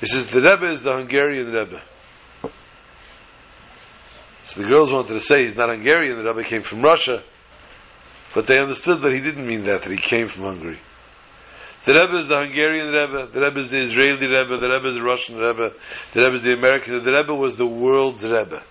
He 0.00 0.06
says, 0.06 0.26
the 0.28 0.40
Rebbe 0.40 0.70
is 0.70 0.82
the 0.82 0.94
Hungarian 0.94 1.50
Rebbe. 1.50 1.82
So 4.46 4.60
the 4.60 4.66
girls 4.66 4.90
wanted 4.90 5.08
to 5.08 5.20
say 5.20 5.44
he's 5.44 5.56
not 5.56 5.68
Hungarian, 5.68 6.16
the 6.16 6.24
Rebbe 6.24 6.44
came 6.44 6.62
from 6.62 6.80
Russia, 6.80 7.22
but 8.34 8.46
they 8.46 8.58
understood 8.58 9.02
that 9.02 9.12
he 9.12 9.20
didn't 9.20 9.46
mean 9.46 9.64
that, 9.64 9.82
that 9.82 9.90
he 9.90 9.98
came 9.98 10.28
from 10.28 10.44
Hungary. 10.44 10.78
The 11.84 11.92
Rebbe 11.92 12.16
is 12.16 12.28
the 12.28 12.38
Hungarian 12.40 12.86
Rebbe, 12.86 13.28
the 13.30 13.40
Rebbe 13.40 13.60
is 13.60 13.68
the 13.68 13.84
Israeli 13.84 14.26
Rebbe, 14.26 14.56
the 14.56 14.70
Rebbe 14.70 14.88
is 14.88 14.94
the 14.94 15.02
Russian 15.02 15.36
Rebbe, 15.36 15.74
the 16.14 16.20
Rebbe 16.20 16.34
is 16.34 16.42
the 16.42 16.54
American, 16.54 17.04
the 17.04 17.12
Rebbe 17.12 17.34
was 17.34 17.56
the 17.56 17.66
world's 17.66 18.24
Rebbe. 18.24 18.62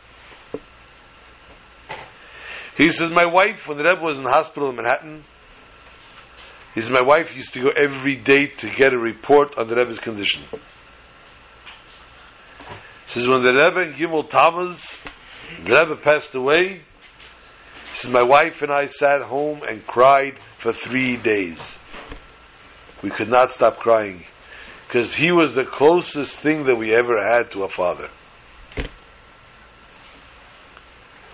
He 2.76 2.90
says, 2.90 3.12
my 3.12 3.26
wife, 3.26 3.68
when 3.68 3.78
the 3.78 3.84
Rebbe 3.84 4.02
was 4.02 4.18
in 4.18 4.24
the 4.24 4.32
hospital 4.32 4.72
in 4.72 4.78
Manhattan, 4.78 5.24
he 6.74 6.82
says, 6.82 6.90
my 6.90 7.04
wife 7.04 7.36
used 7.36 7.54
to 7.54 7.62
go 7.62 7.70
every 7.70 8.16
day 8.16 8.48
to 8.48 8.70
get 8.72 8.94
a 8.94 8.98
report 8.98 9.60
on 9.60 9.68
the 9.68 9.76
Rebbe's 9.76 10.00
condition. 10.00 10.42
He 10.52 10.58
says, 13.06 13.28
when 13.28 13.44
the 13.44 13.54
Rebbe 13.54 13.82
in 13.90 13.94
Gimel 13.94 14.28
Tammuz, 14.28 15.00
the 15.64 15.76
Rebbe 15.76 15.98
passed 15.98 16.34
away, 16.34 16.82
he 17.92 17.96
says, 17.96 18.10
my 18.10 18.24
wife 18.24 18.64
and 18.64 18.72
I 18.72 18.88
sat 18.88 19.22
home 19.22 19.62
and 19.62 19.86
cried 19.86 20.40
for 20.58 20.74
three 20.74 21.16
days. 21.16 21.78
We 23.04 23.10
could 23.10 23.30
not 23.30 23.54
stop 23.54 23.78
crying 23.78 24.24
because 24.88 25.14
he 25.14 25.32
was 25.32 25.54
the 25.54 25.66
closest 25.66 26.38
thing 26.38 26.66
that 26.66 26.76
we 26.76 26.96
ever 26.96 27.22
had 27.22 27.52
to 27.52 27.64
a 27.64 27.70
father. 27.70 28.10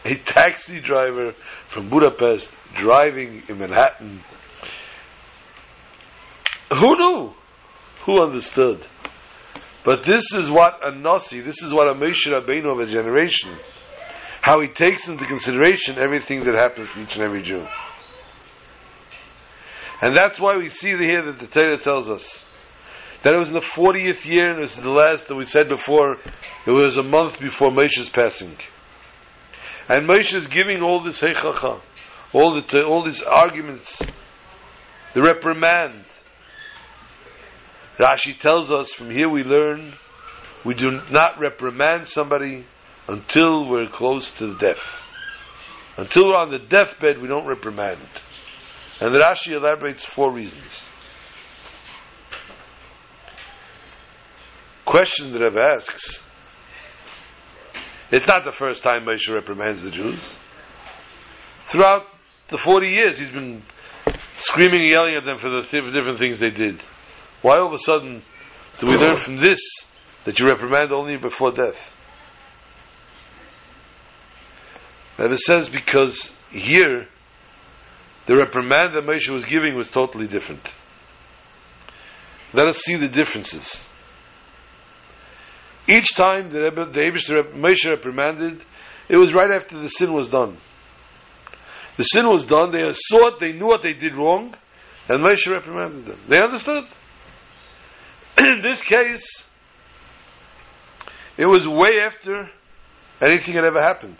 A 0.03 0.15
taxi 0.15 0.81
driver 0.81 1.33
from 1.69 1.89
Budapest 1.89 2.51
driving 2.73 3.43
in 3.47 3.59
Manhattan. 3.59 4.21
Who 6.71 6.97
knew? 6.97 7.33
Who 8.05 8.23
understood? 8.23 8.85
But 9.83 10.03
this 10.03 10.33
is 10.33 10.49
what 10.49 10.79
a 10.83 10.95
Nasi, 10.95 11.41
this 11.41 11.61
is 11.61 11.73
what 11.73 11.87
a 11.87 11.93
Moshe 11.93 12.25
Rabbeinu 12.27 12.71
of 12.71 12.79
the 12.79 12.91
generations, 12.91 13.83
how 14.41 14.59
he 14.59 14.67
takes 14.67 15.07
into 15.07 15.25
consideration 15.25 15.97
everything 15.99 16.43
that 16.45 16.55
happens 16.55 16.89
to 16.91 17.01
each 17.01 17.15
and 17.15 17.25
every 17.25 17.41
Jew. 17.43 17.67
And 20.01 20.15
that's 20.15 20.39
why 20.39 20.57
we 20.57 20.69
see 20.69 20.95
here 20.97 21.23
that 21.25 21.39
the 21.39 21.47
Torah 21.47 21.77
tells 21.77 22.09
us 22.09 22.45
that 23.23 23.33
it 23.33 23.37
was 23.37 23.49
in 23.49 23.53
the 23.53 23.59
40th 23.59 24.23
year, 24.25 24.49
and 24.49 24.59
it 24.59 24.61
was 24.61 24.75
the 24.77 24.89
last 24.89 25.27
that 25.27 25.35
we 25.35 25.45
said 25.45 25.67
before, 25.67 26.17
it 26.65 26.71
was 26.71 26.97
a 26.97 27.03
month 27.03 27.39
before 27.39 27.69
Moshe's 27.69 28.09
passing. 28.09 28.55
And 29.89 30.07
Moshe 30.07 30.33
is 30.33 30.47
giving 30.47 30.81
all 30.81 31.03
this 31.03 31.19
heichacha, 31.19 31.81
all 32.31 32.61
the 32.61 32.85
all 32.85 33.03
these 33.03 33.23
arguments, 33.23 34.01
the 35.13 35.21
reprimand. 35.21 36.05
Rashi 37.97 38.39
tells 38.39 38.71
us 38.71 38.93
from 38.93 39.09
here 39.09 39.27
we 39.27 39.43
learn 39.43 39.93
we 40.63 40.73
do 40.73 41.01
not 41.09 41.39
reprimand 41.39 42.07
somebody 42.07 42.65
until 43.07 43.69
we're 43.69 43.87
close 43.87 44.29
to 44.37 44.47
the 44.47 44.59
death. 44.59 45.01
Until 45.97 46.27
we're 46.27 46.37
on 46.37 46.51
the 46.51 46.59
deathbed, 46.59 47.21
we 47.21 47.27
don't 47.27 47.45
reprimand. 47.45 47.99
And 49.01 49.13
Rashi 49.13 49.53
elaborates 49.53 50.03
four 50.03 50.31
reasons. 50.31 50.83
Question 54.85 55.31
that 55.31 55.39
Rebbe 55.39 55.61
asks. 55.61 56.19
It's 58.11 58.27
not 58.27 58.43
the 58.43 58.51
first 58.51 58.83
time 58.83 59.05
Moshe 59.05 59.33
reprimands 59.33 59.83
the 59.83 59.91
Jews. 59.91 60.37
Throughout 61.67 62.07
the 62.49 62.57
40 62.57 62.87
years, 62.87 63.19
he's 63.19 63.29
been 63.29 63.61
screaming 64.39 64.81
and 64.81 64.89
yelling 64.89 65.15
at 65.15 65.25
them 65.25 65.37
for 65.37 65.49
the 65.49 65.61
different 65.61 66.17
things 66.17 66.39
they 66.39 66.49
did. 66.49 66.81
Why 67.41 67.59
all 67.59 67.67
of 67.67 67.73
a 67.73 67.77
sudden 67.77 68.23
do 68.79 68.87
we 68.87 68.97
learn 68.97 69.19
from 69.19 69.37
this 69.37 69.59
that 70.25 70.39
you 70.39 70.47
reprimand 70.47 70.91
only 70.91 71.17
before 71.17 71.51
death? 71.51 71.95
Rebbe 75.17 75.37
says 75.37 75.69
because 75.69 76.35
here 76.49 77.07
the 78.29 78.37
reprimand 78.37 78.93
that 78.93 79.03
Moshe 79.05 79.27
was 79.27 79.43
giving 79.43 79.75
was 79.75 79.89
totally 79.89 80.27
different. 80.27 80.61
Let 82.53 82.67
us 82.67 82.77
see 82.77 82.93
the 82.93 83.07
differences. 83.07 83.83
Each 85.87 86.13
time 86.13 86.51
the 86.51 86.61
Rebbe, 86.61 86.85
the 86.85 86.99
Rebbe, 87.01 87.57
Moshe 87.57 87.89
reprimanded, 87.89 88.61
it 89.07 89.17
was 89.17 89.33
right 89.33 89.49
after 89.49 89.79
the 89.79 89.87
sin 89.87 90.13
was 90.13 90.29
done. 90.29 90.57
The 91.97 92.03
sin 92.03 92.27
was 92.27 92.45
done, 92.45 92.69
they 92.69 92.93
saw 92.93 93.29
it, 93.29 93.39
they 93.39 93.51
knew 93.51 93.65
what 93.65 93.81
they 93.81 93.93
did 93.93 94.13
wrong, 94.13 94.53
and 95.07 95.25
Moshe 95.25 95.51
reprimanded 95.51 96.05
them. 96.05 96.19
They 96.27 96.39
understood. 96.39 96.83
In 98.37 98.61
this 98.63 98.83
case, 98.83 99.43
it 101.35 101.47
was 101.47 101.67
way 101.67 101.99
after 101.99 102.47
anything 103.19 103.55
had 103.55 103.65
ever 103.65 103.81
happened. 103.81 104.17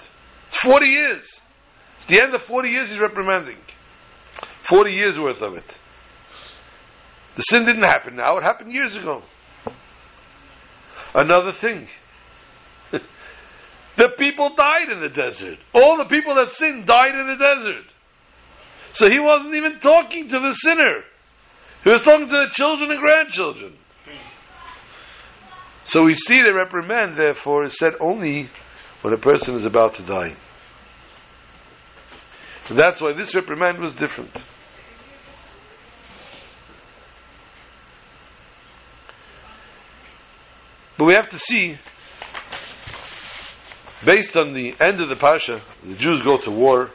It's 0.48 0.58
40 0.58 0.88
years. 0.88 1.40
It's 1.98 2.06
the 2.08 2.20
end 2.20 2.34
of 2.34 2.42
40 2.42 2.70
years 2.70 2.90
he's 2.90 3.00
reprimanding. 3.00 3.58
40 4.70 4.92
years 4.92 5.20
worth 5.20 5.42
of 5.42 5.56
it. 5.56 5.78
The 7.36 7.42
sin 7.42 7.66
didn't 7.66 7.84
happen 7.84 8.16
now, 8.16 8.38
it 8.38 8.44
happened 8.44 8.72
years 8.72 8.96
ago. 8.96 9.24
Another 11.14 11.52
thing. 11.52 11.88
the 12.92 14.10
people 14.18 14.54
died 14.56 14.90
in 14.90 15.00
the 15.00 15.10
desert. 15.10 15.58
All 15.74 15.98
the 15.98 16.06
people 16.06 16.36
that 16.36 16.52
sinned 16.52 16.86
died 16.86 17.16
in 17.16 17.28
the 17.28 17.38
desert. 17.38 17.86
So 18.92 19.10
he 19.10 19.20
wasn't 19.20 19.56
even 19.56 19.80
talking 19.80 20.30
to 20.30 20.40
the 20.40 20.54
sinner. 20.54 21.04
He 21.84 21.90
was 21.90 22.04
talking 22.04 22.28
to 22.28 22.32
the 22.32 22.50
children 22.52 22.92
and 22.92 23.00
grandchildren. 23.00 23.76
So 25.86 26.04
we 26.04 26.14
see 26.14 26.42
the 26.42 26.54
reprimand, 26.54 27.16
therefore, 27.16 27.64
is 27.64 27.78
said 27.78 27.94
only 28.00 28.50
when 29.02 29.14
a 29.14 29.18
person 29.18 29.56
is 29.56 29.66
about 29.66 29.96
to 29.96 30.04
die. 30.04 30.36
And 32.70 32.78
that's 32.78 33.02
why 33.02 33.14
this 33.14 33.34
reprimand 33.34 33.80
was 33.80 33.94
different. 33.94 34.44
But 41.00 41.06
we 41.06 41.14
have 41.14 41.30
to 41.30 41.40
see, 41.40 41.78
based 44.04 44.36
on 44.36 44.54
the 44.54 44.76
end 44.82 45.00
of 45.00 45.08
the 45.08 45.16
Parsha, 45.16 45.62
the 45.82 45.96
Jews 45.96 46.22
go 46.22 46.36
to 46.36 46.52
war, 46.52 46.90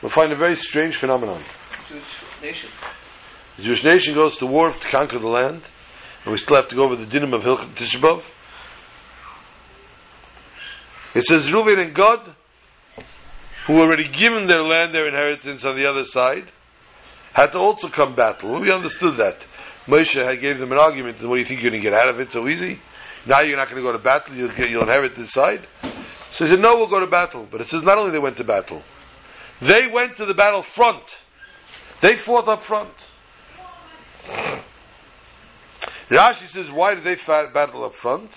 we'll 0.00 0.10
find 0.10 0.32
a 0.32 0.36
very 0.36 0.56
strange 0.56 0.96
phenomenon. 0.96 1.42
Jewish 1.86 2.24
nation. 2.40 2.70
The 3.58 3.62
Jewish 3.62 3.84
nation 3.84 4.14
goes 4.14 4.38
to 4.38 4.46
war 4.46 4.70
to 4.70 4.88
conquer 4.88 5.18
the 5.18 5.28
land, 5.28 5.60
and 6.24 6.32
we 6.32 6.38
still 6.38 6.56
have 6.56 6.68
to 6.68 6.74
go 6.74 6.84
over 6.84 6.96
the 6.96 7.04
dinim 7.04 7.34
of 7.34 7.42
Hilchot 7.42 7.74
Tishbov. 7.74 8.24
It 11.14 11.24
says 11.24 11.50
Reuven 11.50 11.82
and 11.82 11.94
Gad, 11.94 12.20
who 13.66 13.80
already 13.80 14.08
given 14.08 14.46
their 14.46 14.62
land, 14.62 14.94
their 14.94 15.08
inheritance 15.08 15.62
on 15.66 15.76
the 15.76 15.84
other 15.84 16.04
side, 16.04 16.50
had 17.34 17.52
to 17.52 17.58
also 17.58 17.90
come 17.90 18.14
battle. 18.14 18.52
Well, 18.52 18.62
we 18.62 18.72
understood 18.72 19.18
that. 19.18 19.36
Moshe 19.86 20.24
had 20.24 20.40
gave 20.40 20.58
them 20.58 20.72
an 20.72 20.78
argument, 20.78 21.20
and 21.20 21.28
what 21.28 21.34
do 21.34 21.40
you 21.42 21.46
think 21.46 21.60
you're 21.60 21.70
going 21.70 21.82
to 21.82 21.90
get 21.90 21.92
out 21.92 22.08
of 22.08 22.18
it 22.18 22.32
so 22.32 22.48
easy? 22.48 22.80
Now 23.26 23.40
you're 23.40 23.56
not 23.56 23.70
going 23.70 23.82
to 23.82 23.88
go 23.88 23.92
to 23.92 24.02
battle, 24.02 24.34
you'll, 24.34 24.54
get, 24.54 24.68
you'll 24.68 24.82
inherit 24.82 25.16
this 25.16 25.32
side. 25.32 25.66
So 26.30 26.44
he 26.44 26.50
said, 26.50 26.60
no, 26.60 26.76
we'll 26.76 26.88
go 26.88 27.00
to 27.00 27.06
battle. 27.06 27.46
But 27.50 27.62
it 27.62 27.68
says 27.68 27.82
not 27.82 27.98
only 27.98 28.12
they 28.12 28.18
went 28.18 28.36
to 28.38 28.44
battle, 28.44 28.82
they 29.60 29.86
went 29.86 30.16
to 30.18 30.26
the 30.26 30.34
battle 30.34 30.62
front. 30.62 31.16
They 32.00 32.16
fought 32.16 32.48
up 32.48 32.64
front. 32.64 32.92
Rashi 36.10 36.48
says, 36.48 36.70
why 36.70 36.94
did 36.94 37.04
they 37.04 37.14
fight 37.14 37.54
battle 37.54 37.84
up 37.84 37.94
front? 37.94 38.30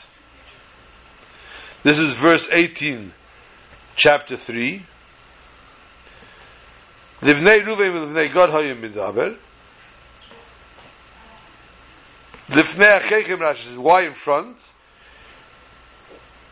This 1.84 2.00
is 2.00 2.14
verse 2.14 2.48
18, 2.52 3.14
chapter 3.96 4.38
3. 4.38 4.84
Livnei 7.22 7.60
Ruvain 7.62 7.94
v'livnei 7.94 8.34
Gad 8.34 8.50
hayim 8.50 8.82
midaber. 8.82 9.38
Livnei 12.50 13.02
Achechem 13.02 13.40
Rashi 13.40 13.66
says, 13.66 13.78
why 13.78 14.04
in 14.04 14.14
front? 14.14 14.58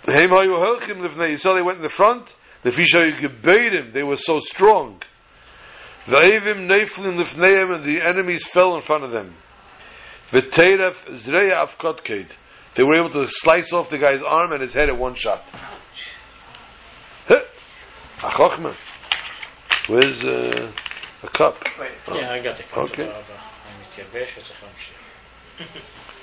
Heim 0.06 0.30
hayu 0.30 0.60
helchim 0.60 1.02
livnei 1.02 1.34
Yisrael, 1.34 1.56
they 1.56 1.62
went 1.64 1.78
in 1.78 1.84
the 1.84 1.90
front. 1.90 2.34
The 2.62 2.72
gebeirim, 2.72 3.94
they 3.94 4.04
were 4.04 4.18
so 4.18 4.40
strong. 4.40 5.02
V'evim 6.06 6.68
neiflim 6.68 7.24
lifneihem, 7.24 7.76
and 7.76 7.84
the 7.84 8.02
enemies 8.02 8.46
fell 8.46 8.76
in 8.76 8.82
front 8.82 9.04
of 9.04 9.12
them. 9.12 9.36
V'teiref 10.30 10.96
zreya 11.24 11.68
afkotked. 11.68 12.30
They 12.76 12.84
were 12.84 12.96
able 12.96 13.12
to 13.12 13.28
slice 13.28 13.74
off 13.74 13.90
the 13.90 13.98
guy's 13.98 14.22
arm 14.22 14.52
and 14.52 14.62
his 14.62 14.74
head 14.74 14.90
at 14.90 14.98
one 14.98 15.16
shot. 15.16 15.44
Huh. 17.28 17.42
A 18.24 18.30
chokhmah. 18.30 18.76
Where's 19.88 20.24
uh, 20.24 20.72
a 21.24 21.28
cup? 21.30 21.64
Wait. 21.80 21.92
Yeah, 22.14 22.32
I 22.32 22.40
got 22.42 22.58
the 22.58 22.64
cup. 22.64 22.84
Okay. 22.92 23.12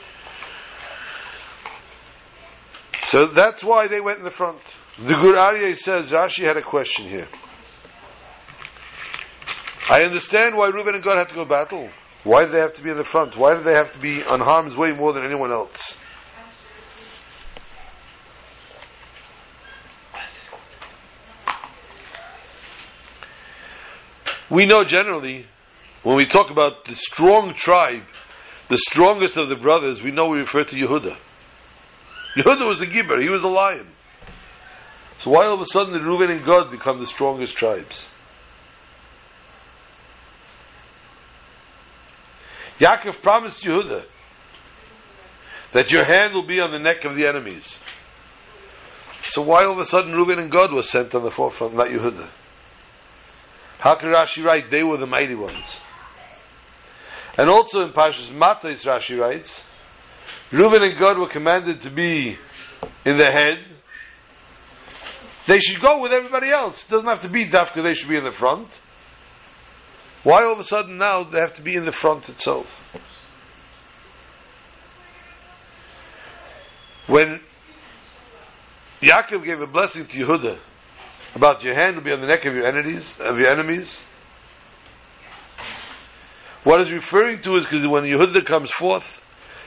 So 3.13 3.27
that's 3.27 3.63
why 3.63 3.89
they 3.89 4.01
went 4.01 4.21
in 4.21 4.25
the 4.25 4.31
front. 4.31 4.59
The 4.97 5.13
Gur 5.13 5.35
Aryeh 5.35 5.77
says 5.77 6.11
Rashi 6.11 6.45
had 6.45 6.57
a 6.57 6.63
question 6.63 7.05
here. 7.05 7.29
I 9.87 10.05
understand 10.05 10.57
why 10.57 10.69
Reuben 10.69 10.95
and 10.95 11.05
Gad 11.05 11.19
had 11.19 11.29
to 11.29 11.35
go 11.35 11.45
battle. 11.45 11.91
Why 12.25 12.47
did 12.47 12.53
they 12.55 12.61
have 12.61 12.73
to 12.73 12.83
be 12.83 12.89
in 12.89 12.97
the 12.97 13.05
front? 13.05 13.37
Why 13.37 13.53
did 13.53 13.65
they 13.65 13.75
have 13.75 13.93
to 13.93 13.99
be 13.99 14.25
on 14.25 14.41
harm's 14.41 14.79
way 14.79 14.95
more 14.95 15.13
than 15.13 15.27
anyone 15.27 15.53
else? 15.53 15.99
We 24.49 24.65
know 24.65 24.85
generally, 24.85 25.45
when 26.03 26.17
we 26.17 26.25
talk 26.25 26.51
about 26.51 26.87
the 26.87 26.95
strong 26.95 27.53
tribe, 27.53 28.05
the 28.71 28.79
strongest 28.79 29.37
of 29.37 29.51
the 29.51 29.57
brothers, 29.57 30.01
we 30.01 30.13
know 30.13 30.29
we 30.29 30.39
refer 30.39 30.65
to 30.65 30.75
Yehuda. 30.75 31.19
Yehuda 32.37 32.67
was 32.67 32.79
the 32.79 32.87
Gibber, 32.87 33.21
he 33.21 33.29
was 33.29 33.43
the 33.43 33.49
lion. 33.49 33.89
So 35.19 35.31
why 35.31 35.47
all 35.47 35.55
of 35.55 35.61
a 35.61 35.67
sudden 35.67 35.93
did 35.93 36.05
Reuben 36.05 36.31
and 36.31 36.45
Gad 36.45 36.71
become 36.71 36.99
the 36.99 37.07
strongest 37.07 37.55
tribes? 37.55 38.09
Yaakov 42.79 43.23
promised 43.23 43.63
Yehuda 43.63 44.05
that 45.73 45.91
your 45.91 46.05
hand 46.05 46.35
will 46.35 46.47
be 46.47 46.61
on 46.61 46.73
the 46.73 46.79
neck 46.79 47.05
of 47.05 47.15
the 47.15 47.27
enemies. 47.27 47.79
So 49.23 49.43
why 49.43 49.65
all 49.65 49.73
of 49.73 49.79
a 49.79 49.85
sudden 49.85 50.13
Reuben 50.13 50.39
and 50.39 50.51
God 50.51 50.73
was 50.73 50.89
sent 50.89 51.15
on 51.15 51.23
the 51.23 51.31
forefront, 51.31 51.75
not 51.75 51.89
Yehuda? 51.89 52.29
How 53.79 53.95
can 53.95 54.09
Rashi 54.09 54.45
write 54.45 54.71
they 54.71 54.83
were 54.83 54.97
the 54.97 55.07
mighty 55.07 55.35
ones? 55.35 55.81
And 57.37 57.49
also 57.49 57.83
in 57.83 57.93
Pashas 57.93 58.29
Matais 58.29 58.85
Rashi 58.85 59.19
writes, 59.19 59.65
Reuben 60.53 60.83
and 60.83 60.99
Gad 60.99 61.19
were 61.19 61.29
commanded 61.29 61.81
to 61.83 61.91
be 61.91 62.37
in 63.07 63.17
the 63.17 63.31
head. 63.31 63.59
They 65.47 65.61
should 65.61 65.81
go 65.81 66.03
with 66.03 66.13
everybody 66.13 66.51
else. 66.51 66.85
It 66.85 66.91
doesn't 66.91 67.09
have 67.09 67.23
to 67.23 67.29
be 67.29 67.47
Dafka, 67.47 67.83
they 67.83 67.95
should 67.95 68.09
be 68.09 68.19
in 68.19 68.25
the 68.25 68.33
front. 68.33 68.69
Why 70.23 70.45
all 70.45 70.53
of 70.53 70.59
a 70.61 70.65
sudden 70.65 70.99
now 70.99 71.25
they 71.25 71.41
have 71.41 71.55
to 71.55 71.63
be 71.63 71.75
in 71.75 71.85
the 71.85 71.93
front 71.93 72.29
itself? 72.29 72.67
When 77.09 77.41
Yaakov 79.01 79.45
gave 79.45 79.61
a 79.61 79.67
blessing 79.67 80.07
to 80.07 80.19
Yehuda 80.19 80.59
about 81.35 81.65
your 81.65 81.75
hand 81.75 81.97
will 81.97 82.05
be 82.05 82.13
on 82.13 82.21
the 82.21 82.27
neck 82.27 82.45
of 82.45 82.55
your 82.55 82.67
enemies, 82.67 83.19
of 83.19 83.39
your 83.39 83.49
enemies, 83.49 84.01
what 86.63 86.81
is 86.81 86.93
referring 86.93 87.41
to 87.43 87.57
is 87.57 87.65
because 87.65 87.87
when 87.89 88.05
Yehuda 88.05 88.47
comes 88.47 88.71
forth, 88.71 89.22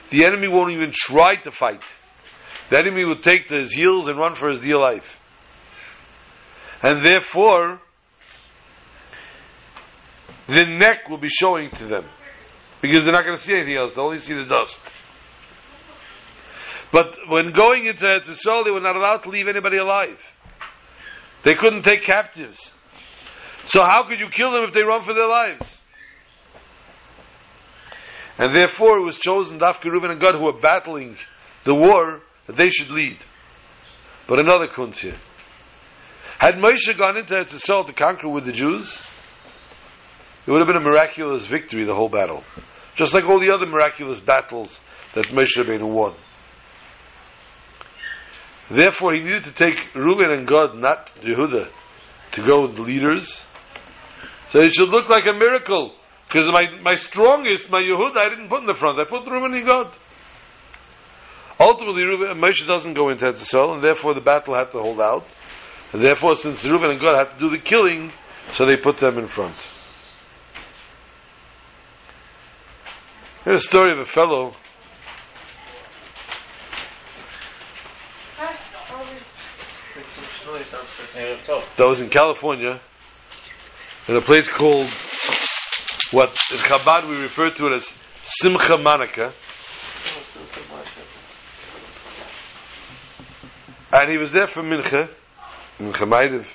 the 0.09 0.25
enemy 0.25 0.47
won't 0.47 0.71
even 0.71 0.91
try 0.93 1.35
to 1.35 1.51
fight. 1.51 1.81
The 2.69 2.79
enemy 2.79 3.05
will 3.05 3.19
take 3.19 3.47
to 3.49 3.55
his 3.55 3.71
heels 3.71 4.07
and 4.07 4.17
run 4.17 4.35
for 4.35 4.49
his 4.49 4.59
dear 4.59 4.77
life. 4.77 5.19
And 6.81 7.05
therefore, 7.05 7.79
the 10.47 10.63
neck 10.63 11.09
will 11.09 11.17
be 11.17 11.29
showing 11.29 11.69
to 11.71 11.85
them. 11.85 12.05
Because 12.81 13.03
they're 13.03 13.13
not 13.13 13.25
going 13.25 13.37
to 13.37 13.43
see 13.43 13.53
anything 13.53 13.77
else, 13.77 13.93
they'll 13.93 14.05
only 14.05 14.19
see 14.19 14.33
the 14.33 14.45
dust. 14.45 14.79
But 16.91 17.17
when 17.27 17.51
going 17.51 17.85
into 17.85 18.05
Etzisol, 18.05 18.63
they 18.63 18.71
were 18.71 18.79
not 18.79 18.95
allowed 18.95 19.23
to 19.23 19.29
leave 19.29 19.47
anybody 19.47 19.77
alive. 19.77 20.19
They 21.43 21.55
couldn't 21.55 21.83
take 21.83 22.03
captives. 22.03 22.73
So 23.65 23.83
how 23.83 24.03
could 24.07 24.19
you 24.19 24.29
kill 24.29 24.51
them 24.51 24.63
if 24.63 24.73
they 24.73 24.83
run 24.83 25.03
for 25.03 25.13
their 25.13 25.27
lives? 25.27 25.81
And 28.37 28.53
therefore 28.53 28.99
it 28.99 29.05
was 29.05 29.17
chosen 29.17 29.59
Dafka 29.59 29.85
Reuben 29.85 30.11
and 30.11 30.19
Gad 30.19 30.35
who 30.35 30.45
were 30.45 30.59
battling 30.59 31.17
the 31.63 31.73
war 31.73 32.21
that 32.47 32.55
they 32.55 32.69
should 32.69 32.89
lead. 32.89 33.17
But 34.27 34.39
another 34.39 34.67
kunz 34.67 34.97
here. 34.97 35.15
Had 36.37 36.55
Moshe 36.55 36.97
gone 36.97 37.17
into 37.17 37.33
Etzisol 37.33 37.87
to 37.87 37.93
conquer 37.93 38.29
with 38.29 38.45
the 38.45 38.51
Jews, 38.51 39.01
it 40.45 40.51
would 40.51 40.59
have 40.59 40.67
been 40.67 40.75
a 40.75 40.81
miraculous 40.81 41.45
victory, 41.45 41.85
the 41.85 41.95
whole 41.95 42.09
battle. 42.09 42.43
Just 42.95 43.13
like 43.13 43.25
all 43.25 43.39
the 43.39 43.53
other 43.53 43.65
miraculous 43.65 44.19
battles 44.19 44.77
that 45.13 45.25
Moshe 45.27 45.55
Rabbeinu 45.57 45.89
won. 45.89 46.13
Therefore, 48.69 49.13
he 49.13 49.21
needed 49.21 49.45
to 49.45 49.51
take 49.51 49.93
Reuben 49.95 50.31
and 50.31 50.47
God, 50.47 50.75
not 50.75 51.09
Yehuda, 51.21 51.69
to 52.33 52.45
go 52.45 52.63
with 52.63 52.75
the 52.75 52.81
leaders. 52.81 53.43
So 54.49 54.59
it 54.59 54.73
should 54.73 54.89
look 54.89 55.07
like 55.07 55.25
a 55.25 55.33
miracle. 55.33 55.93
Because 56.35 56.51
my, 56.51 56.67
my 56.81 56.95
strongest, 56.95 57.71
my 57.71 57.81
Yehuda, 57.81 58.17
I 58.17 58.27
didn't 58.27 58.49
put 58.49 58.59
in 58.59 58.65
the 58.65 58.73
front. 58.73 58.99
I 58.99 59.05
put 59.05 59.25
Reuben 59.25 59.53
and 59.53 59.65
Gad. 59.65 59.87
Ultimately, 61.57 62.03
Reuben, 62.03 62.37
Moshe 62.41 62.67
doesn't 62.67 62.93
go 62.93 63.07
into 63.07 63.23
Etzisol, 63.23 63.75
and 63.75 63.81
therefore 63.81 64.13
the 64.13 64.19
battle 64.19 64.53
had 64.53 64.69
to 64.73 64.79
hold 64.79 64.99
out. 64.99 65.25
And 65.93 66.03
therefore, 66.03 66.35
since 66.35 66.65
Reuben 66.65 66.91
and 66.91 66.99
Gad 66.99 67.15
had 67.15 67.33
to 67.35 67.39
do 67.39 67.49
the 67.49 67.57
killing, 67.57 68.11
so 68.51 68.65
they 68.65 68.75
put 68.75 68.97
them 68.97 69.17
in 69.17 69.27
front. 69.27 69.55
Here's 73.45 73.63
a 73.63 73.67
story 73.69 73.93
of 73.93 73.99
a 73.99 74.05
fellow. 74.05 74.51
That 81.77 81.87
was 81.87 82.01
in 82.01 82.09
California, 82.09 82.81
in 84.09 84.17
a 84.17 84.21
place 84.21 84.49
called 84.49 84.91
what 86.11 86.29
in 86.51 86.57
Chabad 86.57 87.09
we 87.09 87.15
refer 87.17 87.49
to 87.51 87.67
it 87.67 87.73
as 87.73 87.91
Simcha 88.23 88.77
Monica, 88.77 89.33
and 93.93 94.09
he 94.09 94.17
was 94.17 94.31
there 94.31 94.47
for 94.47 94.63
Mincha, 94.63 95.09
Mincha 95.79 96.03
Maariv, 96.03 96.47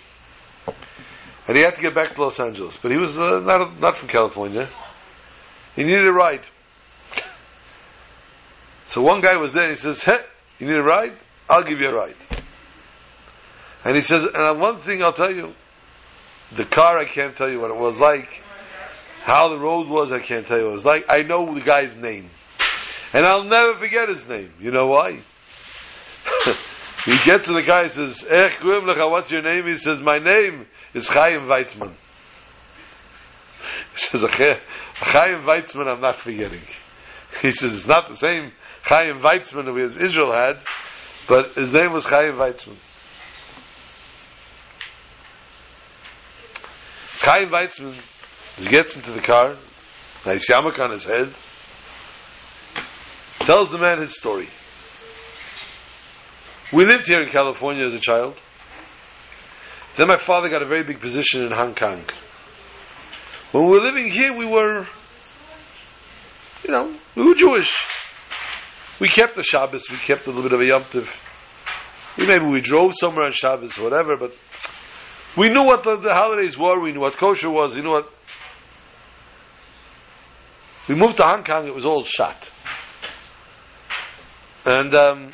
and 1.48 1.57
he 1.57 1.62
had 1.62 1.76
to 1.76 1.82
get 1.82 1.94
back 1.94 2.14
to 2.14 2.22
Los 2.22 2.38
Angeles, 2.40 2.76
but 2.76 2.90
he 2.90 2.96
was 2.96 3.16
uh, 3.18 3.40
not 3.40 3.78
not 3.80 3.96
from 3.96 4.09
California. 4.09 4.68
He 5.76 5.84
needed 5.84 6.09
a 6.09 6.12
ride. 6.12 6.42
So 8.86 9.03
one 9.03 9.20
guy 9.20 9.36
was 9.36 9.53
there. 9.53 9.64
and 9.64 9.72
He 9.72 9.80
says, 9.80 10.03
"Hey, 10.03 10.20
you 10.59 10.66
need 10.66 10.76
a 10.76 10.82
ride? 10.82 11.12
I'll 11.48 11.62
give 11.62 11.78
you 11.78 11.88
a 11.88 11.94
ride." 11.94 12.16
And 13.84 13.96
he 13.96 14.03
says, 14.03 14.26
and 14.32 14.61
one 14.61 14.80
thing 14.82 15.03
I'll 15.03 15.12
tell 15.12 15.34
you, 15.34 15.55
the 16.53 16.64
car 16.64 16.98
I 16.98 17.07
can't 17.07 17.34
tell 17.34 17.51
you 17.51 17.61
what 17.61 17.70
it 17.70 17.76
was 17.76 17.98
like, 17.98 18.39
how 19.20 19.48
the 19.48 19.58
road 19.58 19.86
was 19.88 20.12
I 20.12 20.20
can't 20.20 20.46
tell 20.46 20.58
you 20.58 20.68
it 20.68 20.72
was 20.72 20.84
like. 20.84 21.04
I 21.08 21.18
know 21.18 21.52
the 21.52 21.60
guy's 21.60 21.96
name, 21.96 22.30
and 23.12 23.26
I'll 23.26 23.44
never 23.44 23.74
forget 23.74 24.08
his 24.08 24.26
name. 24.26 24.52
You 24.58 24.70
know 24.70 24.86
why? 24.86 25.12
he 27.04 27.18
gets 27.24 27.46
to 27.46 27.52
the 27.52 27.62
guy 27.62 27.82
and 27.82 27.92
says, 27.92 28.26
"Eh, 28.28 28.46
Kuim 28.60 28.88
Lecha, 28.90 29.10
what's 29.10 29.30
your 29.30 29.42
name?" 29.42 29.66
He 29.66 29.76
says, 29.76 30.00
"My 30.00 30.18
name 30.18 30.66
is 30.94 31.08
Chaim 31.08 31.42
Weizmann." 31.42 31.92
He 33.94 34.18
says, 34.18 34.22
"Chaim 34.22 35.44
Weizmann, 35.44 35.88
I'm 35.88 36.00
not 36.00 36.16
forgetting." 36.16 36.62
He 37.42 37.50
says, 37.50 37.74
"It's 37.74 37.86
not 37.86 38.08
the 38.08 38.16
same 38.16 38.52
Chaim 38.82 39.20
Weizmann 39.20 39.66
that 39.66 40.00
Israel 40.00 40.32
had, 40.32 40.58
but 41.28 41.50
his 41.50 41.72
name 41.72 41.92
was 41.92 42.06
Chaim 42.06 42.32
Weizmann." 42.32 42.76
Chaim 47.20 47.50
Weizmann 47.50 47.94
he 48.61 48.68
gets 48.68 48.94
into 48.94 49.11
the 49.11 49.22
car 49.22 49.56
nice 50.26 50.46
yarmulke 50.48 50.78
on 50.78 50.90
his 50.90 51.04
head. 51.04 51.32
Tells 53.46 53.70
the 53.70 53.78
man 53.78 54.00
his 54.00 54.14
story. 54.14 54.48
We 56.72 56.84
lived 56.84 57.06
here 57.06 57.20
in 57.20 57.30
California 57.30 57.86
as 57.86 57.94
a 57.94 58.00
child. 58.00 58.36
Then 59.96 60.08
my 60.08 60.18
father 60.18 60.50
got 60.50 60.62
a 60.62 60.66
very 60.66 60.84
big 60.84 61.00
position 61.00 61.44
in 61.44 61.52
Hong 61.52 61.74
Kong. 61.74 62.04
When 63.52 63.64
we 63.64 63.70
were 63.70 63.80
living 63.80 64.11
here, 64.11 64.36
we 64.36 64.46
were, 64.46 64.86
you 66.62 66.70
know, 66.70 66.94
we 67.16 67.26
were 67.26 67.34
Jewish. 67.34 67.74
We 69.00 69.08
kept 69.08 69.36
the 69.36 69.42
Shabbos, 69.42 69.90
we 69.90 69.96
kept 69.96 70.26
a 70.26 70.30
little 70.30 70.42
bit 70.42 70.52
of 70.52 70.61
a 70.61 70.66
Yom 70.66 70.84
Tov. 70.84 71.08
Maybe 72.18 72.44
we 72.44 72.61
drove 72.61 72.92
somewhere 72.94 73.24
on 73.24 73.32
Shabbos 73.32 73.78
whatever, 73.78 74.16
but 74.18 74.34
we 75.36 75.48
knew 75.48 75.64
what 75.64 75.82
the, 75.82 75.96
the 75.96 76.12
holidays 76.12 76.58
were, 76.58 76.80
we 76.80 76.92
knew 76.92 77.00
what 77.00 77.16
kosher 77.16 77.50
was, 77.50 77.74
we 77.74 77.82
knew 77.82 77.92
what. 77.92 78.12
We 80.88 80.94
moved 80.94 81.18
to 81.18 81.22
Hong 81.22 81.44
Kong, 81.44 81.66
it 81.66 81.74
was 81.74 81.84
all 81.84 82.04
shot. 82.04 82.48
And 84.64 84.94
um, 84.94 85.32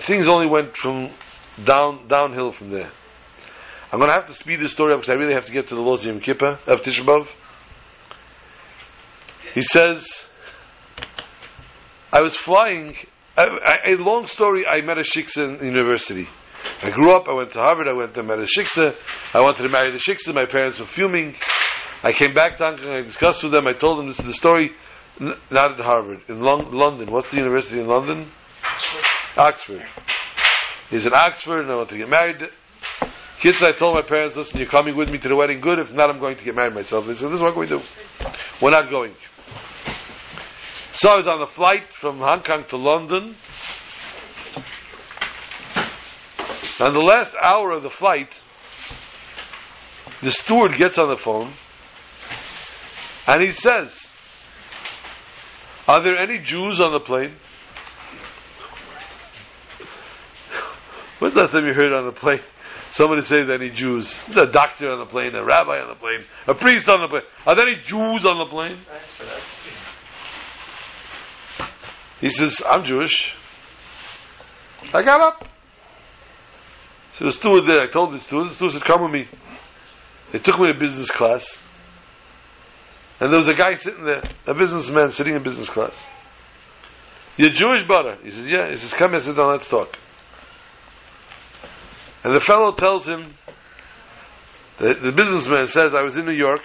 things 0.00 0.28
only 0.28 0.48
went 0.48 0.76
from 0.76 1.10
down 1.64 2.08
downhill 2.08 2.52
from 2.52 2.70
there. 2.70 2.90
I'm 3.92 3.98
going 3.98 4.08
to 4.08 4.14
have 4.14 4.26
to 4.28 4.32
speed 4.32 4.60
this 4.60 4.72
story 4.72 4.94
up 4.94 5.00
because 5.00 5.10
I 5.10 5.18
really 5.18 5.34
have 5.34 5.46
to 5.46 5.52
get 5.52 5.68
to 5.68 5.74
the 5.74 5.82
laws 5.82 6.00
of 6.00 6.06
Yom 6.06 6.20
Kippur, 6.20 6.58
of 6.66 6.80
Tisha 6.80 7.04
B'Av. 7.04 7.28
He 9.52 9.60
says, 9.60 10.08
I 12.10 12.22
was 12.22 12.34
flying, 12.34 12.96
a, 13.36 13.42
a, 13.42 13.94
a 13.94 13.96
long 13.96 14.26
story, 14.26 14.66
I 14.66 14.80
met 14.80 14.96
a 14.96 15.02
shiksa 15.02 15.60
in 15.60 15.66
university. 15.66 16.26
I 16.82 16.90
grew 16.90 17.14
up, 17.14 17.28
I 17.28 17.34
went 17.34 17.52
to 17.52 17.58
Harvard, 17.58 17.86
I 17.86 17.92
went 17.92 18.14
to 18.14 18.22
met 18.22 18.38
a 18.38 18.46
shiksa, 18.46 18.96
I 19.34 19.40
wanted 19.42 19.64
to 19.64 19.68
marry 19.68 19.90
the 19.90 19.98
shiksa, 19.98 20.34
my 20.34 20.46
parents 20.46 20.80
were 20.80 20.86
fuming. 20.86 21.34
I 22.04 22.12
came 22.12 22.34
back 22.34 22.58
to 22.58 22.64
Hong 22.64 22.78
Kong, 22.78 22.90
I 22.90 23.02
discussed 23.02 23.44
with 23.44 23.52
them, 23.52 23.68
I 23.68 23.74
told 23.74 23.98
them 23.98 24.08
this 24.08 24.18
is 24.18 24.24
the 24.24 24.32
story, 24.32 24.72
N- 25.20 25.34
not 25.50 25.72
at 25.72 25.80
Harvard, 25.80 26.22
in 26.28 26.40
London. 26.40 27.10
What's 27.12 27.28
the 27.28 27.36
university 27.36 27.80
in 27.80 27.86
London? 27.86 28.26
Oxford. 29.36 29.86
He's 30.90 31.06
in 31.06 31.12
Oxford 31.14 31.60
and 31.60 31.70
I 31.70 31.76
want 31.76 31.90
to 31.90 31.96
get 31.96 32.08
married. 32.08 32.48
Kids, 33.38 33.62
I 33.62 33.72
told 33.72 33.94
my 33.94 34.02
parents, 34.02 34.36
listen, 34.36 34.58
you're 34.58 34.68
coming 34.68 34.96
with 34.96 35.10
me 35.10 35.18
to 35.18 35.28
the 35.28 35.36
wedding, 35.36 35.60
good. 35.60 35.78
If 35.78 35.92
not, 35.92 36.10
I'm 36.10 36.18
going 36.18 36.36
to 36.36 36.44
get 36.44 36.56
married 36.56 36.74
myself. 36.74 37.06
They 37.06 37.14
said, 37.14 37.28
this 37.28 37.36
is 37.36 37.42
what 37.42 37.52
can 37.52 37.60
we 37.60 37.66
do? 37.66 37.80
We're 38.60 38.70
not 38.70 38.90
going. 38.90 39.14
So 40.94 41.10
I 41.10 41.16
was 41.16 41.28
on 41.28 41.38
the 41.38 41.46
flight 41.46 41.84
from 41.92 42.18
Hong 42.18 42.42
Kong 42.42 42.64
to 42.70 42.76
London. 42.76 43.36
On 46.80 46.92
the 46.92 47.00
last 47.00 47.34
hour 47.40 47.70
of 47.70 47.82
the 47.84 47.90
flight, 47.90 48.40
the 50.20 50.30
steward 50.32 50.76
gets 50.76 50.98
on 50.98 51.08
the 51.08 51.16
phone 51.16 51.52
and 53.26 53.42
he 53.42 53.52
says, 53.52 54.06
Are 55.86 56.02
there 56.02 56.16
any 56.16 56.38
Jews 56.38 56.80
on 56.80 56.92
the 56.92 57.00
plane? 57.00 57.34
When's 61.18 61.34
the 61.34 61.42
last 61.42 61.52
time 61.52 61.66
you 61.66 61.74
heard 61.74 61.92
on 61.92 62.06
the 62.06 62.12
plane 62.12 62.40
somebody 62.90 63.22
say 63.22 63.40
any 63.40 63.70
Jews? 63.70 64.18
A 64.34 64.46
doctor 64.46 64.90
on 64.90 64.98
the 64.98 65.06
plane, 65.06 65.34
a 65.36 65.44
rabbi 65.44 65.80
on 65.80 65.88
the 65.88 65.94
plane, 65.94 66.24
a 66.46 66.54
priest 66.54 66.88
on 66.88 67.00
the 67.00 67.08
plane. 67.08 67.22
Are 67.46 67.54
there 67.54 67.68
any 67.68 67.76
Jews 67.76 68.24
on 68.24 68.38
the 68.38 68.46
plane? 68.46 68.78
He 72.20 72.28
says, 72.28 72.62
I'm 72.68 72.84
Jewish. 72.84 73.34
I 74.94 75.02
got 75.02 75.20
up. 75.20 75.48
So 77.14 77.26
the 77.26 77.30
steward 77.30 77.66
there, 77.66 77.80
I 77.82 77.86
told 77.86 78.14
the 78.14 78.20
steward, 78.20 78.50
the 78.50 78.54
steward 78.54 78.72
said, 78.72 78.82
come 78.82 79.02
with 79.02 79.12
me. 79.12 79.28
They 80.30 80.38
took 80.38 80.58
me 80.58 80.72
to 80.72 80.78
business 80.78 81.10
class. 81.10 81.58
And 83.22 83.30
there 83.30 83.38
was 83.38 83.46
a 83.46 83.54
guy 83.54 83.74
sitting 83.74 84.04
there, 84.04 84.20
a 84.48 84.52
businessman 84.52 85.12
sitting 85.12 85.36
in 85.36 85.44
business 85.44 85.68
class. 85.68 86.08
You're 87.36 87.50
Jewish, 87.50 87.84
brother? 87.84 88.18
He 88.20 88.32
says, 88.32 88.50
yeah. 88.50 88.68
He 88.68 88.74
says, 88.74 88.92
come 88.92 89.12
here, 89.12 89.20
sit 89.20 89.36
down, 89.36 89.50
let's 89.50 89.68
talk. 89.68 89.96
And 92.24 92.34
the 92.34 92.40
fellow 92.40 92.72
tells 92.72 93.06
him, 93.06 93.34
the, 94.78 94.94
the 94.94 95.12
businessman 95.12 95.68
says, 95.68 95.94
I 95.94 96.02
was 96.02 96.16
in 96.16 96.24
New 96.24 96.34
York, 96.34 96.62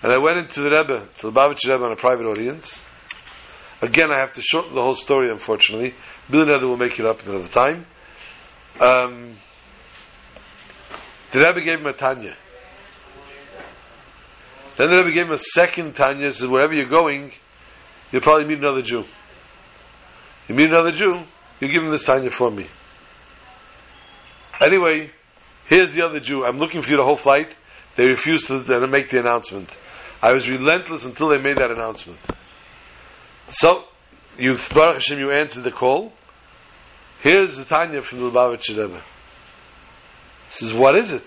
and 0.00 0.12
I 0.12 0.18
went 0.18 0.38
into 0.38 0.60
the 0.60 0.68
Rebbe, 0.68 1.08
to 1.22 1.30
the 1.30 1.32
Babich 1.32 1.68
Rebbe 1.68 1.82
on 1.82 1.90
a 1.90 1.96
private 1.96 2.26
audience. 2.26 2.80
Again, 3.82 4.12
I 4.12 4.20
have 4.20 4.34
to 4.34 4.42
shorten 4.42 4.76
the 4.76 4.82
whole 4.82 4.94
story, 4.94 5.28
unfortunately. 5.28 5.92
Bill 6.30 6.46
will 6.46 6.76
make 6.76 7.00
it 7.00 7.04
up 7.04 7.26
another 7.26 7.48
time. 7.48 7.84
Um, 8.78 9.34
the 11.32 11.40
Rebbe 11.40 11.62
gave 11.62 11.80
him 11.80 11.86
a 11.86 11.94
Tanya. 11.94 12.36
Then 14.76 14.90
the 14.90 14.96
Rebbe 14.96 15.12
gave 15.12 15.26
him 15.26 15.32
a 15.32 15.38
second 15.38 15.94
Tanya, 15.94 16.32
said, 16.32 16.48
wherever 16.48 16.72
you're 16.72 16.88
going, 16.88 17.32
you'll 18.12 18.22
probably 18.22 18.46
meet 18.46 18.58
another 18.58 18.82
Jew. 18.82 19.04
You 20.48 20.54
meet 20.54 20.68
another 20.68 20.92
Jew, 20.92 21.22
you 21.60 21.68
give 21.68 21.82
him 21.82 21.90
this 21.90 22.04
Tanya 22.04 22.30
for 22.30 22.50
me. 22.50 22.66
Anyway, 24.60 25.10
here's 25.66 25.92
the 25.92 26.04
other 26.04 26.20
Jew. 26.20 26.44
I'm 26.44 26.58
looking 26.58 26.82
for 26.82 26.90
you 26.90 26.96
the 26.96 27.04
whole 27.04 27.16
flight. 27.16 27.54
They 27.96 28.06
refused 28.06 28.46
to, 28.48 28.62
to 28.62 28.86
make 28.88 29.10
the 29.10 29.20
announcement. 29.20 29.68
I 30.22 30.32
was 30.32 30.48
relentless 30.48 31.04
until 31.04 31.30
they 31.30 31.38
made 31.38 31.56
that 31.56 31.70
announcement. 31.70 32.18
So, 33.48 33.84
you, 34.38 34.56
Baruch 34.72 34.96
Hashem, 34.96 35.18
you 35.18 35.30
answered 35.32 35.64
the 35.64 35.70
call. 35.70 36.12
Here's 37.22 37.56
the 37.56 37.64
Tanya 37.64 38.02
from 38.02 38.18
the 38.18 38.30
Lubavitcher 38.30 38.76
Rebbe. 38.76 39.02
He 40.48 40.52
says, 40.52 40.74
what 40.74 40.96
is 40.96 41.12
it? 41.12 41.26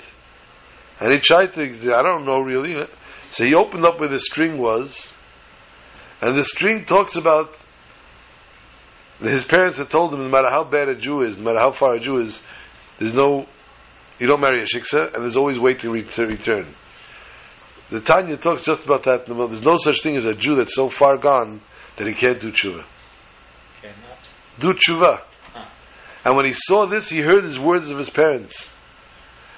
And 1.00 1.12
he 1.12 1.20
tried 1.20 1.54
to, 1.54 1.62
I 1.62 2.02
don't 2.02 2.26
know 2.26 2.42
really. 2.42 2.86
So 3.34 3.44
he 3.46 3.56
opened 3.56 3.84
up 3.84 4.00
where 4.00 4.10
the 4.10 4.20
string 4.20 4.60
was, 4.60 5.12
and 6.22 6.38
the 6.38 6.44
string 6.44 6.86
talks 6.86 7.16
about 7.16 7.58
his 9.20 9.44
parents 9.44 9.78
had 9.78 9.90
told 9.90 10.14
him 10.14 10.20
no 10.20 10.30
matter 10.30 10.50
how 10.52 10.64
bad 10.64 10.88
a 10.88 10.96
Jew 10.96 11.22
is, 11.22 11.40
no 11.40 11.46
matter 11.46 11.60
how 11.60 11.72
far 11.72 11.96
a 11.96 12.00
Jew 12.00 12.20
is, 12.20 12.40
there's 13.00 13.16
no, 13.16 13.48
you 14.20 14.28
don't 14.28 14.40
marry 14.40 14.62
a 14.62 14.68
shiksa, 14.68 15.16
and 15.16 15.24
there's 15.24 15.36
always 15.36 15.58
waiting 15.60 16.08
to 16.08 16.26
return. 16.26 16.68
The 17.90 18.02
Tanya 18.02 18.38
talks 18.38 18.66
just 18.66 18.86
about 18.86 19.04
that. 19.06 19.26
There's 19.26 19.64
no 19.64 19.78
such 19.78 20.04
thing 20.04 20.16
as 20.16 20.28
a 20.28 20.36
Jew 20.36 20.56
that's 20.56 20.76
so 20.76 20.90
far 20.90 21.18
gone 21.18 21.62
that 21.98 22.06
he 22.06 22.14
can't 22.14 22.40
do 22.40 22.52
tshuva. 22.52 22.84
Cannot. 23.82 24.20
Do 24.60 24.74
tshuva. 24.74 25.22
Huh. 25.54 25.66
And 26.24 26.36
when 26.36 26.46
he 26.46 26.54
saw 26.54 26.86
this, 26.86 27.10
he 27.10 27.22
heard 27.22 27.44
his 27.44 27.58
words 27.58 27.90
of 27.90 27.98
his 27.98 28.12
parents. 28.12 28.73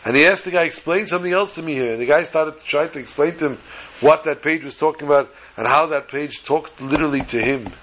And 0.06 0.16
he 0.16 0.26
asked 0.28 0.44
the 0.44 0.52
guy, 0.52 0.66
explain 0.66 1.08
something 1.08 1.34
else 1.34 1.56
to 1.56 1.64
me 1.64 1.74
here. 1.74 1.94
And 1.94 2.00
the 2.00 2.06
guy 2.06 2.24
started 2.24 2.64
trying 2.64 2.92
to 2.92 3.00
explain 3.00 3.38
to 3.38 3.46
him 3.48 3.58
what 4.02 4.26
that 4.26 4.44
page 4.44 4.64
was 4.64 4.76
talking 4.76 5.08
about 5.08 5.32
and 5.58 5.68
how 5.68 5.88
that 5.88 6.10
page 6.10 6.44
talked 6.44 6.80
literally 6.80 7.22
to 7.22 7.42
him 7.42 7.74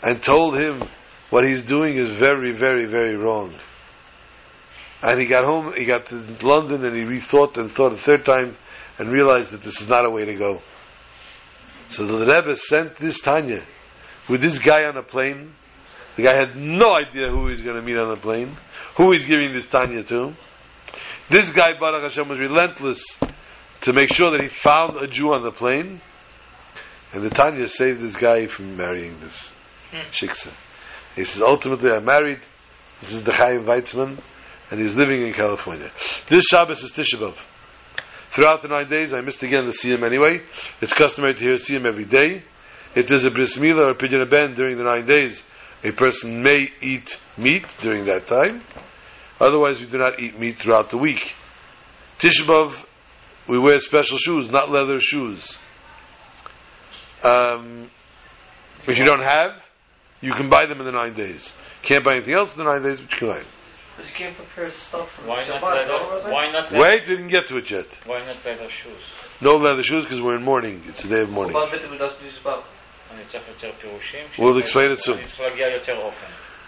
and 0.00 0.22
told 0.22 0.56
him 0.56 0.84
what 1.30 1.44
he's 1.44 1.62
doing 1.62 1.94
is 1.94 2.08
very, 2.08 2.52
very, 2.52 2.86
very 2.86 3.16
wrong. 3.16 3.52
And 5.02 5.18
he 5.18 5.26
got 5.26 5.44
home, 5.44 5.72
he 5.76 5.86
got 5.86 6.06
to 6.06 6.22
London 6.42 6.84
and 6.84 6.94
he 6.94 7.02
rethought 7.02 7.56
and 7.56 7.70
thought 7.70 7.92
a 7.92 7.96
third 7.96 8.24
time 8.24 8.56
and 8.98 9.10
realized 9.10 9.50
that 9.50 9.62
this 9.62 9.80
is 9.80 9.88
not 9.88 10.06
a 10.06 10.10
way 10.10 10.26
to 10.26 10.34
go. 10.34 10.62
So 11.88 12.06
the 12.06 12.24
Rebbe 12.24 12.54
sent 12.54 12.96
this 12.96 13.20
Tanya 13.20 13.62
with 14.28 14.40
this 14.40 14.60
guy 14.60 14.84
on 14.84 14.96
a 14.96 15.02
plane. 15.02 15.54
The 16.14 16.22
guy 16.22 16.34
had 16.34 16.54
no 16.54 16.94
idea 16.94 17.28
who 17.30 17.48
he's 17.48 17.62
going 17.62 17.76
to 17.76 17.82
meet 17.82 17.96
on 17.96 18.10
the 18.10 18.20
plane, 18.20 18.52
who 18.96 19.10
he's 19.10 19.24
giving 19.24 19.52
this 19.52 19.68
Tanya 19.68 20.04
to. 20.04 20.34
This 21.30 21.52
guy, 21.52 21.78
Baruch 21.78 22.02
Hashem, 22.02 22.28
was 22.28 22.40
relentless 22.40 23.04
to 23.82 23.92
make 23.92 24.12
sure 24.12 24.32
that 24.32 24.42
he 24.42 24.48
found 24.48 24.96
a 24.96 25.06
Jew 25.06 25.32
on 25.32 25.44
the 25.44 25.52
plane. 25.52 26.00
And 27.12 27.22
the 27.22 27.30
Tanya 27.30 27.68
saved 27.68 28.00
this 28.00 28.16
guy 28.16 28.48
from 28.48 28.76
marrying 28.76 29.18
this 29.20 29.52
hmm. 29.92 30.00
shiksa. 30.10 30.52
He 31.14 31.24
says, 31.24 31.40
ultimately, 31.40 31.92
I'm 31.92 32.04
married. 32.04 32.40
This 33.00 33.12
is 33.12 33.22
the 33.22 33.32
Chaim 33.32 33.64
Weizmann, 33.64 34.18
and 34.72 34.80
he's 34.80 34.96
living 34.96 35.24
in 35.24 35.32
California. 35.32 35.92
This 36.28 36.46
Shabbos 36.50 36.82
is 36.82 36.90
Tisha 36.90 37.14
B'Av. 37.20 37.36
Throughout 38.30 38.62
the 38.62 38.68
nine 38.68 38.88
days, 38.88 39.12
I 39.14 39.20
missed 39.20 39.44
again 39.44 39.66
to 39.66 39.72
see 39.72 39.90
him 39.90 40.02
anyway. 40.02 40.42
It's 40.80 40.94
customary 40.94 41.34
to 41.34 41.40
hear 41.40 41.56
see 41.58 41.76
him 41.76 41.86
every 41.86 42.06
day. 42.06 42.42
It 42.96 43.08
is 43.08 43.24
a 43.24 43.30
bris 43.30 43.56
milah 43.56 43.86
or 43.86 43.90
a 43.90 43.94
pidyon 43.94 44.28
ben 44.28 44.54
during 44.54 44.76
the 44.76 44.84
nine 44.84 45.06
days. 45.06 45.44
A 45.84 45.92
person 45.92 46.42
may 46.42 46.70
eat 46.80 47.18
meat 47.38 47.64
during 47.82 48.06
that 48.06 48.26
time. 48.26 48.62
Otherwise, 49.40 49.80
we 49.80 49.86
do 49.86 49.98
not 49.98 50.20
eat 50.20 50.38
meat 50.38 50.58
throughout 50.58 50.90
the 50.90 50.98
week. 50.98 51.32
Tishbav, 52.18 52.74
we 53.48 53.58
wear 53.58 53.80
special 53.80 54.18
shoes, 54.18 54.50
not 54.50 54.70
leather 54.70 54.98
shoes. 55.00 55.56
Um, 57.22 57.90
if 58.86 58.98
you 58.98 59.04
don't 59.04 59.22
have, 59.22 59.62
you 60.20 60.32
can 60.34 60.50
buy 60.50 60.66
them 60.66 60.80
in 60.80 60.86
the 60.86 60.92
nine 60.92 61.14
days. 61.14 61.54
Can't 61.82 62.04
buy 62.04 62.16
anything 62.16 62.34
else 62.34 62.56
in 62.56 62.64
the 62.64 62.70
nine 62.70 62.82
days, 62.82 63.00
but 63.00 63.12
you 63.12 63.18
can 63.18 63.28
buy 63.28 63.38
them. 63.38 63.46
But 63.96 64.06
you 64.06 64.14
can't 64.14 64.36
prepare 64.36 64.70
stuff 64.70 65.10
from 65.12 65.26
why 65.28 65.42
Shabbat. 65.42 65.86
Not 65.88 66.30
why 66.30 66.50
not 66.52 66.72
leather? 66.72 66.78
Wait, 66.78 67.06
didn't 67.06 67.28
get 67.28 67.48
to 67.48 67.56
it 67.56 67.70
yet. 67.70 67.86
Why 68.06 68.18
not 68.24 68.36
leather 68.44 68.68
shoes? 68.68 69.02
No 69.40 69.52
leather 69.52 69.82
shoes 69.82 70.04
because 70.04 70.20
we're 70.20 70.36
in 70.36 70.44
mourning. 70.44 70.82
It's 70.86 71.04
a 71.04 71.08
day 71.08 71.20
of 71.20 71.30
mourning. 71.30 71.54
We'll 74.38 74.58
explain 74.58 74.90
it 74.90 75.00
soon. 75.00 75.20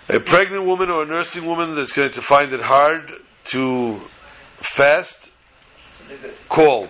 A 0.08 0.18
pregnant 0.18 0.64
woman 0.66 0.90
or 0.90 1.04
a 1.04 1.06
nursing 1.06 1.46
woman 1.46 1.76
that's 1.76 1.92
going 1.92 2.12
to 2.12 2.22
find 2.22 2.52
it 2.52 2.60
hard 2.60 3.12
to 3.46 4.00
fast, 4.56 5.30
call. 6.48 6.88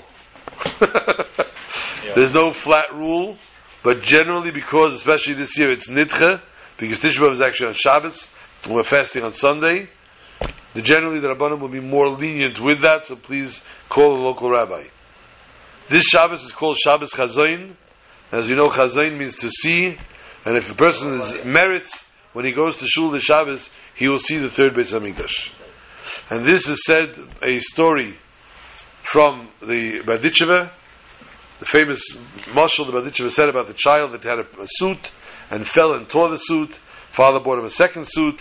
There's 2.14 2.32
no 2.32 2.52
flat 2.52 2.86
rule, 2.94 3.36
but 3.82 4.02
generally, 4.02 4.50
because 4.50 4.94
especially 4.94 5.34
this 5.34 5.58
year 5.58 5.70
it's 5.70 5.88
nitcha, 5.88 6.40
because 6.78 6.98
Tishba 6.98 7.30
is 7.32 7.40
actually 7.40 7.68
on 7.68 7.74
Shabbos, 7.74 8.30
and 8.64 8.74
we're 8.74 8.84
fasting 8.84 9.24
on 9.24 9.32
Sunday, 9.32 9.88
the 10.74 10.80
generally 10.80 11.20
the 11.20 11.28
Rabbanim 11.28 11.60
will 11.60 11.68
be 11.68 11.80
more 11.80 12.08
lenient 12.08 12.60
with 12.60 12.80
that, 12.82 13.06
so 13.06 13.16
please 13.16 13.62
call 13.88 14.16
a 14.16 14.20
local 14.22 14.50
rabbi. 14.50 14.84
This 15.90 16.04
Shabbos 16.04 16.44
is 16.44 16.52
called 16.52 16.78
Shabbos 16.78 17.12
Chazain. 17.12 17.74
As 18.30 18.48
you 18.48 18.56
know, 18.56 18.68
Chazain 18.68 19.18
means 19.18 19.36
to 19.36 19.50
see, 19.50 19.98
and 20.46 20.56
if 20.56 20.70
a 20.70 20.74
person 20.74 21.20
is, 21.20 21.44
merits, 21.44 22.02
when 22.32 22.44
he 22.44 22.52
goes 22.52 22.78
to 22.78 22.86
Shul 22.86 23.10
the 23.10 23.20
Shabbos, 23.20 23.68
he 23.94 24.08
will 24.08 24.18
see 24.18 24.38
the 24.38 24.50
third 24.50 24.74
Beis 24.74 24.92
Hamikdash. 24.92 25.50
And 26.30 26.44
this 26.44 26.68
is 26.68 26.84
said, 26.84 27.14
a 27.42 27.60
story 27.60 28.18
from 29.02 29.48
the 29.60 30.00
Berditchever, 30.00 30.70
the 31.58 31.64
famous 31.66 32.00
mashal 32.46 32.86
the 32.86 32.92
Berditchever 32.92 33.30
said 33.30 33.48
about 33.48 33.68
the 33.68 33.74
child 33.74 34.12
that 34.12 34.22
had 34.22 34.38
a, 34.38 34.62
a 34.62 34.66
suit 34.66 35.10
and 35.50 35.66
fell 35.66 35.92
and 35.92 36.08
tore 36.08 36.30
the 36.30 36.38
suit. 36.38 36.74
Father 37.10 37.40
bought 37.40 37.58
him 37.58 37.64
a 37.64 37.70
second 37.70 38.06
suit. 38.08 38.40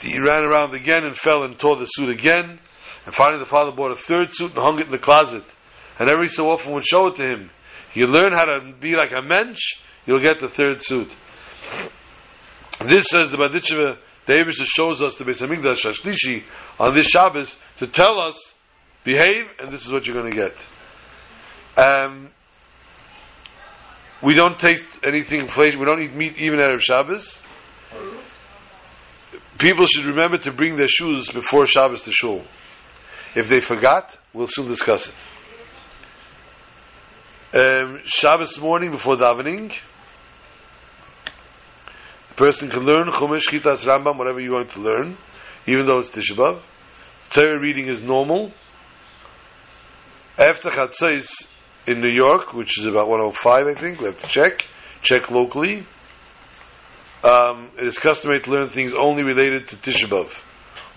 He 0.00 0.18
ran 0.18 0.42
around 0.42 0.74
again 0.74 1.04
and 1.04 1.16
fell 1.16 1.42
and 1.42 1.58
tore 1.58 1.76
the 1.76 1.86
suit 1.86 2.08
again. 2.08 2.58
And 3.04 3.14
finally 3.14 3.38
the 3.38 3.46
father 3.46 3.72
bought 3.72 3.92
a 3.92 3.96
third 3.96 4.32
suit 4.32 4.54
and 4.54 4.62
hung 4.62 4.78
it 4.78 4.86
in 4.86 4.92
the 4.92 4.98
closet. 4.98 5.44
And 5.98 6.08
every 6.08 6.28
so 6.28 6.50
often 6.50 6.72
would 6.72 6.86
show 6.86 7.08
it 7.08 7.16
to 7.16 7.22
him. 7.22 7.50
You 7.94 8.06
learn 8.06 8.32
how 8.32 8.44
to 8.44 8.72
be 8.80 8.96
like 8.96 9.12
a 9.12 9.22
mensch, 9.22 9.80
you'll 10.06 10.20
get 10.20 10.40
the 10.40 10.48
third 10.48 10.82
suit. 10.82 11.10
This 12.84 13.06
says 13.10 13.30
the 13.30 13.36
Berditchever, 13.36 13.98
the 14.26 14.32
Abish 14.32 14.64
shows 14.64 15.02
us 15.02 15.16
the 15.16 15.24
Beis 15.24 15.44
Hamikdash 15.44 16.44
on 16.78 16.94
this 16.94 17.06
Shabbos 17.06 17.56
to 17.78 17.86
tell 17.88 18.20
us, 18.20 18.54
behave, 19.04 19.46
and 19.58 19.72
this 19.72 19.84
is 19.84 19.92
what 19.92 20.06
you're 20.06 20.20
going 20.20 20.32
to 20.32 20.36
get. 20.36 20.54
Um, 21.76 22.30
we 24.22 24.34
don't 24.34 24.58
taste 24.58 24.86
anything 25.04 25.48
flesh. 25.48 25.76
We 25.76 25.84
don't 25.84 26.02
eat 26.02 26.14
meat 26.14 26.38
even 26.38 26.60
out 26.60 26.72
of 26.72 26.82
Shabbos. 26.82 27.42
People 29.58 29.86
should 29.86 30.06
remember 30.06 30.38
to 30.38 30.52
bring 30.52 30.76
their 30.76 30.88
shoes 30.88 31.28
before 31.30 31.66
Shabbos 31.66 32.04
to 32.04 32.12
shul. 32.12 32.44
If 33.34 33.48
they 33.48 33.60
forgot, 33.60 34.16
we'll 34.32 34.46
soon 34.48 34.68
discuss 34.68 35.08
it. 35.08 35.14
Um, 37.58 38.00
Shabbos 38.04 38.58
morning 38.60 38.90
before 38.90 39.16
davening, 39.16 39.72
person 42.38 42.70
can 42.70 42.86
learn 42.86 43.08
Chumash, 43.10 43.48
Chitas, 43.50 43.84
Rambam, 43.84 44.16
whatever 44.16 44.40
you 44.40 44.52
want 44.52 44.70
to 44.70 44.80
learn, 44.80 45.16
even 45.66 45.86
though 45.86 45.98
it's 45.98 46.10
Tisha 46.10 46.36
B'Av. 46.36 46.62
Torah 47.30 47.60
reading 47.60 47.88
is 47.88 48.02
normal. 48.02 48.52
After 50.38 50.70
Chatzos 50.70 51.28
in 51.86 52.00
New 52.00 52.10
York, 52.10 52.54
which 52.54 52.78
is 52.78 52.86
about 52.86 53.08
105, 53.08 53.66
I 53.66 53.74
think, 53.74 53.98
we 53.98 54.06
have 54.06 54.18
to 54.18 54.26
check, 54.28 54.66
check 55.02 55.30
locally. 55.30 55.84
Um, 57.24 57.70
it 57.76 57.84
is 57.84 57.98
customary 57.98 58.40
to 58.40 58.50
learn 58.50 58.68
things 58.68 58.94
only 58.94 59.24
related 59.24 59.66
to 59.68 59.76
Tisha 59.76 60.08
B'Av. 60.08 60.30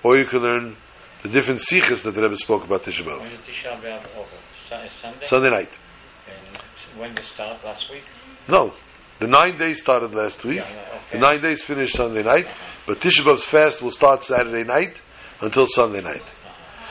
Or 0.04 0.18
you 0.18 0.26
can 0.26 0.40
learn 0.40 0.76
the 1.24 1.30
different 1.30 1.62
sikhs 1.62 2.04
that 2.04 2.12
the 2.12 2.22
Rebbe 2.22 2.36
spoke 2.36 2.64
about 2.64 2.84
Tisha 2.84 3.04
B'Av. 3.04 3.20
When 3.20 3.32
Tisha? 3.32 4.06
Sunday? 4.70 5.26
Sunday 5.26 5.50
night. 5.50 5.80
And 6.28 7.00
when 7.00 7.10
did 7.10 7.20
it 7.20 7.26
start? 7.26 7.66
Last 7.66 7.92
week? 7.92 8.04
No. 8.48 8.74
The 9.22 9.28
nine 9.28 9.60
days 9.60 9.80
started 9.80 10.16
last 10.16 10.44
week. 10.44 10.58
Yeah, 10.58 10.68
yeah, 10.68 10.80
okay. 10.96 11.00
The 11.12 11.20
nine 11.20 11.42
days 11.44 11.62
finished 11.62 11.96
Sunday 11.96 12.24
night. 12.24 12.48
But 12.88 13.02
Tisha 13.02 13.22
B'Av's 13.22 13.44
fast 13.44 13.80
will 13.80 13.92
start 13.92 14.24
Saturday 14.24 14.64
night 14.64 14.96
until 15.42 15.68
Sunday 15.68 16.02
night. 16.02 16.24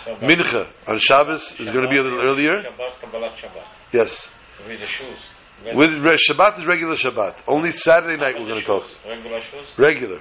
So, 0.04 0.14
Mincha 0.14 0.68
on 0.86 0.98
Shabbos 0.98 1.58
is 1.58 1.70
going 1.70 1.82
to 1.82 1.90
be 1.90 1.98
a 1.98 2.02
little 2.02 2.20
earlier. 2.20 2.52
Shabbat, 2.52 3.32
Shabbat. 3.32 3.64
Yes. 3.92 4.30
With 4.64 4.78
the 4.78 4.86
shoes. 4.86 5.18
With 5.74 5.90
Shabbat 5.90 6.58
is 6.58 6.66
regular 6.66 6.94
Shabbat. 6.94 7.34
Only 7.48 7.72
Saturday 7.72 8.16
night 8.16 8.36
we're 8.38 8.46
going 8.46 8.60
to 8.60 8.64
talk. 8.64 8.86
Regular 9.08 9.40
shoes? 9.40 9.66
Regular. 9.76 10.20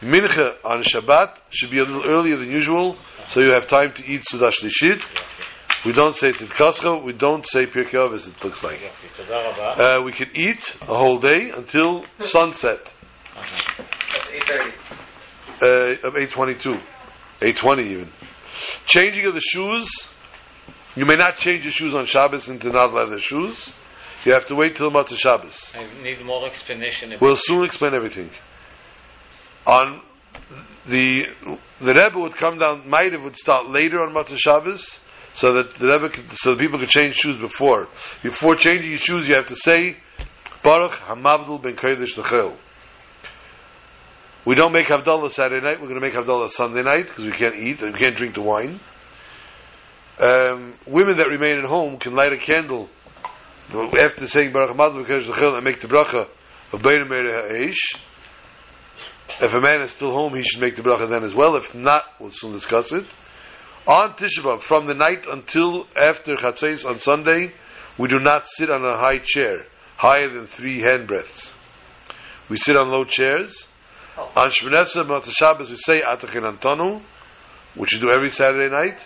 Mincha 0.00 0.56
on 0.64 0.82
Shabbat 0.82 1.36
should 1.50 1.70
be 1.70 1.78
a 1.78 1.84
little 1.84 2.04
earlier 2.04 2.36
than 2.36 2.50
usual, 2.50 2.96
so 3.28 3.38
you 3.40 3.52
have 3.52 3.68
time 3.68 3.92
to 3.92 4.04
eat 4.04 4.22
Seudah 4.22 4.50
Shlishit. 4.50 5.00
We 5.84 5.92
don't 5.92 6.14
say 6.14 6.32
Tzidkoscha, 6.32 7.02
we 7.04 7.12
don't 7.12 7.46
say 7.46 7.66
Pirkei 7.66 7.94
Avos, 7.94 8.28
it 8.28 8.44
looks 8.44 8.64
like. 8.64 8.80
Uh, 9.20 10.02
we 10.04 10.12
can 10.12 10.28
eat 10.34 10.76
a 10.82 10.86
whole 10.86 11.18
day 11.20 11.50
until 11.50 12.04
sunset. 12.18 12.92
Uh, 15.62 15.94
of 16.02 16.16
822. 16.16 16.70
820 17.40 17.90
even. 17.90 18.12
Changing 18.86 19.26
of 19.26 19.34
the 19.34 19.40
shoes. 19.40 19.88
You 20.96 21.06
may 21.06 21.16
not 21.16 21.36
change 21.36 21.64
your 21.64 21.72
shoes 21.72 21.94
on 21.94 22.06
Shabbos 22.06 22.48
and 22.48 22.60
to 22.60 22.70
not 22.70 22.92
leather 22.92 23.16
the 23.16 23.20
shoes. 23.20 23.72
You 24.24 24.32
have 24.32 24.46
to 24.46 24.56
wait 24.56 24.76
till 24.76 24.90
Motzei 24.90 25.16
Shabbos. 25.16 25.72
I 25.76 25.86
need 26.02 26.24
more 26.24 26.44
explanation. 26.46 27.14
We'll 27.20 27.36
soon 27.36 27.64
explain 27.64 27.94
everything. 27.94 28.30
On 29.64 30.00
the 30.86 31.26
the 31.80 31.94
Rebbe 31.94 32.18
would 32.18 32.34
come 32.34 32.58
down. 32.58 32.82
Ma'ariv 32.82 33.22
would 33.22 33.36
start 33.36 33.68
later 33.68 34.02
on 34.02 34.12
Motzei 34.12 34.38
Shabbos, 34.38 34.98
so 35.38 35.54
that 35.54 35.76
the 35.76 35.86
Rebbe 35.86 36.08
could, 36.08 36.32
so 36.32 36.50
that 36.50 36.58
people 36.58 36.80
could 36.80 36.88
change 36.88 37.14
shoes 37.14 37.36
before. 37.36 37.86
Before 38.24 38.56
changing 38.56 38.90
your 38.90 38.98
shoes, 38.98 39.28
you 39.28 39.36
have 39.36 39.46
to 39.46 39.54
say 39.54 39.96
Baruch 40.64 40.90
Hamavdil 40.90 41.62
Bein 41.62 41.76
Kodesh 41.76 42.16
Lechol. 42.16 42.56
We 44.44 44.56
don't 44.56 44.72
make 44.72 44.88
Havdalah 44.88 45.30
Saturday 45.30 45.64
night. 45.64 45.80
We're 45.80 45.86
going 45.86 46.00
to 46.00 46.04
make 46.04 46.14
Havdalah 46.14 46.50
Sunday 46.50 46.82
night 46.82 47.06
because 47.06 47.24
we 47.24 47.30
can't 47.30 47.54
eat 47.54 47.80
and 47.82 47.92
we 47.92 48.00
can't 48.00 48.16
drink 48.16 48.34
the 48.34 48.42
wine. 48.42 48.80
Um, 50.18 50.74
women 50.88 51.18
that 51.18 51.28
remain 51.28 51.58
at 51.58 51.64
home 51.66 51.98
can 51.98 52.16
light 52.16 52.32
a 52.32 52.38
candle 52.38 52.88
after 53.72 54.26
saying 54.26 54.52
Baruch 54.52 54.76
Hamavdil 54.76 55.06
Bein 55.06 55.20
Kodesh 55.20 55.30
Lechol 55.30 55.54
and 55.54 55.64
make 55.64 55.80
the 55.80 55.86
bracha 55.86 56.26
of 56.72 56.82
Bein 56.82 57.06
Ha'esh. 57.06 57.94
If 59.40 59.54
a 59.54 59.60
man 59.60 59.82
is 59.82 59.92
still 59.92 60.10
home, 60.10 60.34
he 60.34 60.42
should 60.42 60.62
make 60.62 60.74
the 60.74 60.82
bracha 60.82 61.08
then 61.08 61.22
as 61.22 61.32
well. 61.32 61.54
If 61.54 61.76
not, 61.76 62.02
we'll 62.18 62.32
soon 62.32 62.50
discuss 62.50 62.90
it. 62.90 63.06
On 63.88 64.12
Tisha 64.12 64.42
B'Av, 64.42 64.60
from 64.60 64.84
the 64.84 64.92
night 64.92 65.24
until 65.30 65.86
after 65.96 66.34
Chatzos 66.34 66.86
on 66.86 66.98
Sunday, 66.98 67.54
we 67.96 68.08
do 68.08 68.18
not 68.18 68.46
sit 68.46 68.70
on 68.70 68.84
a 68.84 68.98
high 68.98 69.16
chair, 69.16 69.64
higher 69.96 70.28
than 70.28 70.46
three 70.46 70.80
hand 70.80 71.08
breadths. 71.08 71.50
We 72.50 72.58
sit 72.58 72.76
on 72.76 72.90
low 72.90 73.04
chairs. 73.04 73.66
On 74.18 74.50
Shmonesa 74.50 75.06
Motzei 75.06 75.32
Shabbos, 75.32 75.70
we 75.70 75.76
say 75.76 76.02
Atah 76.02 76.26
Chonantanu, 76.26 77.00
which 77.76 77.94
we 77.94 78.00
do 78.00 78.10
every 78.10 78.28
Saturday 78.28 78.70
night. 78.70 79.00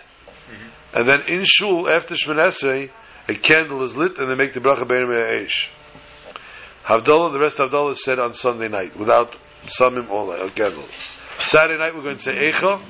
And 0.93 1.07
then 1.07 1.21
in 1.29 1.45
Shul, 1.45 1.89
after 1.89 2.15
Shmonesa, 2.15 2.89
a 3.29 3.33
candle 3.35 3.83
is 3.83 3.95
lit 3.95 4.17
and 4.17 4.29
they 4.29 4.35
make 4.35 4.53
the 4.53 4.59
bracha 4.59 4.85
Bein 4.85 5.07
Ha'esh. 5.07 5.69
Havdalah, 6.83 7.31
the 7.31 7.39
rest 7.39 7.57
of 7.61 7.71
Havdalah 7.71 7.93
is 7.93 8.03
said 8.03 8.19
on 8.19 8.33
Sunday 8.33 8.67
night, 8.67 8.97
without 8.97 9.33
samim 9.65 10.09
all 10.09 10.29
uh, 10.29 10.49
candles. 10.49 10.91
Saturday 11.45 11.79
night 11.79 11.95
we're 11.95 12.03
going 12.03 12.17
to 12.17 12.21
say 12.21 12.51
Eicha. 12.51 12.83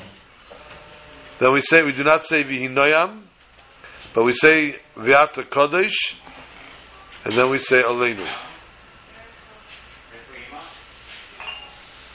Then 1.43 1.51
we 1.51 1.59
say, 1.59 1.83
we 1.83 1.91
do 1.91 2.05
not 2.05 2.23
say 2.23 2.45
Vihi 2.45 2.69
Noam, 2.69 3.19
but 4.15 4.23
we 4.23 4.31
say 4.31 4.77
V'Atah 4.95 5.43
Kadosh, 5.49 6.15
and 7.25 7.37
then 7.37 7.49
we 7.49 7.57
say 7.57 7.81
Aleinu. 7.83 8.25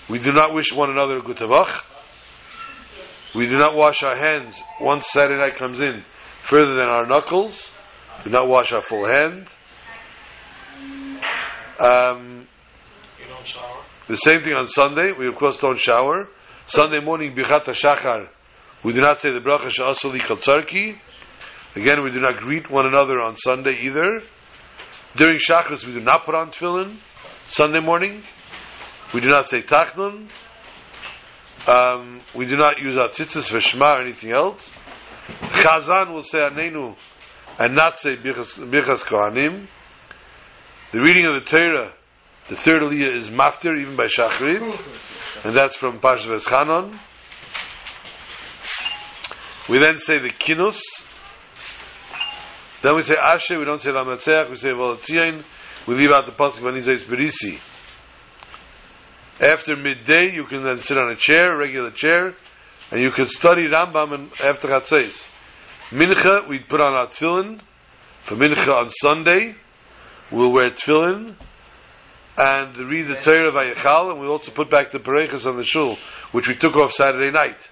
We 0.09 0.19
do 0.19 0.33
not 0.33 0.55
wish 0.55 0.73
one 0.73 0.89
another 0.89 1.19
a 1.19 1.21
good 1.21 1.37
tavach. 1.37 1.85
We 3.35 3.47
do 3.49 3.59
not 3.59 3.77
wash 3.77 4.03
our 4.03 4.17
hands 4.17 4.59
once 4.81 5.07
Saturday 5.11 5.39
night 5.39 5.57
comes 5.57 5.81
in 5.83 6.07
further 6.45 6.77
than 6.77 6.89
our 6.89 7.05
knuckles. 7.05 7.71
We 8.25 8.25
do 8.25 8.31
not 8.31 8.49
wash 8.49 8.73
our 8.73 8.81
full 8.81 9.05
hand. 9.05 9.47
Um, 11.79 12.49
You 13.21 13.29
don't 13.29 13.47
shower. 13.47 13.77
the 14.07 14.17
same 14.17 14.41
thing 14.41 14.55
on 14.55 14.69
Sunday. 14.69 15.13
We 15.13 15.29
of 15.29 15.35
course 15.35 15.59
don't 15.59 15.79
shower. 15.79 16.29
Sunday 16.65 17.01
morning, 17.01 17.35
Birchas 17.35 17.65
HaShachar, 17.65 18.31
we 18.85 18.93
do 18.93 19.01
not 19.01 19.21
say 19.21 19.31
the 19.31 19.41
bracha 19.41 19.71
she'asali 19.71 20.21
katzarki. 20.21 20.99
Again, 21.75 22.03
we 22.03 22.11
do 22.11 22.21
not 22.21 22.37
greet 22.39 22.71
one 22.71 22.87
another 22.87 23.21
on 23.21 23.37
Sunday 23.37 23.81
either. 23.83 24.23
During 25.17 25.39
Shachris, 25.39 25.87
we 25.87 25.93
do 25.93 26.01
not 26.01 26.25
put 26.25 26.35
on 26.35 26.51
tefillin. 26.51 26.97
Sunday 27.47 27.81
morning, 27.81 28.23
we 29.13 29.21
do 29.21 29.29
not 29.29 29.49
say 29.49 29.63
tachnun. 29.63 30.29
Um, 31.67 32.21
we 32.35 32.47
do 32.47 32.57
not 32.57 32.79
use 32.79 32.97
our 32.97 33.09
tzitzis 33.09 33.51
for 33.51 33.61
shema 33.61 33.95
or 33.95 34.03
anything 34.03 34.31
else. 34.31 34.75
Chazan 35.27 36.13
will 36.13 36.23
say 36.23 36.39
anenu 36.39 36.97
and 37.59 37.75
not 37.75 37.99
say 37.99 38.17
birchas 38.17 39.05
kohanim. 39.05 39.67
The 40.93 41.01
reading 41.01 41.27
of 41.27 41.35
the 41.35 41.41
Torah, 41.41 41.93
the 42.49 42.57
third 42.57 42.83
aliyah 42.83 43.13
is 43.13 43.29
maftir 43.29 43.79
even 43.79 43.97
by 43.97 44.07
Shachrit, 44.07 44.63
and 45.45 45.55
that's 45.55 45.77
from 45.77 46.01
Parshat 46.01 46.47
Chanon. 46.49 46.99
We 49.69 49.79
then 49.79 49.99
say 49.99 50.19
the 50.19 50.31
kinos. 50.31 50.81
Then 52.81 52.97
we 52.97 53.03
say 53.03 53.17
Ashe, 53.17 53.51
we 53.51 53.65
don't 53.65 53.81
say 53.81 53.91
Lamenatzeach, 53.91 54.49
we 54.49 54.57
say 54.57 54.71
Volatzion. 54.71 55.45
We 55.87 55.95
leave 55.95 56.11
out 56.11 56.27
the 56.27 56.33
pasuk 56.33 56.61
Va'ani 56.61 56.83
Zos 56.83 57.05
Brisi. 57.05 57.59
After 59.41 59.77
midday, 59.77 60.33
you 60.33 60.47
can 60.47 60.65
then 60.65 60.81
sit 60.81 60.97
on 60.97 61.11
a 61.11 61.17
chair, 61.17 61.55
a 61.55 61.59
regular 61.59 61.91
chair, 61.91 62.35
and 62.91 63.01
you 63.01 63.11
can 63.11 63.27
study 63.27 63.69
Rambam 63.69 64.15
and 64.15 64.33
after 64.41 64.69
Chatzos. 64.69 65.29
Mincha, 65.91 66.49
we 66.49 66.61
put 66.61 66.81
on 66.81 66.95
our 66.95 67.07
tefillin 67.07 67.61
For 68.23 68.37
Mincha 68.37 68.69
on 68.69 68.91
Sunday, 68.91 69.55
we'll 70.31 70.53
wear 70.53 70.71
tefillin 70.71 71.35
and 72.37 72.77
read 72.77 73.09
the 73.09 73.17
Torah 73.17 73.49
of 73.49 73.55
Vayichal, 73.55 74.13
and 74.13 74.21
we'll 74.21 74.33
also 74.33 74.53
put 74.53 74.71
back 74.71 74.93
the 74.93 74.99
Paroches 74.99 75.47
on 75.47 75.57
the 75.57 75.65
shul, 75.65 75.97
which 76.33 76.49
we 76.49 76.55
took 76.55 76.75
off 76.77 76.93
Saturday 76.93 77.31
night. 77.31 77.69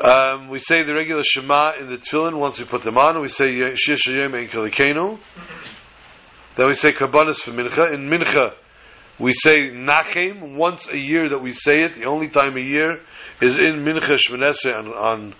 Um, 0.00 0.48
we 0.48 0.58
say 0.58 0.82
the 0.82 0.92
regular 0.92 1.22
Shema 1.24 1.74
in 1.78 1.88
the 1.88 1.98
tefillin 1.98 2.36
once 2.36 2.58
we 2.58 2.64
put 2.64 2.82
them 2.82 2.98
on. 2.98 3.20
We 3.20 3.28
say 3.28 3.76
Shir 3.76 3.94
Shayim 3.94 4.34
Ein 4.34 4.48
Keilokeinu. 4.48 5.20
Then 6.56 6.66
we 6.66 6.74
say 6.74 6.92
Kabbalas 6.92 7.36
for 7.36 7.52
Mincha. 7.52 7.92
In 7.92 8.08
Mincha, 8.08 8.54
we 9.20 9.32
say 9.32 9.70
Nachem 9.70 10.56
once 10.56 10.88
a 10.88 10.98
year 10.98 11.28
that 11.28 11.38
we 11.38 11.52
say 11.52 11.82
it. 11.82 11.94
The 11.94 12.06
only 12.06 12.28
time 12.28 12.56
a 12.56 12.60
year 12.60 13.00
is 13.40 13.56
in 13.56 13.84
Mincha 13.84 14.18
Shmonesre 14.18 14.76
on 14.76 14.88
on, 14.88 15.34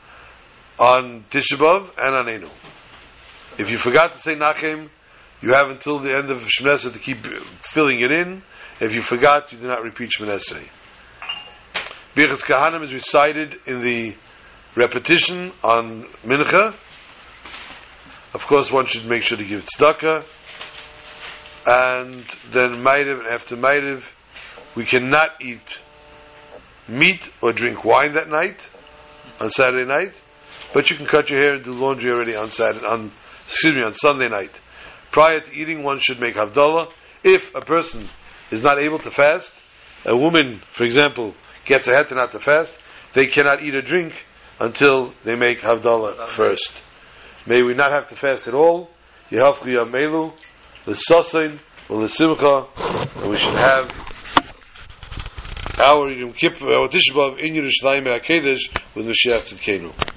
on 0.78 1.24
Tisha 1.32 1.56
B'Av 1.56 1.90
and 1.98 2.14
on 2.14 2.28
Enu. 2.28 2.48
If 3.58 3.70
you 3.70 3.78
forgot 3.78 4.12
to 4.14 4.20
say 4.20 4.36
Nachem, 4.36 4.88
you 5.42 5.52
have 5.52 5.68
until 5.68 5.98
the 5.98 6.16
end 6.16 6.30
of 6.30 6.42
Shmonesre 6.42 6.92
to 6.92 6.98
keep 7.00 7.26
filling 7.72 7.98
it 7.98 8.12
in. 8.12 8.42
If 8.80 8.94
you 8.94 9.02
forgot, 9.02 9.50
you 9.52 9.58
do 9.58 9.66
not 9.66 9.82
repeat 9.82 10.10
Shmonesre. 10.16 10.62
Birchas 12.14 12.44
Kohanim 12.44 12.84
is 12.84 12.92
recited 12.92 13.56
in 13.66 13.80
the 13.80 14.14
repetition 14.74 15.52
on 15.62 16.04
Mincha. 16.24 16.74
Of 18.34 18.46
course, 18.46 18.72
one 18.72 18.86
should 18.86 19.06
make 19.06 19.22
sure 19.22 19.38
to 19.38 19.44
give 19.44 19.64
tzedakah. 19.64 20.24
And 21.66 22.24
then 22.52 22.82
Maariv, 22.82 23.20
and 23.20 23.28
after 23.28 23.56
Maariv, 23.56 24.04
we 24.74 24.84
cannot 24.84 25.40
eat 25.40 25.80
meat 26.88 27.30
or 27.40 27.52
drink 27.52 27.84
wine 27.84 28.14
that 28.14 28.28
night, 28.28 28.68
on 29.40 29.50
Saturday 29.50 29.88
night, 29.88 30.12
but 30.72 30.90
you 30.90 30.96
can 30.96 31.06
cut 31.06 31.30
your 31.30 31.40
hair 31.40 31.54
and 31.54 31.64
do 31.64 31.72
laundry 31.72 32.10
already 32.10 32.36
on 32.36 32.50
Saturday, 32.50 32.84
on, 32.84 33.10
excuse 33.46 33.72
me, 33.72 33.82
on 33.84 33.94
Sunday 33.94 34.28
night. 34.28 34.50
Prior 35.12 35.40
to 35.40 35.52
eating, 35.52 35.82
one 35.82 35.98
should 36.00 36.20
make 36.20 36.34
Havdalah. 36.34 36.90
If 37.22 37.54
a 37.54 37.60
person 37.60 38.08
is 38.50 38.62
not 38.62 38.78
able 38.82 38.98
to 39.00 39.10
fast, 39.10 39.52
a 40.04 40.16
woman, 40.16 40.60
for 40.70 40.84
example, 40.84 41.34
gets 41.64 41.88
a 41.88 41.92
heter 41.92 42.16
not 42.16 42.32
to 42.32 42.40
fast, 42.40 42.76
they 43.14 43.26
cannot 43.26 43.62
eat 43.62 43.74
or 43.74 43.82
drink 43.82 44.12
until 44.60 45.12
they 45.24 45.34
make 45.34 45.60
Havdalah 45.60 46.28
first. 46.28 46.80
May 47.46 47.62
we 47.62 47.74
not 47.74 47.92
have 47.92 48.08
to 48.08 48.16
fast 48.16 48.48
at 48.48 48.54
all. 48.54 48.90
Yehavchu 49.30 49.76
Yamelu, 49.76 50.32
L'sasin, 50.86 51.58
or 51.88 52.02
L'simcha, 52.02 52.68
and 53.22 53.30
we 53.30 53.36
should 53.36 53.56
have 53.56 53.90
our 55.78 56.10
Yom 56.10 56.32
Kippur, 56.32 56.72
our 56.72 56.88
Tisha 56.88 57.12
B'Av 57.12 57.38
in 57.38 57.54
Yerushalayim 57.54 58.06
HaKodesh 58.20 58.94
with 58.94 59.06
Mashiach 59.06 59.48
Tzidkenu. 59.48 60.13